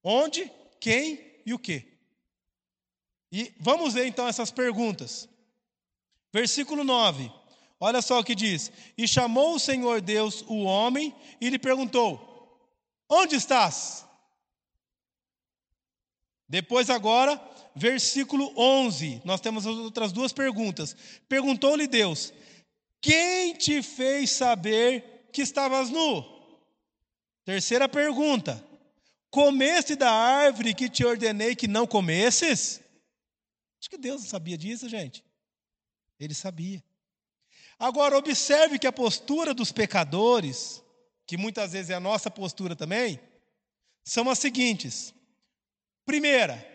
onde, 0.04 0.52
quem 0.80 1.40
e 1.46 1.54
o 1.54 1.60
quê? 1.60 1.86
E 3.32 3.54
vamos 3.60 3.94
ver 3.94 4.08
então 4.08 4.28
essas 4.28 4.50
perguntas. 4.50 5.30
Versículo 6.34 6.84
9. 6.84 7.32
Olha 7.80 8.02
só 8.02 8.20
o 8.20 8.24
que 8.24 8.34
diz: 8.34 8.72
E 8.98 9.08
chamou 9.08 9.56
o 9.56 9.60
Senhor 9.60 10.02
Deus 10.02 10.44
o 10.48 10.64
homem 10.64 11.16
e 11.40 11.50
lhe 11.50 11.60
perguntou: 11.60 12.60
Onde 13.08 13.36
estás? 13.36 14.04
Depois, 16.48 16.90
agora, 16.90 17.42
versículo 17.76 18.52
11, 18.58 19.22
nós 19.26 19.42
temos 19.42 19.68
as 19.68 19.76
outras 19.76 20.12
duas 20.12 20.34
perguntas. 20.34 20.96
Perguntou-lhe 21.30 21.88
Deus: 21.88 22.34
Quem 23.00 23.54
te 23.54 23.84
fez 23.84 24.32
saber 24.32 25.30
que 25.32 25.42
estavas 25.42 25.90
nu? 25.92 26.35
Terceira 27.46 27.88
pergunta: 27.88 28.62
Comeste 29.30 29.96
da 29.96 30.12
árvore 30.12 30.74
que 30.74 30.90
te 30.90 31.06
ordenei 31.06 31.56
que 31.56 31.68
não 31.68 31.86
comesses? 31.86 32.82
Acho 33.80 33.90
que 33.90 33.98
Deus 33.98 34.22
não 34.22 34.30
sabia 34.30 34.58
disso, 34.58 34.90
gente. 34.90 35.24
Ele 36.20 36.34
sabia. 36.34 36.84
Agora, 37.78 38.18
observe 38.18 38.80
que 38.80 38.88
a 38.88 38.92
postura 38.92 39.54
dos 39.54 39.72
pecadores, 39.72 40.82
que 41.28 41.38
muitas 41.38 41.74
vezes 41.74 41.92
é 41.92 41.94
a 41.94 42.00
nossa 42.00 42.32
postura 42.32 42.76
também, 42.76 43.20
são 44.04 44.28
as 44.30 44.40
seguintes: 44.40 45.14
primeira, 46.04 46.66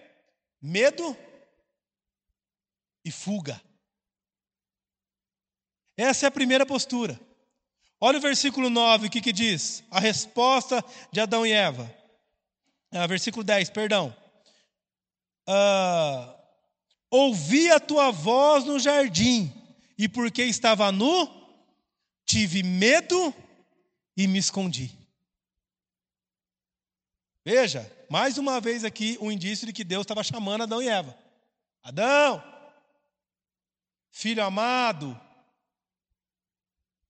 medo 0.63 1.17
e 3.05 3.11
fuga. 3.11 3.61
Essa 5.97 6.27
é 6.27 6.29
a 6.29 6.31
primeira 6.31 6.65
postura. 6.65 7.19
Olha 8.01 8.19
o 8.19 8.23
versículo 8.23 8.71
9, 8.71 9.07
o 9.07 9.11
que, 9.11 9.21
que 9.21 9.33
diz? 9.33 9.85
A 9.91 10.01
resposta 10.01 10.83
de 11.13 11.21
Adão 11.21 11.45
e 11.45 11.53
Eva. 11.53 11.95
Ah, 12.91 13.07
versículo 13.07 13.45
10, 13.45 13.71
perdão. 13.71 14.17
Ah, 15.47 16.41
Ouvi 17.11 17.69
a 17.73 17.81
tua 17.81 18.13
voz 18.13 18.65
no 18.65 18.79
jardim, 18.79 19.53
e 19.99 20.09
porque 20.09 20.45
estava 20.45 20.93
nu, 20.93 21.29
tive 22.25 22.63
medo 22.63 23.35
e 24.17 24.29
me 24.29 24.39
escondi. 24.39 24.97
Veja, 27.45 27.91
mais 28.09 28.39
uma 28.39 28.61
vez 28.61 28.85
aqui 28.85 29.19
um 29.21 29.33
indício 29.33 29.67
de 29.67 29.73
que 29.73 29.83
Deus 29.83 30.03
estava 30.03 30.23
chamando 30.23 30.63
Adão 30.63 30.81
e 30.81 30.89
Eva. 30.89 31.19
Adão, 31.83 32.41
filho 34.13 34.45
amado. 34.45 35.21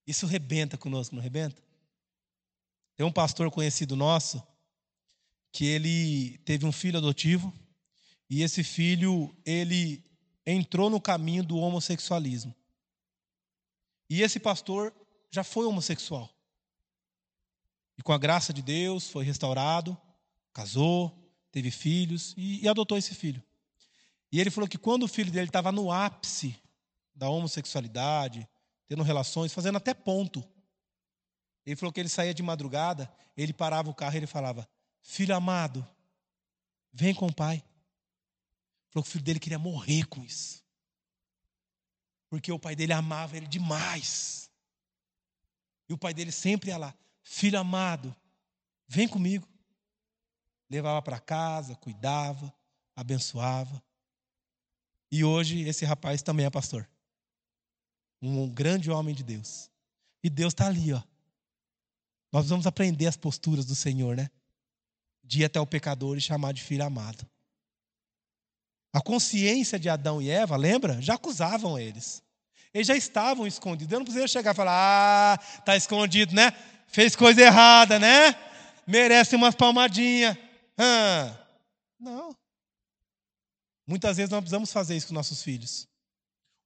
Isso 0.06 0.26
rebenta 0.26 0.76
conosco, 0.76 1.14
não 1.14 1.22
rebenta? 1.22 1.62
Tem 2.96 3.06
um 3.06 3.12
pastor 3.12 3.50
conhecido 3.50 3.96
nosso 3.96 4.42
que 5.52 5.64
ele 5.64 6.38
teve 6.38 6.66
um 6.66 6.72
filho 6.72 6.98
adotivo 6.98 7.52
e 8.28 8.42
esse 8.42 8.62
filho 8.62 9.34
ele 9.44 10.04
entrou 10.46 10.88
no 10.88 11.00
caminho 11.00 11.42
do 11.42 11.56
homossexualismo. 11.56 12.54
E 14.08 14.22
esse 14.22 14.38
pastor 14.38 14.94
já 15.30 15.44
foi 15.44 15.66
homossexual. 15.66 16.28
E 17.96 18.02
com 18.02 18.12
a 18.12 18.18
graça 18.18 18.52
de 18.52 18.62
Deus 18.62 19.08
foi 19.08 19.24
restaurado, 19.24 19.96
casou, 20.52 21.16
teve 21.52 21.70
filhos 21.70 22.34
e, 22.36 22.62
e 22.62 22.68
adotou 22.68 22.96
esse 22.96 23.14
filho. 23.14 23.42
E 24.32 24.40
ele 24.40 24.50
falou 24.50 24.68
que 24.68 24.78
quando 24.78 25.04
o 25.04 25.08
filho 25.08 25.30
dele 25.30 25.48
estava 25.48 25.72
no 25.72 25.90
ápice 25.90 26.56
da 27.14 27.28
homossexualidade, 27.28 28.48
tendo 28.90 29.04
relações, 29.04 29.52
fazendo 29.52 29.76
até 29.76 29.94
ponto, 29.94 30.44
ele 31.64 31.76
falou 31.76 31.92
que 31.92 32.00
ele 32.00 32.08
saía 32.08 32.34
de 32.34 32.42
madrugada, 32.42 33.08
ele 33.36 33.52
parava 33.52 33.88
o 33.88 33.94
carro 33.94 34.14
e 34.14 34.16
ele 34.16 34.26
falava: 34.26 34.68
Filho 35.00 35.32
amado, 35.32 35.86
vem 36.92 37.14
com 37.14 37.28
o 37.28 37.32
pai. 37.32 37.62
Falou 38.88 39.04
que 39.04 39.08
o 39.08 39.12
filho 39.12 39.22
dele 39.22 39.38
queria 39.38 39.60
morrer 39.60 40.08
com 40.08 40.24
isso. 40.24 40.64
Porque 42.28 42.50
o 42.50 42.58
pai 42.58 42.74
dele 42.74 42.92
amava 42.92 43.36
ele 43.36 43.46
demais. 43.46 44.50
E 45.88 45.92
o 45.92 45.98
pai 45.98 46.12
dele 46.12 46.32
sempre 46.32 46.70
ia 46.70 46.76
lá: 46.76 46.92
Filho 47.22 47.60
amado, 47.60 48.12
vem 48.88 49.06
comigo. 49.06 49.46
Levava 50.68 51.00
para 51.00 51.20
casa, 51.20 51.76
cuidava, 51.76 52.52
abençoava. 52.96 53.80
E 55.12 55.22
hoje 55.22 55.60
esse 55.60 55.84
rapaz 55.84 56.22
também 56.22 56.44
é 56.44 56.50
pastor. 56.50 56.90
Um 58.20 58.48
grande 58.48 58.90
homem 58.90 59.14
de 59.14 59.22
Deus. 59.22 59.70
E 60.22 60.28
Deus 60.28 60.52
está 60.52 60.66
ali, 60.66 60.92
ó. 60.92 61.02
Nós 62.32 62.48
vamos 62.48 62.66
aprender 62.66 63.06
as 63.06 63.16
posturas 63.16 63.64
do 63.64 63.74
Senhor, 63.74 64.16
né? 64.16 64.30
De 65.24 65.40
ir 65.40 65.44
até 65.44 65.60
o 65.60 65.66
pecador 65.66 66.16
e 66.16 66.20
chamar 66.20 66.52
de 66.52 66.62
filho 66.62 66.84
amado. 66.84 67.26
A 68.92 69.00
consciência 69.00 69.78
de 69.78 69.88
Adão 69.88 70.20
e 70.20 70.30
Eva, 70.30 70.56
lembra? 70.56 71.00
Já 71.00 71.14
acusavam 71.14 71.78
eles. 71.78 72.22
Eles 72.72 72.86
já 72.86 72.96
estavam 72.96 73.46
escondidos. 73.46 73.92
Eu 73.92 73.98
não 73.98 74.04
precisava 74.04 74.28
chegar 74.28 74.52
e 74.52 74.56
falar: 74.56 75.34
ah, 75.34 75.38
tá 75.62 75.76
escondido, 75.76 76.34
né? 76.34 76.52
Fez 76.86 77.16
coisa 77.16 77.40
errada, 77.40 77.98
né? 77.98 78.34
Merece 78.86 79.36
umas 79.36 79.54
palmadinhas. 79.54 80.36
Ah. 80.76 81.36
Não. 81.98 82.34
Muitas 83.86 84.16
vezes 84.16 84.30
nós 84.30 84.40
precisamos 84.40 84.72
fazer 84.72 84.96
isso 84.96 85.08
com 85.08 85.14
nossos 85.14 85.42
filhos. 85.42 85.88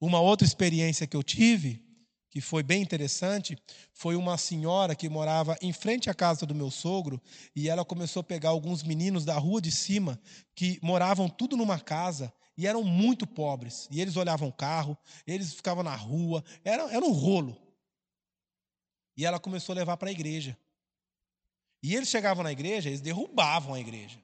Uma 0.05 0.21
outra 0.21 0.47
experiência 0.47 1.07
que 1.07 1.17
eu 1.17 1.23
tive, 1.23 1.83
que 2.29 2.39
foi 2.39 2.63
bem 2.63 2.83
interessante, 2.83 3.57
foi 3.95 4.17
uma 4.17 4.37
senhora 4.37 4.95
que 4.95 5.09
morava 5.09 5.57
em 5.63 5.73
frente 5.73 6.11
à 6.11 6.15
casa 6.15 6.45
do 6.45 6.55
meu 6.55 6.71
sogro 6.71 7.19
e 7.57 7.71
ela 7.71 7.87
começou 7.87 8.21
a 8.21 8.25
pegar 8.25 8.51
alguns 8.51 8.83
meninos 8.83 9.25
da 9.25 9.39
rua 9.39 9.63
de 9.63 9.71
cima 9.71 10.21
que 10.55 10.79
moravam 10.83 11.27
tudo 11.27 11.57
numa 11.57 11.81
casa 11.81 12.31
e 12.55 12.67
eram 12.67 12.83
muito 12.83 13.27
pobres. 13.27 13.89
E 13.91 13.99
eles 13.99 14.15
olhavam 14.15 14.49
o 14.49 14.53
carro, 14.53 14.95
eles 15.27 15.55
ficavam 15.55 15.83
na 15.83 15.97
rua, 15.97 16.45
era, 16.63 16.83
era 16.95 17.03
um 17.03 17.13
rolo. 17.13 17.57
E 19.17 19.25
ela 19.25 19.41
começou 19.41 19.73
a 19.73 19.77
levar 19.77 19.97
para 19.97 20.11
a 20.11 20.13
igreja. 20.13 20.55
E 21.83 21.97
eles 21.97 22.11
chegavam 22.11 22.45
na 22.45 22.53
igreja, 22.53 22.91
eles 22.91 23.01
derrubavam 23.01 23.73
a 23.73 23.81
igreja. 23.81 24.23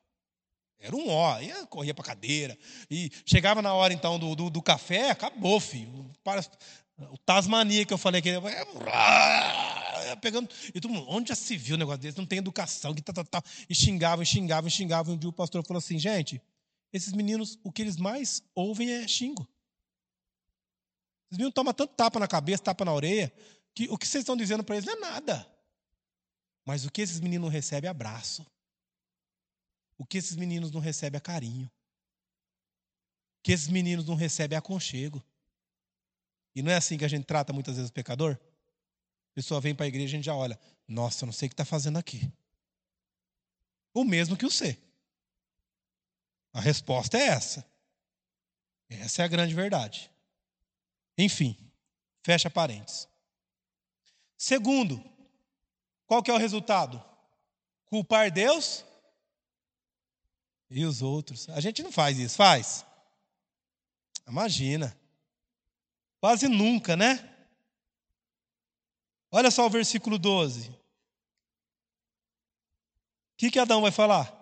Era 0.80 0.96
um 0.96 1.08
ó, 1.10 1.40
ia, 1.40 1.66
corria 1.66 1.94
para 1.94 2.04
cadeira. 2.04 2.58
E 2.90 3.10
chegava 3.26 3.60
na 3.60 3.74
hora 3.74 3.92
então 3.92 4.18
do, 4.18 4.34
do, 4.34 4.50
do 4.50 4.62
café, 4.62 5.10
acabou, 5.10 5.60
filho. 5.60 6.10
O 7.10 7.18
Tasmania 7.18 7.84
que 7.84 7.92
eu 7.92 7.98
falei 7.98 8.22
que 8.22 8.30
é, 8.30 10.16
pegando. 10.16 10.48
E 10.74 10.80
todo 10.80 10.92
mundo, 10.92 11.06
onde 11.08 11.28
já 11.28 11.34
se 11.34 11.56
viu 11.56 11.76
um 11.76 11.78
negócio 11.78 12.00
desse? 12.00 12.18
Não 12.18 12.26
tem 12.26 12.38
educação, 12.38 12.94
que 12.94 13.02
tá, 13.02 13.12
tá, 13.12 13.24
tá. 13.24 13.42
E 13.68 13.74
xingavam, 13.74 14.24
xingavam, 14.24 14.70
xingavam. 14.70 15.14
Um 15.14 15.18
dia 15.18 15.28
o 15.28 15.32
pastor 15.32 15.64
falou 15.64 15.78
assim: 15.78 15.98
gente, 15.98 16.40
esses 16.92 17.12
meninos, 17.12 17.58
o 17.62 17.70
que 17.70 17.82
eles 17.82 17.96
mais 17.96 18.42
ouvem 18.54 18.90
é 18.90 19.06
xingo. 19.06 19.46
Esses 21.26 21.38
meninos 21.38 21.54
tomam 21.54 21.72
tanto 21.72 21.94
tapa 21.94 22.18
na 22.18 22.26
cabeça, 22.26 22.62
tapa 22.62 22.84
na 22.84 22.92
orelha, 22.92 23.32
que 23.74 23.88
o 23.90 23.96
que 23.96 24.06
vocês 24.06 24.22
estão 24.22 24.36
dizendo 24.36 24.64
para 24.64 24.76
eles 24.76 24.86
não 24.86 24.94
é 24.94 25.00
nada. 25.00 25.46
Mas 26.66 26.84
o 26.84 26.90
que 26.90 27.02
esses 27.02 27.20
meninos 27.20 27.52
recebem 27.52 27.88
é 27.88 27.90
abraço. 27.90 28.44
O 30.00 30.06
que 30.06 30.16
esses 30.16 30.34
meninos 30.34 30.70
não 30.70 30.80
recebem 30.80 31.18
é 31.18 31.20
carinho. 31.20 31.66
O 33.38 33.42
que 33.42 33.52
esses 33.52 33.68
meninos 33.68 34.06
não 34.06 34.14
recebem 34.14 34.56
é 34.56 34.58
aconchego. 34.58 35.22
E 36.54 36.62
não 36.62 36.72
é 36.72 36.76
assim 36.76 36.96
que 36.96 37.04
a 37.04 37.08
gente 37.08 37.26
trata 37.26 37.52
muitas 37.52 37.76
vezes 37.76 37.90
o 37.90 37.92
pecador? 37.92 38.32
A 38.32 39.34
pessoa 39.34 39.60
vem 39.60 39.74
para 39.74 39.84
a 39.84 39.88
igreja 39.88 40.06
e 40.06 40.08
a 40.14 40.16
gente 40.16 40.24
já 40.24 40.34
olha. 40.34 40.58
Nossa, 40.88 41.24
eu 41.24 41.26
não 41.26 41.34
sei 41.34 41.46
o 41.46 41.50
que 41.50 41.52
está 41.52 41.66
fazendo 41.66 41.98
aqui. 41.98 42.32
O 43.92 44.02
mesmo 44.02 44.38
que 44.38 44.46
o 44.46 44.50
ser. 44.50 44.78
A 46.54 46.62
resposta 46.62 47.18
é 47.18 47.26
essa. 47.26 47.70
Essa 48.88 49.20
é 49.20 49.24
a 49.26 49.28
grande 49.28 49.54
verdade. 49.54 50.10
Enfim, 51.18 51.58
fecha 52.22 52.48
parênteses. 52.48 53.06
Segundo, 54.34 55.04
qual 56.06 56.22
que 56.22 56.30
é 56.30 56.34
o 56.34 56.38
resultado? 56.38 57.04
Culpar 57.84 58.30
Deus 58.30 58.82
e 60.70 60.84
os 60.84 61.02
outros. 61.02 61.48
A 61.50 61.60
gente 61.60 61.82
não 61.82 61.90
faz 61.90 62.18
isso, 62.18 62.36
faz? 62.36 62.86
Imagina. 64.26 64.96
Quase 66.20 66.46
nunca, 66.48 66.96
né? 66.96 67.28
Olha 69.32 69.50
só 69.50 69.66
o 69.66 69.70
versículo 69.70 70.18
12. 70.18 70.68
O 70.70 70.74
que, 73.36 73.50
que 73.50 73.58
Adão 73.58 73.82
vai 73.82 73.90
falar? 73.90 74.36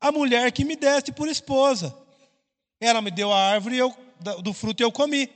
A 0.00 0.12
mulher 0.12 0.52
que 0.52 0.64
me 0.64 0.76
deste 0.76 1.10
por 1.12 1.28
esposa. 1.28 1.96
Ela 2.80 3.00
me 3.00 3.10
deu 3.10 3.32
a 3.32 3.38
árvore 3.38 3.78
eu, 3.78 3.96
do 4.42 4.52
fruto 4.52 4.82
e 4.82 4.84
eu 4.84 4.92
comi. 4.92 5.28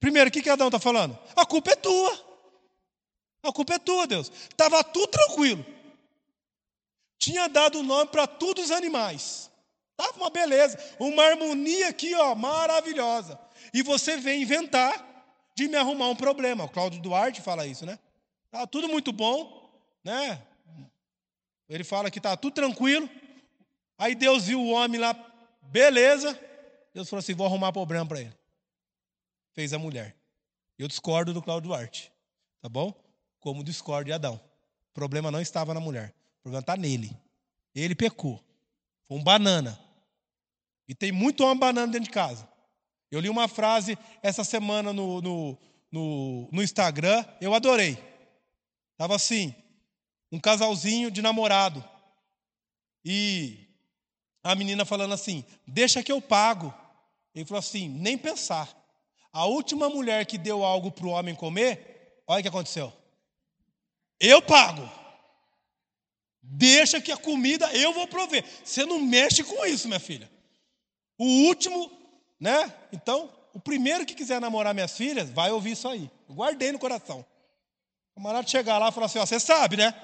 Primeiro, 0.00 0.28
o 0.28 0.32
que, 0.32 0.42
que 0.42 0.50
Adão 0.50 0.68
está 0.68 0.78
falando? 0.78 1.18
A 1.36 1.44
culpa 1.46 1.72
é 1.72 1.76
tua. 1.76 2.24
A 3.42 3.52
culpa 3.52 3.74
é 3.74 3.78
tua, 3.78 4.06
Deus. 4.06 4.30
Estava 4.50 4.82
tudo 4.82 5.08
tranquilo 5.08 5.64
tinha 7.24 7.48
dado 7.48 7.82
nome 7.82 8.10
para 8.10 8.26
todos 8.26 8.66
os 8.66 8.70
animais. 8.70 9.50
Estava 9.92 10.18
uma 10.18 10.28
beleza, 10.28 10.78
uma 10.98 11.24
harmonia 11.24 11.88
aqui, 11.88 12.14
ó, 12.14 12.34
maravilhosa. 12.34 13.40
E 13.72 13.82
você 13.82 14.18
vem 14.18 14.42
inventar 14.42 15.24
de 15.54 15.66
me 15.66 15.76
arrumar 15.76 16.10
um 16.10 16.16
problema. 16.16 16.64
O 16.64 16.68
Cláudio 16.68 17.00
Duarte 17.00 17.40
fala 17.40 17.66
isso, 17.66 17.86
né? 17.86 17.98
Tá 18.50 18.66
tudo 18.66 18.88
muito 18.88 19.10
bom, 19.10 19.72
né? 20.04 20.42
Ele 21.66 21.82
fala 21.82 22.10
que 22.10 22.20
tá 22.20 22.36
tudo 22.36 22.52
tranquilo. 22.52 23.08
Aí 23.96 24.14
Deus 24.14 24.44
viu 24.44 24.60
o 24.60 24.70
homem 24.72 25.00
lá, 25.00 25.14
beleza. 25.62 26.38
Deus 26.92 27.08
falou 27.08 27.20
assim: 27.20 27.34
vou 27.34 27.46
arrumar 27.46 27.72
problema 27.72 28.04
para 28.04 28.20
ele. 28.20 28.36
Fez 29.54 29.72
a 29.72 29.78
mulher. 29.78 30.14
Eu 30.78 30.88
discordo 30.88 31.32
do 31.32 31.40
Cláudio 31.40 31.70
Duarte, 31.70 32.12
tá 32.60 32.68
bom? 32.68 32.92
Como 33.40 33.64
discordo 33.64 34.06
de 34.06 34.12
Adão. 34.12 34.38
O 34.90 34.92
problema 34.92 35.30
não 35.30 35.40
estava 35.40 35.72
na 35.72 35.80
mulher. 35.80 36.12
Problema 36.44 36.60
está 36.60 36.76
nele. 36.76 37.10
Ele 37.74 37.94
pecou. 37.94 38.38
Foi 39.08 39.16
um 39.16 39.24
banana. 39.24 39.80
E 40.86 40.94
tem 40.94 41.10
muito 41.10 41.42
homem 41.42 41.58
banana 41.58 41.90
dentro 41.90 42.04
de 42.04 42.10
casa. 42.10 42.46
Eu 43.10 43.18
li 43.18 43.30
uma 43.30 43.48
frase 43.48 43.98
essa 44.22 44.44
semana 44.44 44.92
no, 44.92 45.22
no, 45.22 45.58
no, 45.90 46.48
no 46.52 46.62
Instagram, 46.62 47.24
eu 47.40 47.54
adorei. 47.54 47.98
Estava 48.92 49.16
assim, 49.16 49.54
um 50.30 50.38
casalzinho 50.38 51.10
de 51.10 51.22
namorado. 51.22 51.82
E 53.02 53.66
a 54.42 54.54
menina 54.54 54.84
falando 54.84 55.14
assim: 55.14 55.44
deixa 55.66 56.02
que 56.02 56.12
eu 56.12 56.20
pago. 56.20 56.74
Ele 57.34 57.46
falou 57.46 57.60
assim: 57.60 57.88
nem 57.88 58.18
pensar. 58.18 58.68
A 59.32 59.46
última 59.46 59.88
mulher 59.88 60.26
que 60.26 60.36
deu 60.36 60.62
algo 60.62 60.90
para 60.90 61.06
o 61.06 61.10
homem 61.10 61.34
comer, 61.34 62.22
olha 62.26 62.40
o 62.40 62.42
que 62.42 62.48
aconteceu. 62.48 62.92
Eu 64.20 64.42
pago. 64.42 65.03
Deixa 66.46 67.00
que 67.00 67.10
a 67.10 67.16
comida 67.16 67.66
eu 67.74 67.92
vou 67.92 68.06
prover. 68.06 68.44
Você 68.62 68.84
não 68.84 69.00
mexe 69.00 69.42
com 69.42 69.64
isso, 69.64 69.88
minha 69.88 69.98
filha. 69.98 70.30
O 71.18 71.24
último, 71.46 71.90
né? 72.38 72.72
Então, 72.92 73.32
o 73.54 73.60
primeiro 73.60 74.04
que 74.04 74.14
quiser 74.14 74.40
namorar 74.40 74.74
minhas 74.74 74.96
filhas, 74.96 75.30
vai 75.30 75.50
ouvir 75.50 75.72
isso 75.72 75.88
aí. 75.88 76.10
Eu 76.28 76.34
guardei 76.34 76.70
no 76.70 76.78
coração. 76.78 77.24
O 78.10 78.20
camarada 78.20 78.46
chegar 78.46 78.78
lá 78.78 78.90
e 78.90 78.92
falar 78.92 79.06
assim: 79.06 79.18
ó, 79.18 79.26
você 79.26 79.40
sabe, 79.40 79.76
né? 79.76 79.94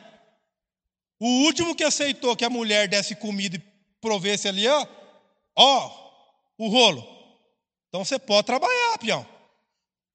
O 1.20 1.26
último 1.44 1.74
que 1.74 1.84
aceitou 1.84 2.34
que 2.34 2.44
a 2.44 2.50
mulher 2.50 2.88
desse 2.88 3.14
comida 3.14 3.56
e 3.56 3.62
provesse 4.00 4.48
ali, 4.48 4.66
ó, 4.66 4.86
ó, 5.54 6.10
o 6.56 6.68
rolo. 6.68 7.06
Então 7.88 8.02
você 8.02 8.18
pode 8.18 8.46
trabalhar, 8.46 8.98
peão. 8.98 9.26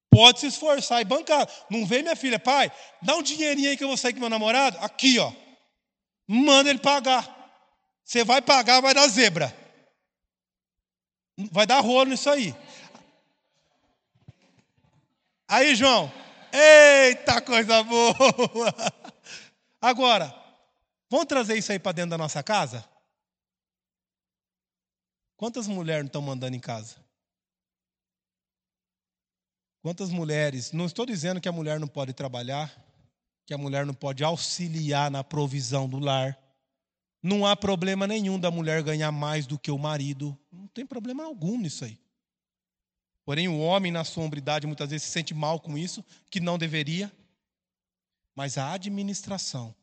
Pode 0.09 0.39
se 0.39 0.47
esforçar 0.47 1.01
e 1.01 1.05
bancar. 1.05 1.47
Não 1.69 1.86
vem, 1.86 2.01
minha 2.01 2.15
filha, 2.15 2.39
pai, 2.39 2.71
dá 3.01 3.15
um 3.15 3.21
dinheirinho 3.21 3.69
aí 3.69 3.78
que 3.78 3.84
eu 3.84 3.89
vou 3.89 3.97
sair 3.97 4.13
com 4.13 4.19
meu 4.19 4.30
namorado. 4.30 4.78
Aqui, 4.80 5.19
ó. 5.19 5.32
Manda 6.28 6.69
ele 6.69 6.80
pagar. 6.80 7.34
Você 8.03 8.23
vai 8.23 8.41
pagar, 8.41 8.82
vai 8.82 8.93
dar 8.93 9.07
zebra. 9.07 9.55
Vai 11.51 11.65
dar 11.65 11.80
rolo 11.82 12.11
nisso 12.11 12.30
aí. 12.30 12.55
Aí, 15.47 15.76
João. 15.76 16.11
Eita, 16.51 17.41
coisa 17.41 17.84
boa. 17.84 18.15
Agora, 19.82 20.34
vamos 21.09 21.26
trazer 21.26 21.57
isso 21.57 21.71
aí 21.71 21.80
para 21.80 21.91
dentro 21.91 22.11
da 22.11 22.17
nossa 22.17 22.41
casa? 22.41 22.88
Quantas 25.36 25.67
mulheres 25.67 26.03
não 26.03 26.07
estão 26.07 26.21
mandando 26.21 26.55
em 26.55 26.59
casa? 26.59 26.95
Quantas 29.82 30.09
mulheres, 30.09 30.71
não 30.71 30.86
estou 30.86 31.05
dizendo 31.05 31.39
que 31.39 31.49
a 31.49 31.51
mulher 31.51 31.80
não 31.80 31.88
pode 31.88 32.13
trabalhar, 32.13 32.73
que 33.45 33.53
a 33.53 33.57
mulher 33.57 33.85
não 33.85 33.93
pode 33.93 34.23
auxiliar 34.23 35.11
na 35.11 35.23
provisão 35.23 35.87
do 35.87 35.99
lar. 35.99 36.37
Não 37.21 37.45
há 37.45 37.55
problema 37.55 38.07
nenhum 38.07 38.39
da 38.39 38.49
mulher 38.49 38.83
ganhar 38.83 39.11
mais 39.11 39.45
do 39.45 39.57
que 39.57 39.71
o 39.71 39.77
marido. 39.77 40.37
Não 40.51 40.67
tem 40.67 40.85
problema 40.85 41.23
algum 41.23 41.57
nisso 41.57 41.85
aí. 41.85 41.99
Porém, 43.23 43.47
o 43.47 43.59
homem, 43.59 43.91
na 43.91 44.03
sua 44.03 44.29
muitas 44.67 44.89
vezes 44.89 45.07
se 45.07 45.11
sente 45.11 45.33
mal 45.33 45.59
com 45.59 45.77
isso, 45.77 46.05
que 46.29 46.39
não 46.39 46.57
deveria. 46.57 47.11
Mas 48.35 48.57
a 48.57 48.71
administração 48.73 49.73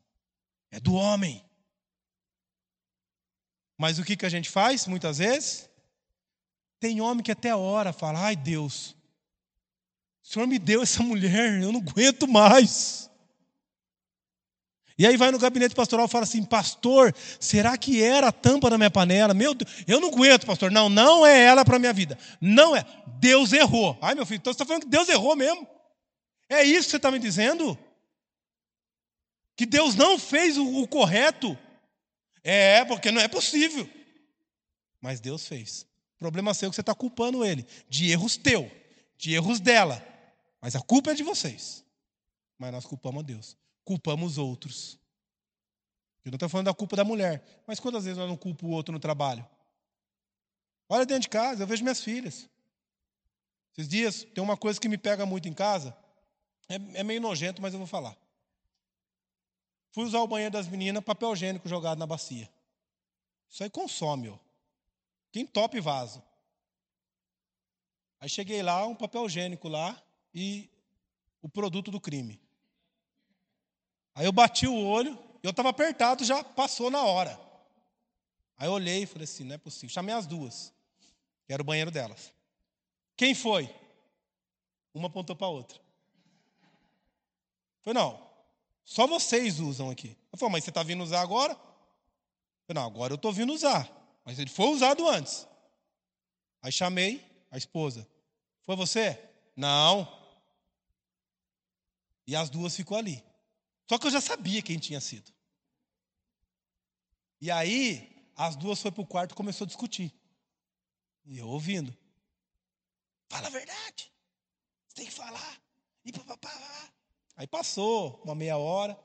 é 0.71 0.79
do 0.79 0.93
homem. 0.93 1.43
Mas 3.77 3.99
o 3.99 4.03
que, 4.03 4.15
que 4.15 4.25
a 4.25 4.29
gente 4.29 4.49
faz 4.49 4.87
muitas 4.87 5.17
vezes? 5.17 5.69
Tem 6.79 7.01
homem 7.01 7.23
que 7.23 7.31
até 7.31 7.55
ora, 7.55 7.91
fala: 7.91 8.19
ai 8.21 8.35
Deus, 8.35 8.95
o 10.23 10.27
Senhor 10.27 10.47
me 10.47 10.59
deu 10.59 10.81
essa 10.83 11.03
mulher, 11.03 11.61
eu 11.61 11.71
não 11.71 11.81
aguento 11.81 12.27
mais. 12.27 13.09
E 14.97 15.07
aí 15.07 15.17
vai 15.17 15.31
no 15.31 15.39
gabinete 15.39 15.73
pastoral 15.73 16.05
e 16.05 16.09
fala 16.09 16.23
assim: 16.23 16.43
Pastor, 16.43 17.13
será 17.39 17.77
que 17.77 18.01
era 18.01 18.27
a 18.27 18.31
tampa 18.31 18.69
da 18.69 18.77
minha 18.77 18.91
panela? 18.91 19.33
Meu 19.33 19.53
Deus, 19.53 19.71
eu 19.87 19.99
não 19.99 20.09
aguento, 20.09 20.45
pastor. 20.45 20.71
Não, 20.71 20.87
não 20.87 21.25
é 21.25 21.43
ela 21.43 21.65
para 21.65 21.77
a 21.77 21.79
minha 21.79 21.93
vida. 21.93 22.17
Não 22.39 22.75
é. 22.75 22.85
Deus 23.19 23.53
errou. 23.53 23.97
Ai, 24.01 24.13
meu 24.13 24.25
filho, 24.25 24.37
então 24.37 24.53
você 24.53 24.55
está 24.55 24.65
falando 24.65 24.83
que 24.83 24.89
Deus 24.89 25.09
errou 25.09 25.35
mesmo. 25.35 25.67
É 26.47 26.63
isso 26.63 26.85
que 26.85 26.91
você 26.91 26.97
está 26.97 27.09
me 27.09 27.17
dizendo? 27.17 27.77
Que 29.55 29.65
Deus 29.65 29.95
não 29.95 30.19
fez 30.19 30.57
o, 30.57 30.81
o 30.81 30.87
correto? 30.87 31.57
É, 32.43 32.85
porque 32.85 33.11
não 33.11 33.21
é 33.21 33.27
possível. 33.27 33.89
Mas 35.01 35.19
Deus 35.19 35.47
fez. 35.47 35.87
O 36.15 36.19
problema 36.19 36.53
seu 36.53 36.67
é 36.67 36.69
que 36.69 36.75
você 36.75 36.81
está 36.81 36.93
culpando 36.93 37.43
ele 37.43 37.65
de 37.89 38.11
erros 38.11 38.37
teu, 38.37 38.71
de 39.17 39.33
erros 39.33 39.59
dela. 39.59 40.05
Mas 40.61 40.75
a 40.75 40.81
culpa 40.81 41.11
é 41.11 41.15
de 41.15 41.23
vocês. 41.23 41.83
Mas 42.59 42.71
nós 42.71 42.85
culpamos 42.85 43.23
a 43.23 43.25
Deus 43.25 43.62
culpamos 43.83 44.37
outros. 44.37 44.99
Eu 46.25 46.31
não 46.31 46.35
estou 46.35 46.49
falando 46.49 46.67
da 46.67 46.73
culpa 46.73 46.95
da 46.95 47.03
mulher, 47.03 47.63
mas 47.67 47.79
quantas 47.79 48.05
vezes 48.05 48.17
nós 48.17 48.29
não 48.29 48.37
culpamos 48.37 48.73
o 48.73 48.75
outro 48.75 48.93
no 48.93 48.99
trabalho? 48.99 49.45
Olha 50.87 51.05
dentro 51.05 51.23
de 51.23 51.29
casa, 51.29 51.63
eu 51.63 51.67
vejo 51.67 51.83
minhas 51.83 52.01
filhas. 52.01 52.49
Esses 53.73 53.89
dias 53.89 54.23
tem 54.23 54.43
uma 54.43 54.55
coisa 54.55 54.79
que 54.79 54.87
me 54.87 54.97
pega 54.97 55.25
muito 55.25 55.47
em 55.47 55.53
casa, 55.53 55.95
é, 56.69 56.75
é 56.99 57.03
meio 57.03 57.19
nojento, 57.19 57.61
mas 57.61 57.73
eu 57.73 57.79
vou 57.79 57.87
falar. 57.87 58.15
Fui 59.91 60.05
usar 60.05 60.19
o 60.19 60.27
banheiro 60.27 60.51
das 60.53 60.67
meninas, 60.67 61.03
papel 61.03 61.33
higiênico 61.33 61.67
jogado 61.67 61.99
na 61.99 62.07
bacia. 62.07 62.49
Isso 63.49 63.63
aí 63.63 63.69
consome, 63.69 64.29
ó. 64.29 64.37
Quem 65.31 65.45
tope 65.45 65.79
vaso. 65.79 66.23
Aí 68.19 68.29
cheguei 68.29 68.63
lá, 68.63 68.85
um 68.87 68.95
papel 68.95 69.25
higiênico 69.25 69.67
lá 69.67 70.01
e 70.33 70.69
o 71.41 71.49
produto 71.49 71.91
do 71.91 71.99
crime. 71.99 72.42
Aí 74.15 74.25
eu 74.25 74.31
bati 74.31 74.67
o 74.67 74.75
olho, 74.75 75.17
eu 75.41 75.49
estava 75.49 75.69
apertado, 75.69 76.23
já 76.23 76.43
passou 76.43 76.91
na 76.91 77.03
hora. 77.03 77.39
Aí 78.57 78.67
eu 78.67 78.73
olhei 78.73 79.03
e 79.03 79.05
falei 79.05 79.23
assim: 79.23 79.43
não 79.43 79.55
é 79.55 79.57
possível. 79.57 79.89
Chamei 79.89 80.13
as 80.13 80.27
duas, 80.27 80.73
que 81.45 81.53
era 81.53 81.61
o 81.61 81.65
banheiro 81.65 81.91
delas. 81.91 82.33
Quem 83.15 83.33
foi? 83.33 83.73
Uma 84.93 85.07
apontou 85.07 85.35
para 85.35 85.47
a 85.47 85.49
outra. 85.49 85.79
Falei, 87.81 88.01
não, 88.01 88.19
só 88.85 89.07
vocês 89.07 89.59
usam 89.59 89.89
aqui. 89.89 90.15
Eu 90.31 90.37
falei, 90.37 90.53
mas 90.53 90.63
você 90.63 90.69
está 90.69 90.83
vindo 90.83 91.03
usar 91.03 91.21
agora? 91.21 91.55
Falei, 92.65 92.81
não, 92.81 92.85
agora 92.85 93.13
eu 93.13 93.15
estou 93.15 93.33
vindo 93.33 93.53
usar. 93.53 93.89
Mas 94.23 94.39
ele 94.39 94.49
foi 94.49 94.67
usado 94.67 95.07
antes. 95.07 95.47
Aí 96.61 96.71
chamei 96.71 97.45
a 97.51 97.57
esposa. 97.57 98.07
Foi 98.61 98.75
você? 98.75 99.19
Não. 99.55 100.07
E 102.25 102.35
as 102.35 102.49
duas 102.49 102.75
ficou 102.75 102.97
ali. 102.97 103.21
Só 103.89 103.97
que 103.97 104.07
eu 104.07 104.11
já 104.11 104.21
sabia 104.21 104.61
quem 104.61 104.77
tinha 104.77 105.01
sido. 105.01 105.31
E 107.41 107.51
aí, 107.51 108.29
as 108.35 108.55
duas 108.55 108.81
foi 108.81 108.91
para 108.91 109.01
o 109.01 109.07
quarto 109.07 109.31
e 109.31 109.35
começou 109.35 109.65
a 109.65 109.67
discutir. 109.67 110.13
E 111.25 111.37
eu 111.37 111.47
ouvindo. 111.47 111.95
Fala 113.29 113.47
a 113.47 113.51
verdade. 113.51 114.11
Você 114.87 114.95
tem 114.95 115.05
que 115.05 115.11
falar. 115.11 115.61
E 116.05 116.11
papapá. 116.11 116.89
Aí 117.35 117.47
passou 117.47 118.21
uma 118.23 118.35
meia 118.35 118.57
hora. 118.57 118.97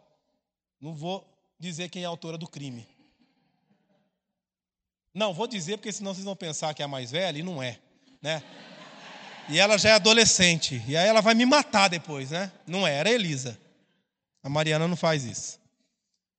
Não 0.81 0.95
vou 0.95 1.27
dizer 1.59 1.89
quem 1.89 2.03
é 2.03 2.07
a 2.07 2.09
autora 2.09 2.39
do 2.39 2.47
crime. 2.47 2.87
Não, 5.13 5.35
vou 5.35 5.47
dizer 5.47 5.79
porque 5.79 5.93
senão 5.93 6.15
vocês 6.15 6.25
vão 6.25 6.37
pensar 6.37 6.73
que 6.75 6.83
é 6.83 6.85
a 6.85 6.89
mais 6.89 7.11
velha 7.11 7.39
e 7.39 7.43
não 7.43 7.61
é, 7.63 7.81
né? 8.23 8.43
E 9.49 9.59
ela 9.59 9.79
já 9.79 9.91
é 9.91 9.93
adolescente. 9.95 10.83
E 10.87 10.97
aí 10.97 11.09
ela 11.09 11.21
vai 11.21 11.35
me 11.35 11.47
matar 11.47 11.89
depois, 11.89 12.31
né? 12.31 12.53
Não 12.67 12.87
é, 12.87 12.95
era 12.95 13.11
Elisa. 13.11 13.59
A 14.43 14.49
Mariana 14.49 14.87
não 14.87 14.97
faz 14.97 15.25
isso. 15.25 15.59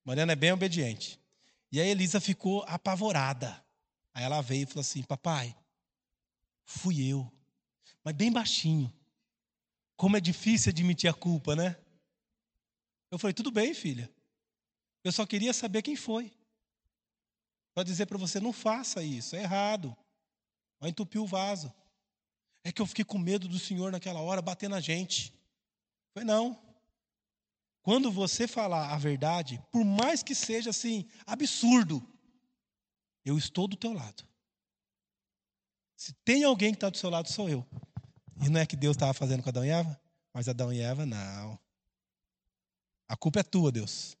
A 0.04 0.08
Mariana 0.08 0.32
é 0.32 0.36
bem 0.36 0.52
obediente. 0.52 1.20
E 1.72 1.80
a 1.80 1.84
Elisa 1.84 2.20
ficou 2.20 2.64
apavorada. 2.66 3.64
Aí 4.12 4.24
ela 4.24 4.40
veio 4.40 4.64
e 4.64 4.66
falou 4.66 4.80
assim: 4.80 5.02
Papai, 5.02 5.56
fui 6.64 7.06
eu, 7.06 7.30
mas 8.02 8.14
bem 8.14 8.32
baixinho. 8.32 8.92
Como 9.96 10.16
é 10.16 10.20
difícil 10.20 10.70
admitir 10.70 11.08
a 11.08 11.14
culpa, 11.14 11.54
né? 11.54 11.76
Eu 13.10 13.18
falei: 13.18 13.34
Tudo 13.34 13.50
bem, 13.50 13.74
filha. 13.74 14.10
Eu 15.02 15.12
só 15.12 15.24
queria 15.26 15.52
saber 15.52 15.82
quem 15.82 15.96
foi. 15.96 16.32
Para 17.74 17.84
dizer 17.84 18.06
para 18.06 18.18
você: 18.18 18.40
não 18.40 18.52
faça 18.52 19.02
isso, 19.02 19.36
é 19.36 19.42
errado. 19.42 19.96
Vai 20.78 20.90
entupir 20.90 21.20
o 21.20 21.26
vaso. 21.26 21.72
É 22.64 22.72
que 22.72 22.82
eu 22.82 22.86
fiquei 22.86 23.04
com 23.04 23.18
medo 23.18 23.48
do 23.48 23.58
Senhor 23.58 23.90
naquela 23.92 24.20
hora 24.20 24.42
bater 24.42 24.68
na 24.68 24.80
gente. 24.80 25.32
Foi 26.12 26.24
não. 26.24 26.60
Quando 27.82 28.10
você 28.10 28.46
falar 28.46 28.92
a 28.92 28.98
verdade, 28.98 29.60
por 29.70 29.84
mais 29.84 30.22
que 30.22 30.34
seja 30.34 30.70
assim, 30.70 31.08
absurdo, 31.26 32.06
eu 33.24 33.38
estou 33.38 33.66
do 33.66 33.76
teu 33.76 33.92
lado. 33.92 34.24
Se 35.96 36.12
tem 36.24 36.44
alguém 36.44 36.72
que 36.72 36.76
está 36.76 36.90
do 36.90 36.96
seu 36.96 37.10
lado, 37.10 37.30
sou 37.30 37.48
eu. 37.48 37.66
E 38.42 38.48
não 38.48 38.60
é 38.60 38.66
que 38.66 38.76
Deus 38.76 38.96
estava 38.96 39.14
fazendo 39.14 39.42
com 39.42 39.48
Adão 39.48 39.64
e 39.64 39.70
Eva? 39.70 40.00
Mas 40.32 40.48
Adão 40.48 40.72
e 40.72 40.80
Eva, 40.80 41.04
não. 41.04 41.58
A 43.08 43.16
culpa 43.16 43.40
é 43.40 43.42
tua, 43.42 43.72
Deus. 43.72 44.16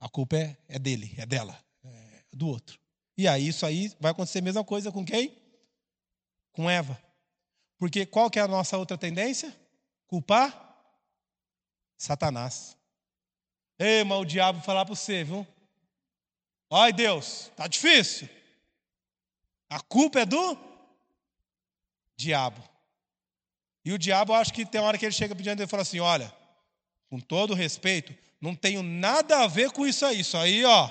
A 0.00 0.08
culpa 0.08 0.36
é, 0.36 0.56
é 0.68 0.78
dele, 0.78 1.14
é 1.16 1.26
dela, 1.26 1.58
é 1.84 2.24
do 2.32 2.48
outro. 2.48 2.80
E 3.16 3.26
aí, 3.26 3.48
isso 3.48 3.64
aí 3.64 3.92
vai 4.00 4.10
acontecer 4.10 4.40
a 4.40 4.42
mesma 4.42 4.64
coisa 4.64 4.92
com 4.92 5.04
quem? 5.04 5.36
Com 6.52 6.68
Eva. 6.68 7.00
Porque 7.78 8.06
qual 8.06 8.30
que 8.30 8.38
é 8.38 8.42
a 8.42 8.48
nossa 8.48 8.76
outra 8.78 8.96
tendência? 8.96 9.54
Culpar 10.06 10.66
Satanás. 11.96 12.75
Ei, 13.78 14.04
mas 14.04 14.18
o 14.18 14.24
diabo 14.24 14.60
falar 14.62 14.84
para 14.84 14.94
você, 14.94 15.22
viu? 15.22 15.46
Ai, 16.70 16.92
Deus, 16.92 17.50
tá 17.56 17.66
difícil. 17.66 18.28
A 19.68 19.80
culpa 19.80 20.20
é 20.20 20.26
do 20.26 20.58
diabo. 22.16 22.62
E 23.84 23.92
o 23.92 23.98
diabo, 23.98 24.32
acho 24.32 24.52
que 24.52 24.64
tem 24.64 24.80
hora 24.80 24.98
que 24.98 25.04
ele 25.04 25.12
chega 25.12 25.34
pedindo 25.34 25.62
e 25.62 25.66
fala 25.66 25.82
assim: 25.82 26.00
olha, 26.00 26.32
com 27.08 27.20
todo 27.20 27.54
respeito, 27.54 28.14
não 28.40 28.54
tenho 28.54 28.82
nada 28.82 29.44
a 29.44 29.46
ver 29.46 29.70
com 29.70 29.86
isso 29.86 30.04
aí. 30.04 30.20
Isso 30.20 30.36
aí, 30.36 30.64
ó. 30.64 30.90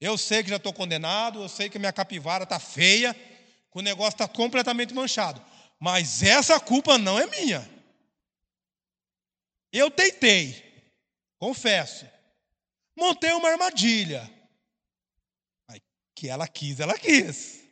Eu 0.00 0.16
sei 0.16 0.42
que 0.42 0.50
já 0.50 0.56
estou 0.56 0.72
condenado, 0.72 1.42
eu 1.42 1.48
sei 1.48 1.68
que 1.68 1.78
minha 1.78 1.92
capivara 1.92 2.44
está 2.44 2.58
feia, 2.58 3.14
que 3.14 3.78
o 3.78 3.82
negócio 3.82 4.14
está 4.14 4.26
completamente 4.26 4.94
manchado. 4.94 5.42
Mas 5.78 6.22
essa 6.22 6.58
culpa 6.58 6.98
não 6.98 7.18
é 7.18 7.26
minha. 7.26 7.68
Eu 9.72 9.90
tentei, 9.90 10.69
confesso. 11.40 12.06
Montei 12.94 13.32
uma 13.32 13.48
armadilha. 13.48 14.30
que 16.14 16.28
ela 16.28 16.46
quis, 16.46 16.78
ela 16.78 16.98
quis. 16.98 17.64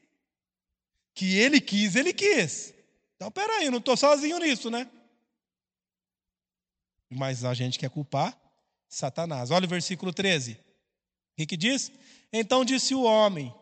Que 1.14 1.36
ele 1.36 1.60
quis, 1.60 1.94
ele 1.94 2.14
quis. 2.14 2.74
Então, 3.14 3.30
peraí, 3.30 3.66
eu 3.66 3.70
não 3.70 3.78
estou 3.78 3.94
sozinho 3.94 4.38
nisso, 4.38 4.70
né? 4.70 4.90
Mas 7.10 7.44
a 7.44 7.52
gente 7.52 7.78
quer 7.78 7.90
culpar 7.90 8.36
Satanás. 8.88 9.50
Olha 9.50 9.66
o 9.66 9.68
versículo 9.68 10.14
13. 10.14 10.52
O 10.52 10.58
que, 11.36 11.46
que 11.46 11.56
diz? 11.56 11.92
Então 12.32 12.64
disse 12.64 12.94
o 12.94 13.02
homem. 13.02 13.54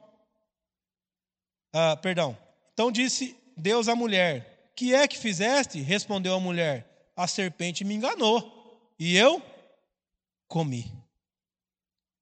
Ah, 1.72 1.96
perdão. 1.96 2.38
Então 2.72 2.92
disse 2.92 3.36
Deus 3.56 3.88
à 3.88 3.96
mulher: 3.96 4.72
Que 4.76 4.94
é 4.94 5.08
que 5.08 5.18
fizeste? 5.18 5.80
Respondeu 5.80 6.34
a 6.34 6.40
mulher: 6.40 7.10
a 7.16 7.26
serpente 7.26 7.84
me 7.84 7.94
enganou 7.94 8.94
e 8.98 9.16
eu 9.16 9.42
comi. 10.48 10.92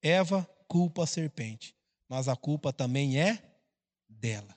Eva 0.02 0.44
culpa 0.68 1.04
a 1.04 1.06
serpente, 1.06 1.74
mas 2.08 2.28
a 2.28 2.36
culpa 2.36 2.72
também 2.72 3.20
é 3.20 3.42
dela. 4.08 4.56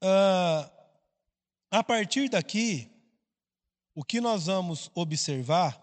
Ah, 0.00 0.70
a 1.70 1.82
partir 1.82 2.28
daqui, 2.28 2.90
o 3.94 4.04
que 4.04 4.20
nós 4.20 4.46
vamos 4.46 4.90
observar, 4.94 5.76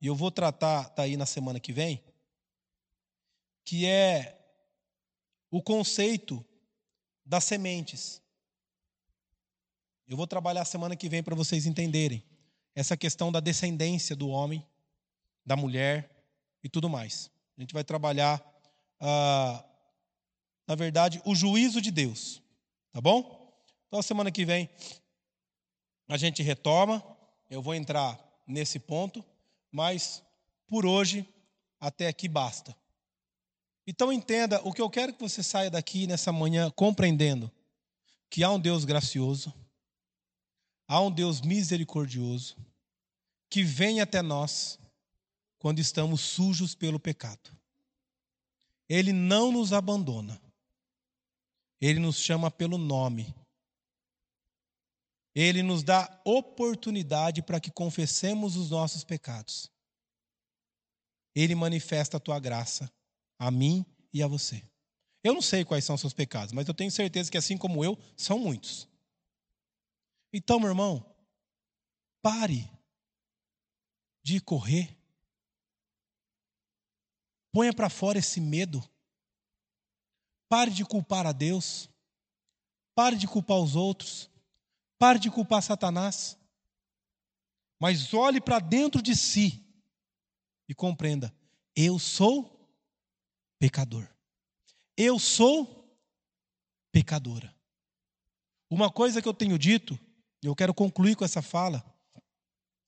e 0.00 0.06
eu 0.06 0.14
vou 0.14 0.30
tratar 0.30 0.90
daí 0.90 1.16
na 1.16 1.26
semana 1.26 1.58
que 1.58 1.72
vem, 1.72 2.04
que 3.64 3.86
é 3.86 4.38
o 5.50 5.62
conceito 5.62 6.44
das 7.24 7.44
sementes. 7.44 8.22
Eu 10.06 10.16
vou 10.16 10.26
trabalhar 10.26 10.64
semana 10.64 10.94
que 10.94 11.08
vem 11.08 11.22
para 11.22 11.34
vocês 11.34 11.66
entenderem 11.66 12.22
essa 12.76 12.94
questão 12.94 13.32
da 13.32 13.40
descendência 13.40 14.14
do 14.14 14.28
homem, 14.28 14.64
da 15.44 15.56
mulher 15.56 16.10
e 16.62 16.68
tudo 16.68 16.90
mais. 16.90 17.30
A 17.56 17.62
gente 17.62 17.72
vai 17.72 17.82
trabalhar, 17.82 18.44
ah, 19.00 19.64
na 20.68 20.74
verdade, 20.74 21.22
o 21.24 21.34
juízo 21.34 21.80
de 21.80 21.90
Deus. 21.90 22.42
Tá 22.92 23.00
bom? 23.00 23.50
Então, 23.88 24.02
semana 24.02 24.30
que 24.30 24.44
vem, 24.44 24.68
a 26.06 26.18
gente 26.18 26.42
retoma. 26.42 27.02
Eu 27.48 27.62
vou 27.62 27.74
entrar 27.74 28.18
nesse 28.46 28.78
ponto, 28.78 29.24
mas 29.72 30.22
por 30.66 30.84
hoje, 30.84 31.26
até 31.80 32.08
aqui 32.08 32.28
basta. 32.28 32.76
Então, 33.86 34.12
entenda: 34.12 34.60
o 34.64 34.72
que 34.72 34.82
eu 34.82 34.90
quero 34.90 35.14
que 35.14 35.22
você 35.22 35.42
saia 35.42 35.70
daqui 35.70 36.06
nessa 36.06 36.30
manhã 36.30 36.70
compreendendo 36.70 37.50
que 38.28 38.42
há 38.42 38.50
um 38.50 38.58
Deus 38.58 38.84
gracioso, 38.84 39.54
há 40.88 41.00
um 41.00 41.10
Deus 41.10 41.40
misericordioso, 41.40 42.56
que 43.50 43.62
vem 43.62 44.00
até 44.00 44.22
nós 44.22 44.78
quando 45.58 45.78
estamos 45.78 46.20
sujos 46.20 46.74
pelo 46.74 47.00
pecado. 47.00 47.56
Ele 48.88 49.12
não 49.12 49.50
nos 49.50 49.72
abandona. 49.72 50.40
Ele 51.80 51.98
nos 51.98 52.18
chama 52.18 52.50
pelo 52.50 52.78
nome. 52.78 53.34
Ele 55.34 55.62
nos 55.62 55.82
dá 55.82 56.20
oportunidade 56.24 57.42
para 57.42 57.60
que 57.60 57.70
confessemos 57.70 58.56
os 58.56 58.70
nossos 58.70 59.04
pecados. 59.04 59.70
Ele 61.34 61.54
manifesta 61.54 62.16
a 62.16 62.20
tua 62.20 62.38
graça 62.38 62.90
a 63.38 63.50
mim 63.50 63.84
e 64.12 64.22
a 64.22 64.26
você. 64.26 64.62
Eu 65.22 65.34
não 65.34 65.42
sei 65.42 65.64
quais 65.64 65.84
são 65.84 65.94
os 65.94 66.00
seus 66.00 66.14
pecados, 66.14 66.52
mas 66.52 66.66
eu 66.66 66.72
tenho 66.72 66.90
certeza 66.90 67.30
que, 67.30 67.36
assim 67.36 67.58
como 67.58 67.84
eu, 67.84 67.98
são 68.16 68.38
muitos. 68.38 68.88
Então, 70.36 70.60
meu 70.60 70.68
irmão, 70.68 71.02
pare 72.20 72.70
de 74.22 74.38
correr. 74.38 74.94
Ponha 77.50 77.72
para 77.72 77.88
fora 77.88 78.18
esse 78.18 78.38
medo. 78.38 78.86
Pare 80.46 80.70
de 80.70 80.84
culpar 80.84 81.26
a 81.26 81.32
Deus. 81.32 81.88
Pare 82.94 83.16
de 83.16 83.26
culpar 83.26 83.56
os 83.56 83.74
outros. 83.74 84.30
Pare 84.98 85.18
de 85.18 85.30
culpar 85.30 85.62
Satanás. 85.62 86.36
Mas 87.80 88.12
olhe 88.12 88.38
para 88.38 88.58
dentro 88.58 89.00
de 89.00 89.16
si 89.16 89.64
e 90.68 90.74
compreenda: 90.74 91.34
eu 91.74 91.98
sou 91.98 92.70
pecador. 93.58 94.06
Eu 94.98 95.18
sou 95.18 95.98
pecadora. 96.92 97.56
Uma 98.68 98.92
coisa 98.92 99.22
que 99.22 99.28
eu 99.28 99.32
tenho 99.32 99.58
dito, 99.58 99.98
eu 100.42 100.54
quero 100.54 100.74
concluir 100.74 101.16
com 101.16 101.24
essa 101.24 101.42
fala, 101.42 101.84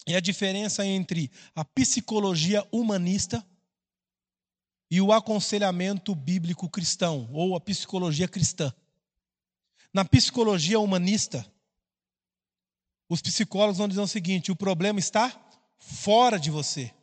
é 0.06 0.16
a 0.16 0.20
diferença 0.20 0.84
entre 0.86 1.30
a 1.54 1.64
psicologia 1.64 2.66
humanista 2.72 3.44
e 4.90 5.00
o 5.00 5.12
aconselhamento 5.12 6.14
bíblico 6.14 6.68
cristão, 6.68 7.28
ou 7.32 7.54
a 7.54 7.60
psicologia 7.60 8.26
cristã. 8.26 8.72
Na 9.92 10.04
psicologia 10.04 10.80
humanista, 10.80 11.50
os 13.08 13.20
psicólogos 13.20 13.78
vão 13.78 13.88
dizer 13.88 14.00
o 14.00 14.06
seguinte: 14.06 14.52
o 14.52 14.56
problema 14.56 14.98
está 14.98 15.30
fora 15.78 16.38
de 16.38 16.50
você. 16.50 16.94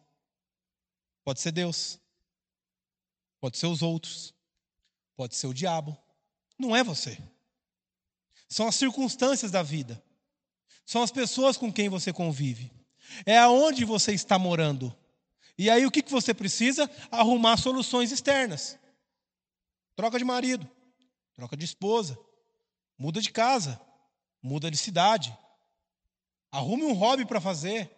Pode 1.24 1.42
ser 1.42 1.52
Deus, 1.52 2.00
pode 3.40 3.58
ser 3.58 3.66
os 3.68 3.82
outros, 3.82 4.34
pode 5.16 5.36
ser 5.36 5.48
o 5.48 5.54
diabo. 5.54 5.98
Não 6.58 6.76
é 6.76 6.84
você. 6.84 7.18
São 8.48 8.68
as 8.68 8.76
circunstâncias 8.76 9.52
da 9.52 9.64
vida, 9.64 10.02
são 10.86 11.02
as 11.02 11.12
pessoas 11.12 11.58
com 11.58 11.74
quem 11.74 11.90
você 11.90 12.14
convive, 12.14 12.72
é 13.26 13.38
aonde 13.38 13.84
você 13.84 14.14
está 14.14 14.38
morando. 14.38 14.96
E 15.58 15.70
aí 15.70 15.86
o 15.86 15.92
que 15.92 16.04
você 16.08 16.34
precisa? 16.34 16.90
Arrumar 17.10 17.58
soluções 17.58 18.12
externas. 18.12 18.78
Troca 19.96 20.18
de 20.18 20.26
marido, 20.26 20.70
troca 21.34 21.56
de 21.56 21.66
esposa, 21.66 22.18
muda 22.98 23.22
de 23.22 23.32
casa, 23.32 23.82
muda 24.42 24.70
de 24.70 24.78
cidade. 24.78 25.36
Arrume 26.52 26.84
um 26.84 26.94
hobby 26.94 27.26
para 27.26 27.42
fazer. 27.42 27.90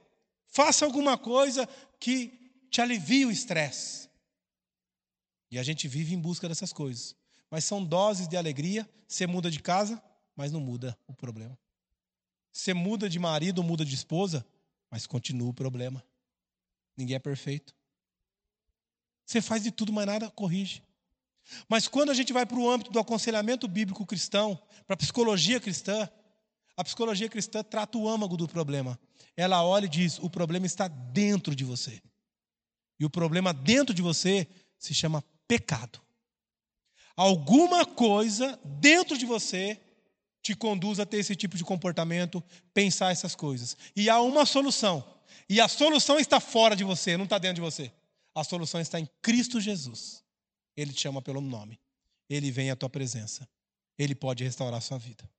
Faça 0.48 0.86
alguma 0.86 1.18
coisa 1.18 1.68
que 2.00 2.34
te 2.70 2.82
alivie 2.82 3.26
o 3.26 3.32
estresse. 3.32 4.08
E 5.50 5.58
a 5.58 5.64
gente 5.64 5.88
vive 5.88 6.14
em 6.14 6.20
busca 6.20 6.48
dessas 6.48 6.72
coisas. 6.72 7.16
Mas 7.50 7.66
são 7.66 7.84
doses 7.84 8.28
de 8.28 8.38
alegria. 8.38 8.88
Você 9.08 9.26
muda 9.26 9.50
de 9.50 9.60
casa, 9.60 10.02
mas 10.36 10.52
não 10.52 10.60
muda 10.60 10.98
o 11.08 11.14
problema. 11.14 11.58
Você 12.58 12.74
muda 12.74 13.08
de 13.08 13.20
marido, 13.20 13.62
muda 13.62 13.86
de 13.86 13.94
esposa, 13.94 14.44
mas 14.90 15.06
continua 15.06 15.50
o 15.50 15.54
problema. 15.54 16.04
Ninguém 16.98 17.16
é 17.16 17.20
perfeito. 17.20 17.76
Você 19.24 19.44
faz 19.44 19.62
de 19.62 19.70
tudo, 19.70 19.94
mas 19.94 20.08
nada 20.08 20.32
corrige. 20.32 20.82
Mas 21.70 21.88
quando 21.88 22.10
a 22.10 22.16
gente 22.16 22.34
vai 22.34 22.48
para 22.48 22.58
o 22.58 22.68
âmbito 22.68 22.90
do 22.90 22.98
aconselhamento 22.98 23.68
bíblico 23.68 24.08
cristão, 24.08 24.60
para 24.88 24.96
a 24.96 24.98
psicologia 24.98 25.60
cristã, 25.60 26.10
a 26.76 26.84
psicologia 26.84 27.30
cristã 27.30 27.64
trata 27.64 27.96
o 27.96 28.10
âmago 28.10 28.36
do 28.36 28.48
problema. 28.48 29.00
Ela 29.36 29.64
olha 29.64 29.86
e 29.86 29.90
diz: 29.90 30.18
o 30.18 30.28
problema 30.28 30.66
está 30.66 30.88
dentro 30.88 31.56
de 31.56 31.64
você. 31.64 32.02
E 33.00 33.06
o 33.06 33.10
problema 33.10 33.54
dentro 33.54 33.94
de 33.94 34.02
você 34.02 34.48
se 34.80 34.96
chama 34.96 35.24
pecado. 35.48 36.02
Alguma 37.16 37.86
coisa 37.86 38.60
dentro 38.66 39.16
de 39.16 39.28
você 39.28 39.80
te 40.42 40.56
conduz 40.56 41.00
a 41.00 41.06
ter 41.06 41.18
esse 41.18 41.36
tipo 41.36 41.58
de 41.58 41.64
comportamento, 41.64 42.44
pensar 42.74 43.12
essas 43.12 43.36
coisas. 43.36 43.76
E 43.96 44.10
há 44.10 44.22
uma 44.22 44.46
solução. 44.46 45.18
E 45.50 45.60
a 45.60 45.68
solução 45.68 46.20
está 46.20 46.40
fora 46.40 46.76
de 46.76 46.84
você, 46.84 47.18
não 47.18 47.26
está 47.26 47.38
dentro 47.38 47.56
de 47.56 47.62
você. 47.62 47.92
A 48.36 48.44
solução 48.44 48.80
está 48.80 49.00
em 49.00 49.10
Cristo 49.22 49.60
Jesus. 49.60 50.24
Ele 50.76 50.94
te 50.94 51.02
chama 51.02 51.22
pelo 51.22 51.42
nome. 51.42 51.80
Ele 52.30 52.52
vem 52.52 52.70
à 52.70 52.76
tua 52.76 52.90
presença. 52.90 53.48
Ele 53.98 54.14
pode 54.14 54.44
restaurar 54.44 54.78
a 54.78 54.82
sua 54.82 54.98
vida. 54.98 55.30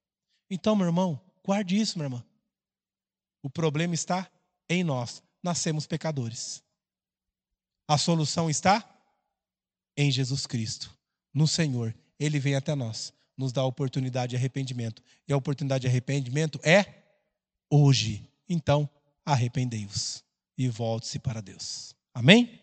Então, 0.51 0.75
meu 0.75 0.87
irmão, 0.87 1.21
guarde 1.45 1.79
isso, 1.79 1.99
minha 1.99 2.07
irmã. 2.07 2.25
O 3.43 3.49
problema 3.49 3.95
está 3.95 4.31
em 4.69 4.83
nós. 4.83 5.23
Nascemos 5.43 5.87
pecadores. 5.87 6.63
A 7.87 7.97
solução 7.97 8.51
está 8.51 8.85
em 9.97 10.11
Jesus 10.11 10.47
Cristo, 10.47 10.93
no 11.33 11.47
Senhor. 11.47 11.95
Ele 12.19 12.39
vem 12.41 12.55
até 12.55 12.75
nós, 12.75 13.13
nos 13.39 13.53
dá 13.53 13.61
a 13.61 13.67
oportunidade 13.67 14.31
de 14.31 14.37
arrependimento. 14.37 15.03
E 15.27 15.33
a 15.33 15.37
oportunidade 15.37 15.83
de 15.83 15.87
arrependimento 15.87 16.61
é 16.65 16.85
hoje. 17.71 18.29
Então, 18.49 18.91
arrependei-vos 19.25 20.25
e 20.57 20.69
volte-se 20.69 21.21
para 21.21 21.41
Deus. 21.41 21.95
Amém? 22.13 22.61